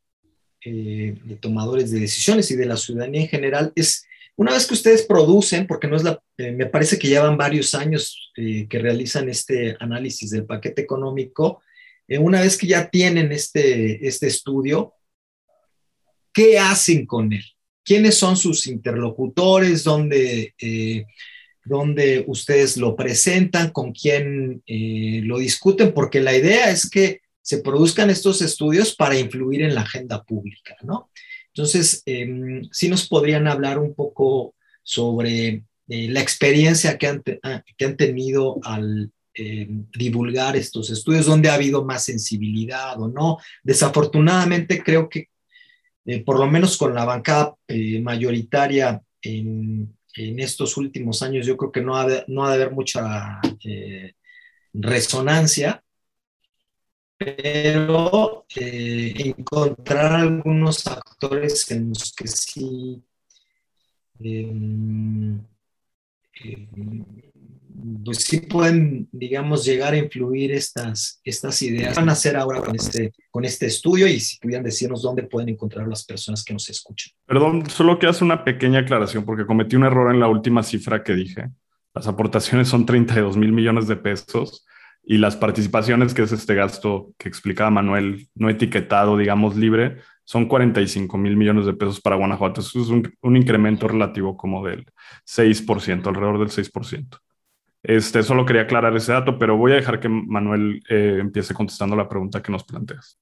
eh, 0.63 1.15
de 1.23 1.35
tomadores 1.37 1.91
de 1.91 2.01
decisiones 2.01 2.51
y 2.51 2.55
de 2.55 2.65
la 2.65 2.77
ciudadanía 2.77 3.21
en 3.21 3.27
general, 3.27 3.71
es 3.75 4.05
una 4.41 4.53
vez 4.53 4.65
que 4.65 4.73
ustedes 4.73 5.03
producen, 5.03 5.67
porque 5.67 5.87
no 5.87 5.95
es 5.95 6.03
la, 6.03 6.19
eh, 6.37 6.51
me 6.51 6.65
parece 6.65 6.97
que 6.97 7.07
llevan 7.07 7.37
varios 7.37 7.75
años 7.75 8.31
eh, 8.35 8.67
que 8.67 8.79
realizan 8.79 9.29
este 9.29 9.75
análisis 9.79 10.31
del 10.31 10.45
paquete 10.45 10.81
económico, 10.81 11.61
eh, 12.07 12.17
una 12.17 12.41
vez 12.41 12.57
que 12.57 12.65
ya 12.65 12.89
tienen 12.89 13.31
este, 13.31 14.07
este 14.07 14.25
estudio, 14.25 14.93
¿qué 16.33 16.57
hacen 16.57 17.05
con 17.05 17.31
él? 17.33 17.43
¿Quiénes 17.83 18.15
son 18.15 18.37
sus 18.37 18.67
interlocutores? 18.67 19.83
¿Dónde, 19.83 20.53
dónde 21.65 22.23
ustedes 22.27 22.77
lo 22.77 22.95
presentan? 22.95 23.71
¿Con 23.71 23.91
quién 23.91 24.61
lo 24.67 25.39
discuten? 25.39 25.93
Porque 25.93 26.21
la 26.21 26.35
idea 26.35 26.69
es 26.69 26.89
que 26.89 27.21
se 27.41 27.57
produzcan 27.59 28.09
estos 28.09 28.41
estudios 28.41 28.95
para 28.95 29.17
influir 29.17 29.63
en 29.63 29.75
la 29.75 29.81
agenda 29.81 30.23
pública, 30.23 30.75
¿no? 30.83 31.09
Entonces, 31.53 32.01
eh, 32.05 32.61
sí 32.71 32.87
nos 32.87 33.07
podrían 33.07 33.47
hablar 33.47 33.77
un 33.77 33.93
poco 33.93 34.55
sobre 34.83 35.63
eh, 35.89 36.07
la 36.09 36.21
experiencia 36.21 36.97
que 36.97 37.07
han, 37.07 37.23
ah, 37.43 37.63
que 37.77 37.85
han 37.85 37.97
tenido 37.97 38.59
al 38.63 39.11
em, 39.33 39.85
divulgar 39.97 40.55
estos 40.55 40.89
estudios, 40.89 41.25
donde 41.25 41.49
ha 41.49 41.55
habido 41.55 41.83
más 41.83 42.05
sensibilidad 42.05 42.99
o 43.01 43.07
no. 43.07 43.37
Desafortunadamente, 43.63 44.81
creo 44.83 45.09
que 45.09 45.27
eh, 46.05 46.23
por 46.23 46.39
lo 46.39 46.47
menos 46.47 46.77
con 46.77 46.93
la 46.93 47.05
bancada 47.05 47.55
eh, 47.67 48.01
mayoritaria 48.01 49.01
en, 49.21 49.97
estos 50.13 50.75
últimos 50.75 51.21
años, 51.21 51.45
yo 51.45 51.55
creo 51.55 51.71
que 51.71 51.81
no 51.81 51.95
ha 51.95 52.05
de, 52.05 52.25
no 52.27 52.43
ha 52.43 52.49
de 52.49 52.55
haber 52.55 52.71
mucha 52.73 53.39
resonancia 54.73 55.81
pero 57.23 58.47
eh, 58.55 59.13
encontrar 59.15 60.13
algunos 60.13 60.87
actores 60.87 61.69
en 61.69 61.89
los 61.89 62.13
que 62.13 62.27
sí 62.27 63.03
em, 64.19 65.39
em, 66.43 67.05
pues 68.03 68.19
sí 68.19 68.41
pueden, 68.41 69.07
digamos, 69.11 69.65
llegar 69.65 69.93
a 69.93 69.97
influir 69.97 70.51
estas, 70.51 71.19
estas 71.23 71.61
ideas. 71.61 71.95
van 71.95 72.09
a 72.09 72.13
hacer 72.13 72.35
ahora 72.35 72.61
con 72.61 72.75
este, 72.75 73.13
con 73.29 73.45
este 73.45 73.65
estudio? 73.65 74.07
Y 74.07 74.19
si 74.19 74.37
pudieran 74.39 74.63
decirnos 74.63 75.01
dónde 75.01 75.23
pueden 75.23 75.49
encontrar 75.49 75.87
las 75.87 76.05
personas 76.05 76.43
que 76.43 76.53
nos 76.53 76.69
escuchan. 76.69 77.11
Perdón, 77.25 77.69
solo 77.69 77.99
que 77.99 78.07
hacer 78.07 78.23
una 78.23 78.43
pequeña 78.43 78.79
aclaración 78.79 79.25
porque 79.25 79.45
cometí 79.45 79.75
un 79.75 79.83
error 79.83 80.13
en 80.13 80.19
la 80.19 80.27
última 80.27 80.63
cifra 80.63 81.03
que 81.03 81.13
dije. 81.13 81.49
Las 81.93 82.07
aportaciones 82.07 82.69
son 82.69 82.85
32 82.85 83.37
mil 83.37 83.51
millones 83.51 83.87
de 83.87 83.95
pesos 83.95 84.65
y 85.03 85.17
las 85.17 85.35
participaciones, 85.35 86.13
que 86.13 86.21
es 86.21 86.31
este 86.31 86.55
gasto 86.55 87.13
que 87.17 87.27
explicaba 87.27 87.69
Manuel, 87.69 88.29
no 88.35 88.49
etiquetado, 88.49 89.17
digamos, 89.17 89.55
libre, 89.55 89.97
son 90.23 90.47
45 90.47 91.17
mil 91.17 91.35
millones 91.35 91.65
de 91.65 91.73
pesos 91.73 91.99
para 91.99 92.15
Guanajuato. 92.15 92.61
Eso 92.61 92.81
es 92.81 92.87
un, 92.87 93.35
incremento 93.35 93.87
relativo 93.87 94.37
como 94.37 94.65
del 94.65 94.85
6%, 95.25 96.07
alrededor 96.07 96.39
del 96.39 96.49
6%. 96.49 97.17
Este, 97.83 98.21
solo 98.21 98.45
quería 98.45 98.63
aclarar 98.63 98.95
ese 98.95 99.11
dato, 99.11 99.39
pero 99.39 99.57
voy 99.57 99.71
a 99.71 99.75
dejar 99.75 99.99
que 99.99 100.09
Manuel 100.09 100.83
eh, 100.89 101.17
empiece 101.19 101.53
contestando 101.53 101.95
la 101.95 102.07
pregunta 102.07 102.41
que 102.41 102.51
nos 102.51 102.63
planteas. 102.63 103.19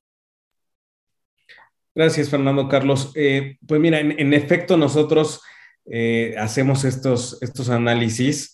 Gracias, 1.96 2.30
Fernando 2.30 2.68
Carlos. 2.68 3.12
Eh, 3.16 3.58
pues 3.66 3.80
mira, 3.80 4.00
en, 4.00 4.34
efecto, 4.34 4.78
nosotros 4.78 5.42
eh, 5.86 6.36
hacemos 6.38 6.86
estos, 6.86 7.42
estos 7.42 7.70
análisis 7.70 8.54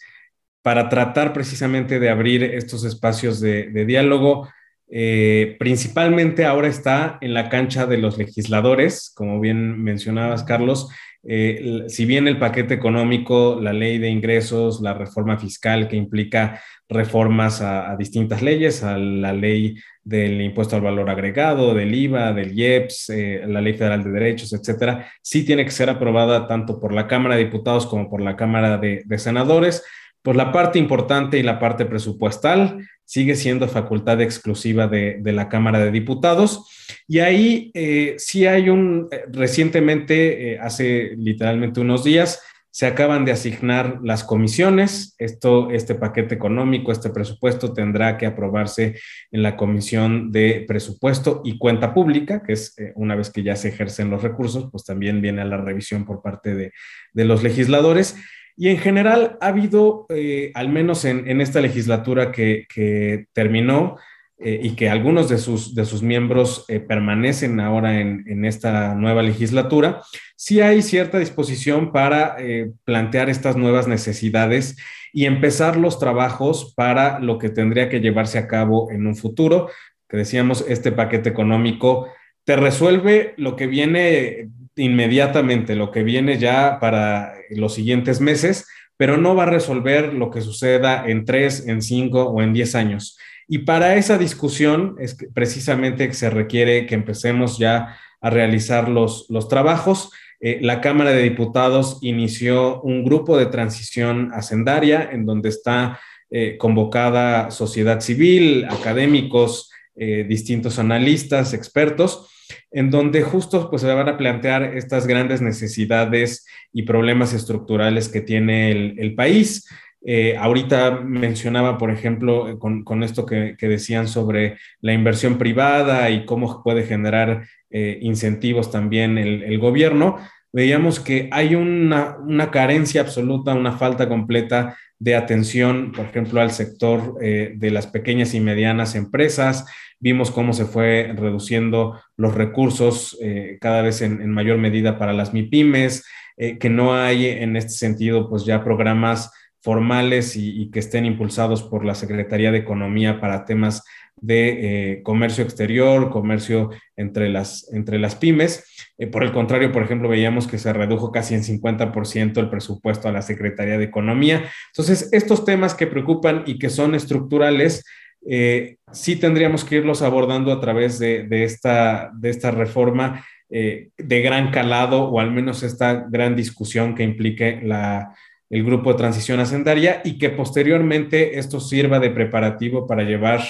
para 0.62 0.89
tratar 0.89 1.34
precisamente 1.34 1.99
de 1.99 2.10
abrir 2.10 2.43
estos 2.43 2.86
espacios 2.86 3.39
de, 3.39 3.86
diálogo. 3.86 4.49
Eh, 4.88 5.56
principalmente 5.58 6.46
ahora 6.46 6.68
está 6.68 7.18
en 7.22 7.34
la 7.34 7.50
cancha 7.50 7.86
de 7.86 7.98
los 7.98 8.18
legisladores, 8.18 9.12
como 9.16 9.40
bien 9.40 9.82
mencionabas, 9.82 10.44
Carlos. 10.44 10.90
Eh, 11.28 11.86
si 11.88 12.06
bien 12.06 12.28
el 12.28 12.38
paquete 12.38 12.76
económico, 12.76 13.60
la 13.60 13.74
ley 13.74 13.98
de 13.98 14.10
ingresos, 14.10 14.82
la 14.82 14.94
reforma 14.94 15.40
fiscal 15.40 15.88
que 15.88 15.96
implica 15.96 16.62
reformas 16.88 17.62
a, 17.64 17.96
distintas 17.98 18.44
leyes, 18.44 18.84
a 18.84 18.96
la 18.98 19.34
ley 19.34 19.76
del 20.04 20.40
impuesto 20.40 20.76
al 20.76 20.84
valor 20.84 21.10
agregado, 21.10 21.74
del 21.74 21.96
IVA, 21.96 22.32
del 22.32 22.58
IEPS, 22.58 23.10
eh, 23.10 23.42
la 23.48 23.60
ley 23.60 23.74
federal 23.74 24.04
de 24.04 24.12
derechos, 24.12 24.54
etcétera, 24.54 25.08
sí 25.24 25.44
tiene 25.44 25.66
que 25.66 25.72
ser 25.72 25.90
aprobada 25.90 26.48
tanto 26.48 26.80
por 26.80 26.94
la 26.94 27.08
Cámara 27.08 27.36
de 27.36 27.46
Diputados 27.46 27.88
como 27.88 28.08
por 28.08 28.22
la 28.22 28.36
Cámara 28.36 28.78
de 28.78 29.18
Senadores 29.18 29.84
pues 30.26 30.36
la 30.36 30.52
parte 30.52 30.80
importante 30.80 31.38
y 31.38 31.44
la 31.44 31.60
parte 31.60 31.86
presupuestal 31.86 32.90
sigue 33.06 33.36
siendo 33.36 33.68
facultad 33.68 34.22
exclusiva 34.22 34.88
de, 34.88 35.22
la 35.24 35.49
Cámara 35.49 35.80
de 35.80 35.91
Diputados. 35.91 36.70
Y 37.08 37.20
ahí 37.20 37.72
eh, 37.74 38.16
sí 38.18 38.45
hay 38.47 38.70
un, 38.70 39.08
eh, 39.12 39.26
recientemente, 39.32 40.53
eh, 40.53 40.60
hace 40.60 41.14
literalmente 41.16 41.80
unos 41.80 42.03
días, 42.03 42.41
se 42.76 42.88
acaban 42.88 43.24
de 43.24 43.32
asignar 43.32 44.01
las 44.03 44.26
comisiones. 44.26 45.16
Esto, 45.18 45.72
este 45.72 45.95
paquete 45.95 46.36
económico, 46.36 46.91
este 46.91 47.10
presupuesto 47.10 47.72
tendrá 47.72 48.18
que 48.18 48.26
aprobarse 48.26 48.99
en 49.32 49.43
la 49.43 49.56
Comisión 49.56 50.30
de 50.30 50.66
Presupuesto 50.68 51.41
y 51.45 51.58
Cuenta 51.58 51.93
Pública, 51.93 52.43
que 52.43 52.51
es 52.51 52.78
eh, 52.78 52.91
una 52.97 53.16
vez 53.16 53.30
que 53.30 53.43
ya 53.43 53.56
se 53.56 53.70
ejercen 53.70 54.10
los 54.10 54.24
recursos, 54.24 54.68
pues 54.70 54.84
también 54.84 55.22
viene 55.22 55.41
a 55.41 55.45
la 55.45 55.56
revisión 55.56 56.03
por 56.03 56.22
parte 56.22 56.53
de, 56.53 56.74
los 57.14 57.43
legisladores. 57.43 58.18
Y 58.58 58.70
en 58.70 58.78
general 58.78 59.38
ha 59.41 59.47
habido, 59.47 60.06
eh, 60.10 60.51
al 60.53 60.70
menos 60.70 61.03
en, 61.06 61.41
esta 61.41 61.60
legislatura 61.60 62.32
que, 62.32 62.66
que 62.74 63.28
terminó, 63.34 63.97
eh, 64.38 64.60
y 64.64 64.76
que 64.76 64.89
algunos 64.89 65.30
de 65.30 65.38
sus, 65.38 65.76
de 65.76 65.86
sus 65.86 66.01
miembros 66.01 66.66
eh, 66.68 66.82
permanecen 66.82 67.60
ahora 67.62 68.01
en, 68.01 68.45
esta 68.45 68.93
nueva 68.93 69.22
legislatura, 69.24 70.01
sí 70.36 70.60
hay 70.60 70.82
cierta 70.82 71.20
disposición 71.20 71.93
para 71.93 72.36
plantear 72.84 73.30
estas 73.30 73.56
nuevas 73.56 73.88
necesidades 73.88 74.76
y 75.14 75.26
empezar 75.26 75.78
los 75.78 75.99
trabajos 75.99 76.74
para 76.76 77.20
lo 77.20 77.39
que 77.39 77.49
tendría 77.49 77.88
que 77.88 78.01
llevarse 78.01 78.38
a 78.38 78.47
cabo 78.47 78.91
en 78.91 79.08
un 79.08 79.16
futuro, 79.16 79.70
que 80.10 80.18
decíamos, 80.18 80.66
este 80.68 80.91
paquete 80.91 81.30
económico 81.30 82.08
te 82.43 82.56
resuelve 82.56 83.34
lo 83.38 83.56
que 83.56 83.68
viene 83.68 84.49
inmediatamente, 84.76 85.76
lo 85.76 85.91
que 85.91 86.03
viene 86.03 86.38
ya 86.38 86.80
para 86.80 87.34
los 87.49 87.73
siguientes 87.73 88.21
meses, 88.21 88.67
pero 88.97 89.17
no 89.17 89.36
va 89.36 89.43
a 89.43 89.47
resolver 89.47 90.13
lo 90.13 90.30
que 90.30 90.41
suceda 90.41 91.05
en 91.07 91.26
tres, 91.26 91.67
en 91.67 91.82
cinco 91.82 92.23
o 92.23 92.41
en 92.41 92.53
diez 92.53 92.76
años. 92.76 93.17
Y 93.47 93.59
para 93.59 93.95
esa 93.95 94.17
discusión 94.17 94.95
es 94.99 95.17
precisamente 95.34 96.07
que 96.07 96.13
se 96.13 96.30
requiere 96.30 96.86
que 96.86 96.95
empecemos 96.95 97.57
ya 97.57 97.97
a 98.21 98.30
realizar 98.30 98.89
los, 98.89 99.28
los 99.30 99.47
trabajos. 99.47 100.11
Eh, 100.39 100.59
la 100.61 100.82
Cámara 100.82 101.11
de 101.11 101.23
Diputados 101.23 101.99
inició 102.01 102.82
un 102.82 103.03
grupo 103.03 103.38
de 103.38 103.45
transición 103.45 104.32
hacendaria 104.34 105.09
en 105.11 105.26
donde 105.26 105.49
está 105.49 105.99
eh, 106.32 106.57
convocada 106.57 107.51
sociedad 107.51 108.01
civil, 108.01 108.65
académicos, 108.65 109.71
eh, 109.96 110.26
distintos 110.28 110.80
analistas, 110.80 111.54
expertos, 111.54 112.30
en 112.72 112.91
donde 112.91 113.24
justo 113.24 113.70
pues, 113.70 113.82
se 113.82 113.93
van 113.93 114.10
a 114.10 114.18
plantear 114.18 114.76
estas 114.78 115.08
grandes 115.08 115.41
necesidades 115.41 116.46
y 116.72 116.84
problemas 116.84 117.34
estructurales 117.34 118.10
que 118.10 118.22
tiene 118.22 118.72
el, 118.72 118.96
el 119.00 119.16
país. 119.16 119.68
Eh, 120.08 120.38
ahorita 120.38 121.00
mencionaba, 121.02 121.80
por 121.80 121.89
ejemplo, 121.89 122.60
con, 122.60 123.04
esto 123.04 123.26
que, 123.26 123.56
decían 123.60 124.08
sobre 124.08 124.60
la 124.80 124.93
inversión 124.93 125.39
privada 125.39 126.12
y 126.12 126.26
cómo 126.26 126.62
puede 126.64 126.84
generar 126.84 127.48
eh, 127.72 127.98
incentivos 128.02 128.72
también 128.72 129.18
el, 129.18 129.58
gobierno, 129.58 130.18
veíamos 130.54 131.00
que 131.00 131.28
hay 131.32 131.56
una, 131.56 132.18
carencia 132.52 133.02
absoluta, 133.02 133.56
una 133.56 133.80
falta 133.80 134.08
completa 134.08 134.78
de 135.00 135.16
atención, 135.16 135.91
por 135.91 136.06
ejemplo, 136.06 136.41
al 136.41 136.52
sector 136.52 137.18
eh, 137.22 137.54
de 137.56 137.72
las 137.72 137.88
pequeñas 137.88 138.34
y 138.34 138.39
medianas 138.39 138.96
empresas. 138.96 139.66
Vimos 140.00 140.32
cómo 140.32 140.54
se 140.54 140.66
fue 140.66 141.14
reduciendo 141.16 142.00
los 142.18 142.36
recursos 142.36 143.18
cada 143.62 143.82
vez 143.82 144.02
en, 144.02 144.30
mayor 144.30 144.58
medida 144.58 145.00
para 145.00 145.14
las 145.14 145.34
MIPIMES, 145.34 146.06
que 146.38 146.70
no 146.70 146.93
hay 146.93 147.28
en 147.28 147.56
este 147.56 147.72
sentido, 147.72 148.30
pues 148.30 148.46
ya 148.46 148.64
programas 148.64 149.32
formales 149.66 150.36
y, 150.36 150.70
que 150.70 150.78
estén 150.78 151.08
impulsados 151.08 151.64
por 151.64 151.84
la 151.84 151.96
Secretaría 151.96 152.52
de 152.52 152.60
Economía 152.60 153.20
para 153.20 153.46
temas 153.46 153.84
de 154.22 154.93
eh, 154.93 155.03
comercio 155.03 155.43
exterior, 155.43 156.09
comercio 156.09 156.72
entre 156.95 157.30
las, 157.30 157.72
entre 157.74 157.99
las 157.99 158.16
pymes. 158.16 158.66
Eh, 158.97 159.07
por 159.07 159.24
el 159.24 159.32
contrario, 159.32 159.72
por 159.72 159.84
ejemplo, 159.84 160.09
veíamos 160.09 160.47
que 160.47 160.57
se 160.57 160.74
redujo 160.74 161.11
casi 161.11 161.36
en 161.36 161.43
50% 161.43 162.38
el 162.38 162.49
presupuesto 162.49 163.07
a 163.07 163.11
la 163.11 163.22
Secretaría 163.22 163.78
de 163.78 163.86
Economía. 163.86 164.49
Entonces, 164.72 165.09
estos 165.11 165.45
temas 165.45 165.76
que 165.76 165.88
preocupan 165.88 166.43
y 166.45 166.57
que 166.59 166.70
son 166.70 166.95
estructurales, 166.95 167.84
eh, 168.28 168.78
sí 168.91 169.18
tendríamos 169.18 169.63
que 169.63 169.78
irlos 169.78 170.01
abordando 170.01 170.51
a 170.51 170.59
través 170.59 170.97
de, 170.97 171.28
esta, 171.43 172.11
de 172.16 172.30
esta 172.30 172.51
reforma 172.51 173.26
de 173.47 174.22
gran 174.22 174.49
calado 174.49 175.03
o 175.03 175.20
al 175.20 175.32
menos 175.32 175.61
esta 175.61 176.07
gran 176.09 176.36
discusión 176.36 176.95
que 176.95 177.03
implique 177.03 177.61
la 177.63 178.16
el 178.49 178.63
grupo 178.63 178.91
de 178.91 178.97
transición 178.97 179.39
hacendaria 179.39 180.01
y 180.03 180.18
que 180.18 180.30
posteriormente 180.30 181.39
esto 181.39 181.59
sirva 181.59 181.99
de 181.99 182.11
preparativo 182.11 182.88
para 182.88 183.03
llevar 183.03 183.41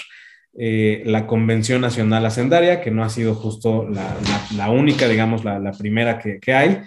eh, 0.57 1.03
la 1.05 1.27
Convención 1.27 1.81
Nacional 1.81 2.25
Hacendaria, 2.25 2.81
que 2.81 2.91
no 2.91 3.03
ha 3.03 3.09
sido 3.09 3.35
justo 3.35 3.87
la, 3.89 4.69
única, 4.69 5.07
digamos, 5.07 5.43
la, 5.43 5.71
primera 5.77 6.19
que, 6.19 6.53
hay, 6.53 6.81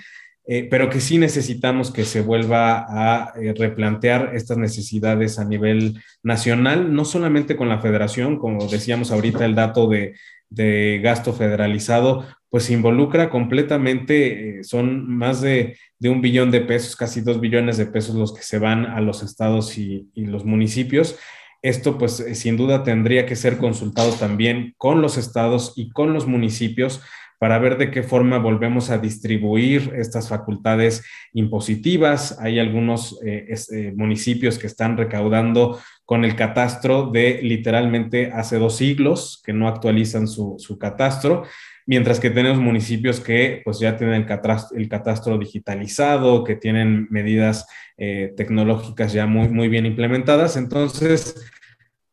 eh, 0.46 0.66
pero 0.70 0.88
que 0.88 1.00
sí 1.00 1.18
necesitamos 1.18 1.90
que 1.90 2.04
se 2.04 2.22
vuelva 2.22 2.86
a 2.88 3.34
eh, 3.40 3.52
replantear 3.56 4.32
estas 4.34 4.56
necesidades 4.58 5.38
a 5.38 5.44
nivel 5.44 6.02
nacional, 6.22 6.94
no 6.94 7.04
solamente 7.04 7.56
con 7.56 7.68
la 7.68 7.80
federación, 7.80 8.38
como 8.38 8.66
decíamos 8.66 9.10
ahorita, 9.10 9.44
el 9.44 9.54
dato 9.54 9.88
de, 9.88 10.14
de 10.48 11.00
gasto 11.02 11.32
federalizado, 11.32 12.26
pues 12.48 12.70
involucra 12.70 13.28
completamente, 13.28 14.64
son 14.64 15.06
más 15.06 15.42
de 15.42 15.76
de 15.98 16.08
un 16.08 16.20
billón 16.20 16.50
de 16.50 16.60
pesos, 16.60 16.94
casi 16.96 17.20
dos 17.20 17.40
billones 17.40 17.76
de 17.76 17.86
pesos 17.86 18.14
los 18.14 18.32
que 18.32 18.42
se 18.42 18.58
van 18.58 18.86
a 18.86 19.00
los 19.00 19.22
estados 19.22 19.76
y, 19.78 20.08
los 20.14 20.44
municipios. 20.44 21.18
Esto 21.62 21.98
pues 21.98 22.20
eh, 22.20 22.34
sin 22.34 22.56
duda 22.56 22.84
tendría 22.84 23.26
que 23.26 23.36
ser 23.36 23.58
consultado 23.58 24.12
también 24.12 24.74
con 24.76 25.02
los 25.02 25.16
estados 25.16 25.72
y 25.76 25.90
con 25.90 26.12
los 26.12 26.26
municipios 26.26 27.02
para 27.38 27.58
ver 27.58 27.78
de 27.78 27.90
qué 27.90 28.02
forma 28.02 28.38
volvemos 28.38 28.90
a 28.90 28.98
distribuir 28.98 29.92
estas 29.96 30.28
facultades 30.28 31.04
impositivas. 31.32 32.38
Hay 32.40 32.58
algunos 32.58 33.18
eh, 33.24 33.54
eh, 33.72 33.92
municipios 33.96 34.58
que 34.58 34.66
están 34.66 34.96
recaudando 34.96 35.78
con 36.04 36.24
el 36.24 36.34
catastro 36.34 37.10
de 37.10 37.40
literalmente 37.42 38.32
hace 38.32 38.58
dos 38.58 38.76
siglos, 38.76 39.40
que 39.44 39.52
no 39.52 39.68
actualizan 39.68 40.26
su, 40.26 40.56
su 40.58 40.78
catastro 40.78 41.44
mientras 41.88 42.20
que 42.20 42.28
tenemos 42.28 42.58
municipios 42.58 43.18
que 43.18 43.62
pues 43.64 43.80
ya 43.80 43.96
tienen 43.96 44.26
el 44.74 44.88
catastro, 44.88 45.38
digitalizado, 45.38 46.44
que 46.44 46.54
tienen 46.54 47.08
medidas 47.10 47.66
eh, 47.96 48.34
tecnológicas 48.36 49.14
ya 49.14 49.26
muy, 49.26 49.48
muy 49.48 49.68
bien 49.68 49.86
implementadas. 49.86 50.58
Entonces, 50.58 51.50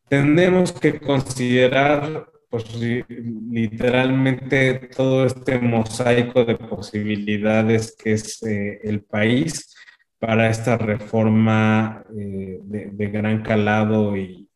tenemos 0.08 0.72
que 0.72 0.98
considerar 0.98 2.26
pues, 2.48 2.64
literalmente 2.74 4.88
todo 4.96 5.26
este 5.26 5.58
mosaico 5.58 6.46
de 6.46 6.56
posibilidades 6.56 7.94
que 8.02 8.12
es 8.12 8.42
eh, 8.44 8.80
el 8.82 9.02
país 9.02 9.76
para 10.18 10.48
esta 10.48 10.78
reforma 10.78 12.02
eh, 12.18 12.60
de, 12.62 13.06
gran 13.08 13.42
calado 13.42 14.16
y, 14.16 14.48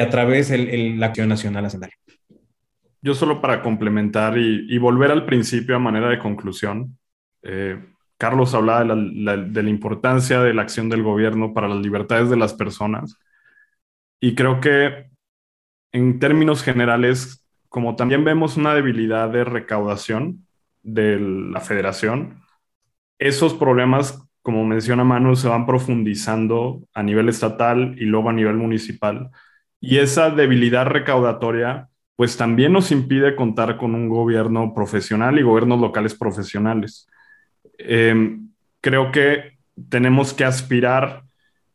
a 0.00 0.10
través 0.10 0.48
de 0.48 0.94
la 0.96 1.06
acción 1.06 1.28
nacional 1.28 1.66
hacendaria 1.66 1.96
yo 3.04 3.14
solo 3.14 3.42
para 3.42 3.60
complementar 3.60 4.38
y, 4.38 4.78
volver 4.78 5.10
al 5.10 5.26
principio 5.26 5.76
a 5.76 5.78
manera 5.78 6.08
de 6.08 6.18
conclusión, 6.18 6.98
eh, 7.42 7.78
Carlos 8.16 8.54
hablaba 8.54 8.82
de 8.82 9.62
la, 9.62 9.68
importancia 9.68 10.40
de 10.40 10.54
la 10.54 10.62
acción 10.62 10.88
del 10.88 11.02
gobierno 11.02 11.52
para 11.52 11.68
las 11.68 11.80
libertades 11.80 12.30
de 12.30 12.38
las 12.38 12.54
personas 12.54 13.18
y 14.20 14.34
creo 14.34 14.58
que 14.58 15.10
en 15.92 16.18
términos 16.18 16.62
generales, 16.62 17.46
como 17.68 17.94
también 17.94 18.24
vemos 18.24 18.56
una 18.56 18.74
debilidad 18.74 19.28
de 19.28 19.44
recaudación 19.44 20.46
de 20.82 21.20
la 21.20 21.60
federación, 21.60 22.40
esos 23.18 23.52
problemas, 23.52 24.26
como 24.40 24.64
menciona 24.64 25.04
Manu, 25.04 25.36
se 25.36 25.48
van 25.48 25.66
profundizando 25.66 26.88
a 26.94 27.02
nivel 27.02 27.28
estatal 27.28 27.96
y 27.98 28.06
luego 28.06 28.30
a 28.30 28.32
nivel 28.32 28.56
municipal. 28.56 29.30
Y 29.78 29.98
esa 29.98 30.30
debilidad 30.30 30.86
recaudatoria 30.86 31.90
pues 32.16 32.36
también 32.36 32.72
nos 32.72 32.92
impide 32.92 33.34
contar 33.34 33.76
con 33.76 33.94
un 33.94 34.08
gobierno 34.08 34.72
profesional 34.74 35.38
y 35.38 35.42
gobiernos 35.42 35.80
locales 35.80 36.14
profesionales. 36.14 37.08
Em, 37.78 38.48
creo 38.80 39.10
que 39.10 39.58
tenemos 39.88 40.32
que 40.32 40.44
aspirar 40.44 41.22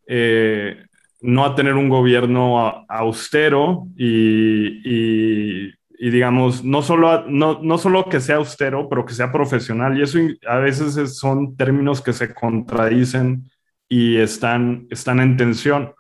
eh, 0.08 0.86
no 1.22 1.46
a 1.46 1.56
tener 1.56 1.74
un 1.74 1.90
gobierno 1.90 2.86
austero 2.88 3.88
y, 3.98 5.74
digamos, 6.00 6.64
no 6.64 6.82
solo, 6.82 7.26
no, 7.28 7.60
no 7.62 7.78
solo 7.78 8.08
que 8.08 8.22
sea 8.22 8.38
austero, 8.38 8.88
pero 8.88 9.06
que 9.06 9.14
sea 9.14 9.32
profesional. 9.32 9.98
Y 9.98 10.04
eso 10.04 10.20
a 10.48 10.58
veces 10.60 11.18
son 11.18 11.58
términos 11.58 12.02
que 12.02 12.14
se 12.14 12.34
contradicen 12.34 13.44
y 13.90 14.16
están, 14.16 14.88
están 14.90 15.20
en 15.20 15.36
tensión 15.36 15.94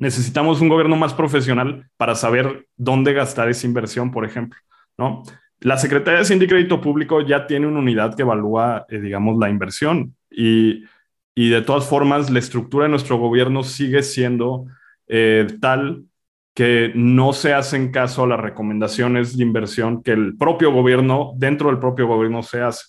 necesitamos 0.00 0.60
un 0.60 0.68
gobierno 0.68 0.96
más 0.96 1.14
profesional 1.14 1.88
para 1.96 2.16
saber 2.16 2.66
dónde 2.76 3.12
gastar 3.12 3.48
esa 3.48 3.66
inversión, 3.66 4.10
por 4.10 4.24
ejemplo, 4.24 4.58
¿no? 4.98 5.22
La 5.60 5.76
Secretaría 5.76 6.16
de 6.16 6.22
Hacienda 6.22 6.46
Crédito 6.46 6.80
Público 6.80 7.20
ya 7.20 7.46
tiene 7.46 7.66
una 7.66 7.80
unidad 7.80 8.16
que 8.16 8.22
evalúa, 8.22 8.86
eh, 8.88 8.98
digamos, 8.98 9.38
la 9.38 9.50
inversión 9.50 10.16
y, 10.30 10.84
y, 11.34 11.50
de 11.50 11.60
todas 11.60 11.86
formas 11.86 12.30
la 12.30 12.38
estructura 12.38 12.84
de 12.84 12.90
nuestro 12.90 13.18
gobierno 13.18 13.62
sigue 13.62 14.02
siendo 14.02 14.64
eh, 15.06 15.46
tal 15.60 16.04
que 16.54 16.92
no 16.94 17.34
se 17.34 17.52
hacen 17.52 17.92
caso 17.92 18.24
a 18.24 18.26
las 18.26 18.40
recomendaciones 18.40 19.36
de 19.36 19.42
inversión 19.42 20.02
que 20.02 20.12
el 20.12 20.36
propio 20.38 20.72
gobierno, 20.72 21.32
dentro 21.36 21.68
del 21.68 21.78
propio 21.78 22.06
gobierno 22.06 22.42
se 22.42 22.62
hace. 22.62 22.86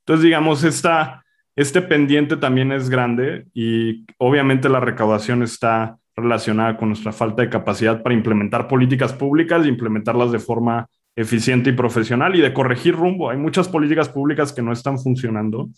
Entonces, 0.00 0.24
digamos, 0.24 0.64
esta, 0.64 1.22
este 1.54 1.82
pendiente 1.82 2.38
también 2.38 2.72
es 2.72 2.88
grande 2.88 3.46
y 3.52 4.06
obviamente 4.16 4.70
la 4.70 4.80
recaudación 4.80 5.42
está 5.42 5.98
relacionada 6.16 6.76
con 6.76 6.88
nuestra 6.88 7.12
falta 7.12 7.42
de 7.42 7.50
capacidad 7.50 8.02
para 8.02 8.14
implementar 8.14 8.68
políticas 8.68 9.12
públicas 9.12 9.64
e 9.64 9.68
implementarlas 9.68 10.32
de 10.32 10.38
forma 10.38 10.88
eficiente 11.14 11.70
y 11.70 11.72
profesional 11.74 12.34
y 12.34 12.40
de 12.40 12.52
corregir 12.52 12.94
rumbo. 12.94 13.30
Hay 13.30 13.36
muchas 13.36 13.68
políticas 13.68 14.08
públicas 14.08 14.52
que 14.52 14.62
no 14.62 14.72
están 14.72 14.98
funcionando. 14.98 15.68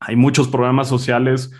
Hay 0.00 0.16
muchos 0.16 0.48
programas 0.48 0.88
sociales 0.88 1.50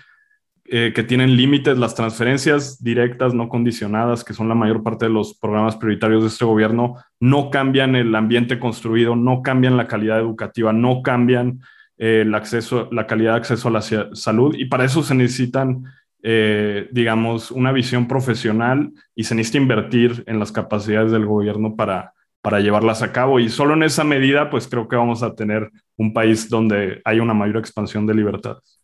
eh, 0.71 0.93
que 0.95 1.03
tienen 1.03 1.35
límites, 1.35 1.79
las 1.79 1.95
transferencias 1.95 2.83
directas 2.83 3.33
no 3.33 3.49
condicionadas, 3.49 4.23
que 4.23 4.35
son 4.35 4.51
la 4.51 4.55
mayor 4.55 4.83
parte 4.83 5.07
de 5.07 5.11
los 5.11 5.39
programas 5.39 5.77
prioritarios 5.77 6.23
de 6.23 6.29
este 6.29 6.45
gobierno, 6.45 6.97
no 7.21 7.49
cambian 7.49 7.97
el 7.97 8.15
ambiente 8.15 8.59
construido, 8.59 9.17
no 9.17 9.41
cambian 9.41 9.79
la 9.79 9.87
calidad 9.87 10.19
educativa, 10.19 10.75
no 10.75 11.03
cambian 11.03 11.61
eh, 11.97 12.21
el 12.21 12.35
acceso, 12.35 12.89
la 12.93 13.07
calidad 13.07 13.33
de 13.33 13.39
acceso 13.39 13.69
a 13.69 13.71
la 13.71 13.81
salud 13.81 14.55
y 14.59 14.67
para 14.67 14.85
eso 14.85 15.03
se 15.03 15.15
necesitan, 15.15 15.85
eh, 16.23 16.89
digamos, 16.91 17.51
una 17.51 17.73
visión 17.73 18.09
profesional 18.09 18.93
y 19.15 19.25
se 19.25 19.35
necesita 19.35 19.59
invertir 19.59 20.25
en 20.27 20.39
las 20.39 20.51
capacidades 20.51 21.13
del 21.13 21.27
gobierno 21.27 21.77
para, 21.77 22.13
para 22.41 22.61
llevarlas 22.61 23.03
a 23.03 23.13
cabo 23.13 23.39
y 23.39 23.49
solo 23.49 23.75
en 23.75 23.85
esa 23.85 24.05
medida, 24.05 24.51
pues 24.51 24.67
creo 24.67 24.89
que 24.89 24.97
vamos 24.97 25.23
a 25.23 25.35
tener 25.35 25.71
un 25.97 26.13
país 26.13 26.49
donde 26.49 27.01
hay 27.05 27.21
una 27.21 27.35
mayor 27.35 27.59
expansión 27.59 28.07
de 28.07 28.15
libertades. 28.15 28.83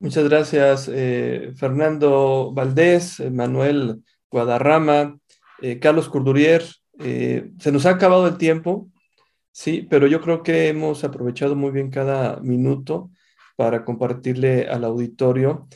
Muchas 0.00 0.28
gracias, 0.28 0.90
eh, 0.92 1.52
Fernando 1.56 2.52
Valdés, 2.52 3.22
Manuel 3.30 4.02
Guadarrama, 4.30 5.18
Carlos 5.80 6.08
Curdurier. 6.08 6.62
se 6.98 7.72
nos 7.72 7.86
ha 7.86 7.90
acabado 7.90 8.26
el 8.26 8.36
tiempo. 8.36 8.90
Sí, 9.50 9.86
pero 9.88 10.08
yo 10.08 10.20
creo 10.20 10.42
que 10.42 10.68
hemos 10.68 11.04
aprovechado 11.04 11.54
muy 11.54 11.70
bien 11.70 11.90
cada 11.90 12.40
minuto 12.40 13.10
para 13.56 13.84
compartirle 13.84 14.68
al 14.68 14.84
auditorio 14.84 15.68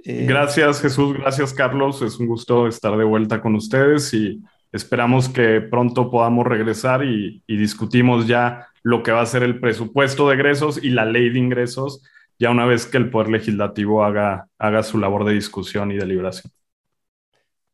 gracias, 0.06 0.80
Jesús. 0.80 1.18
Gracias, 1.18 1.54
Carlos. 1.54 2.02
Es 2.04 2.20
un 2.20 2.28
gusto 2.28 2.68
estar 2.68 2.96
de 2.96 3.04
vuelta 3.04 3.42
con 3.42 3.56
ustedes 3.56 4.14
y 4.14 4.40
esperamos 4.72 5.28
que 5.28 5.60
pronto 5.60 6.12
podamos 6.12 6.46
regresar 6.46 7.04
y, 7.04 7.44
y 7.48 7.58
discutimos 7.58 8.28
ya 8.28 8.68
lo 8.84 9.02
que 9.02 9.12
va 9.12 9.22
a 9.22 9.26
ser 9.26 9.42
el 9.42 9.60
presupuesto 9.60 10.30
de 10.30 10.36
egresos 10.36 10.84
y 10.84 10.92
la 10.92 11.06
ley 11.06 11.30
de 11.30 11.40
ingresos, 11.40 12.04
ya 12.38 12.52
una 12.52 12.66
vez 12.66 12.86
que 12.86 12.98
el 12.98 13.10
Poder 13.10 13.30
Legislativo 13.30 14.04
haga, 14.04 14.48
haga 14.60 14.84
su 14.84 15.00
labor 15.00 15.26
de 15.26 15.34
discusión 15.34 15.92
y 15.92 15.98
deliberación. 15.98 16.52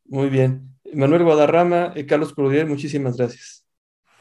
Muy 0.08 0.28
bien. 0.28 0.74
Manuel 0.92 1.24
Guadarrama, 1.24 1.92
y 1.94 2.06
Carlos 2.06 2.32
Crudier, 2.34 2.66
muchísimas 2.66 3.16
gracias. 3.16 3.64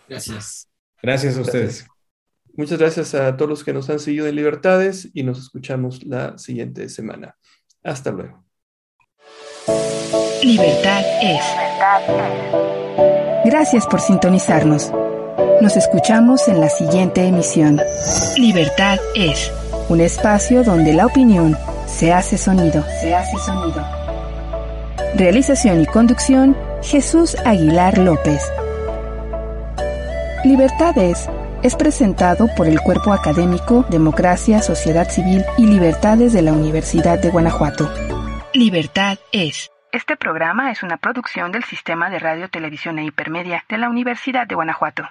Gracias. 0.08 0.70
Gracias 1.02 1.38
a 1.38 1.42
ustedes. 1.42 1.88
Muchas 2.56 2.80
gracias 2.80 3.14
a 3.14 3.38
todos 3.38 3.50
los 3.50 3.64
que 3.64 3.74
nos 3.74 3.90
han 3.90 4.00
seguido 4.00 4.28
en 4.28 4.36
Libertades 4.36 5.10
y 5.14 5.24
nos 5.24 5.40
escuchamos 5.40 6.04
la 6.04 6.38
siguiente 6.38 6.90
semana. 6.90 7.38
Hasta 7.84 8.12
luego. 8.12 8.44
Libertad 10.42 11.04
es. 11.22 11.42
Gracias 13.46 13.86
por 13.86 14.02
sintonizarnos. 14.02 14.92
Nos 15.62 15.78
escuchamos 15.78 16.48
en 16.48 16.60
la 16.60 16.70
siguiente 16.70 17.26
emisión. 17.26 17.80
Libertad 18.38 18.98
es 19.16 19.52
un 19.90 20.02
espacio 20.02 20.64
donde 20.64 20.94
la 20.94 21.06
opinión 21.06 21.56
se 21.86 22.12
hace 22.12 22.38
sonido. 22.38 22.84
Se 23.02 23.14
hace 23.14 23.38
sonido. 23.38 24.07
Realización 25.18 25.82
y 25.82 25.88
conducción 25.88 26.56
Jesús 26.84 27.36
Aguilar 27.44 27.98
López. 27.98 28.40
Libertad 30.46 30.96
es 30.96 31.28
es 31.64 31.76
presentado 31.76 32.48
por 32.56 32.68
el 32.68 32.80
Cuerpo 32.82 33.12
Académico 33.12 33.84
Democracia, 33.90 34.62
Sociedad 34.62 35.10
Civil 35.10 35.44
y 35.58 35.66
Libertades 35.66 36.34
de 36.34 36.44
la 36.44 36.54
Universidad 36.54 37.20
de 37.20 37.32
Guanajuato. 37.32 37.92
Libertad 38.54 39.18
es. 39.32 39.72
Este 39.92 40.18
programa 40.18 40.70
es 40.70 40.84
una 40.84 40.98
producción 40.98 41.52
del 41.52 41.64
Sistema 41.64 42.12
de 42.12 42.20
Radio, 42.20 42.48
Televisión 42.50 43.00
e 43.00 43.06
Hipermedia 43.06 43.66
de 43.68 43.80
la 43.80 43.90
Universidad 43.90 44.46
de 44.46 44.54
Guanajuato. 44.54 45.10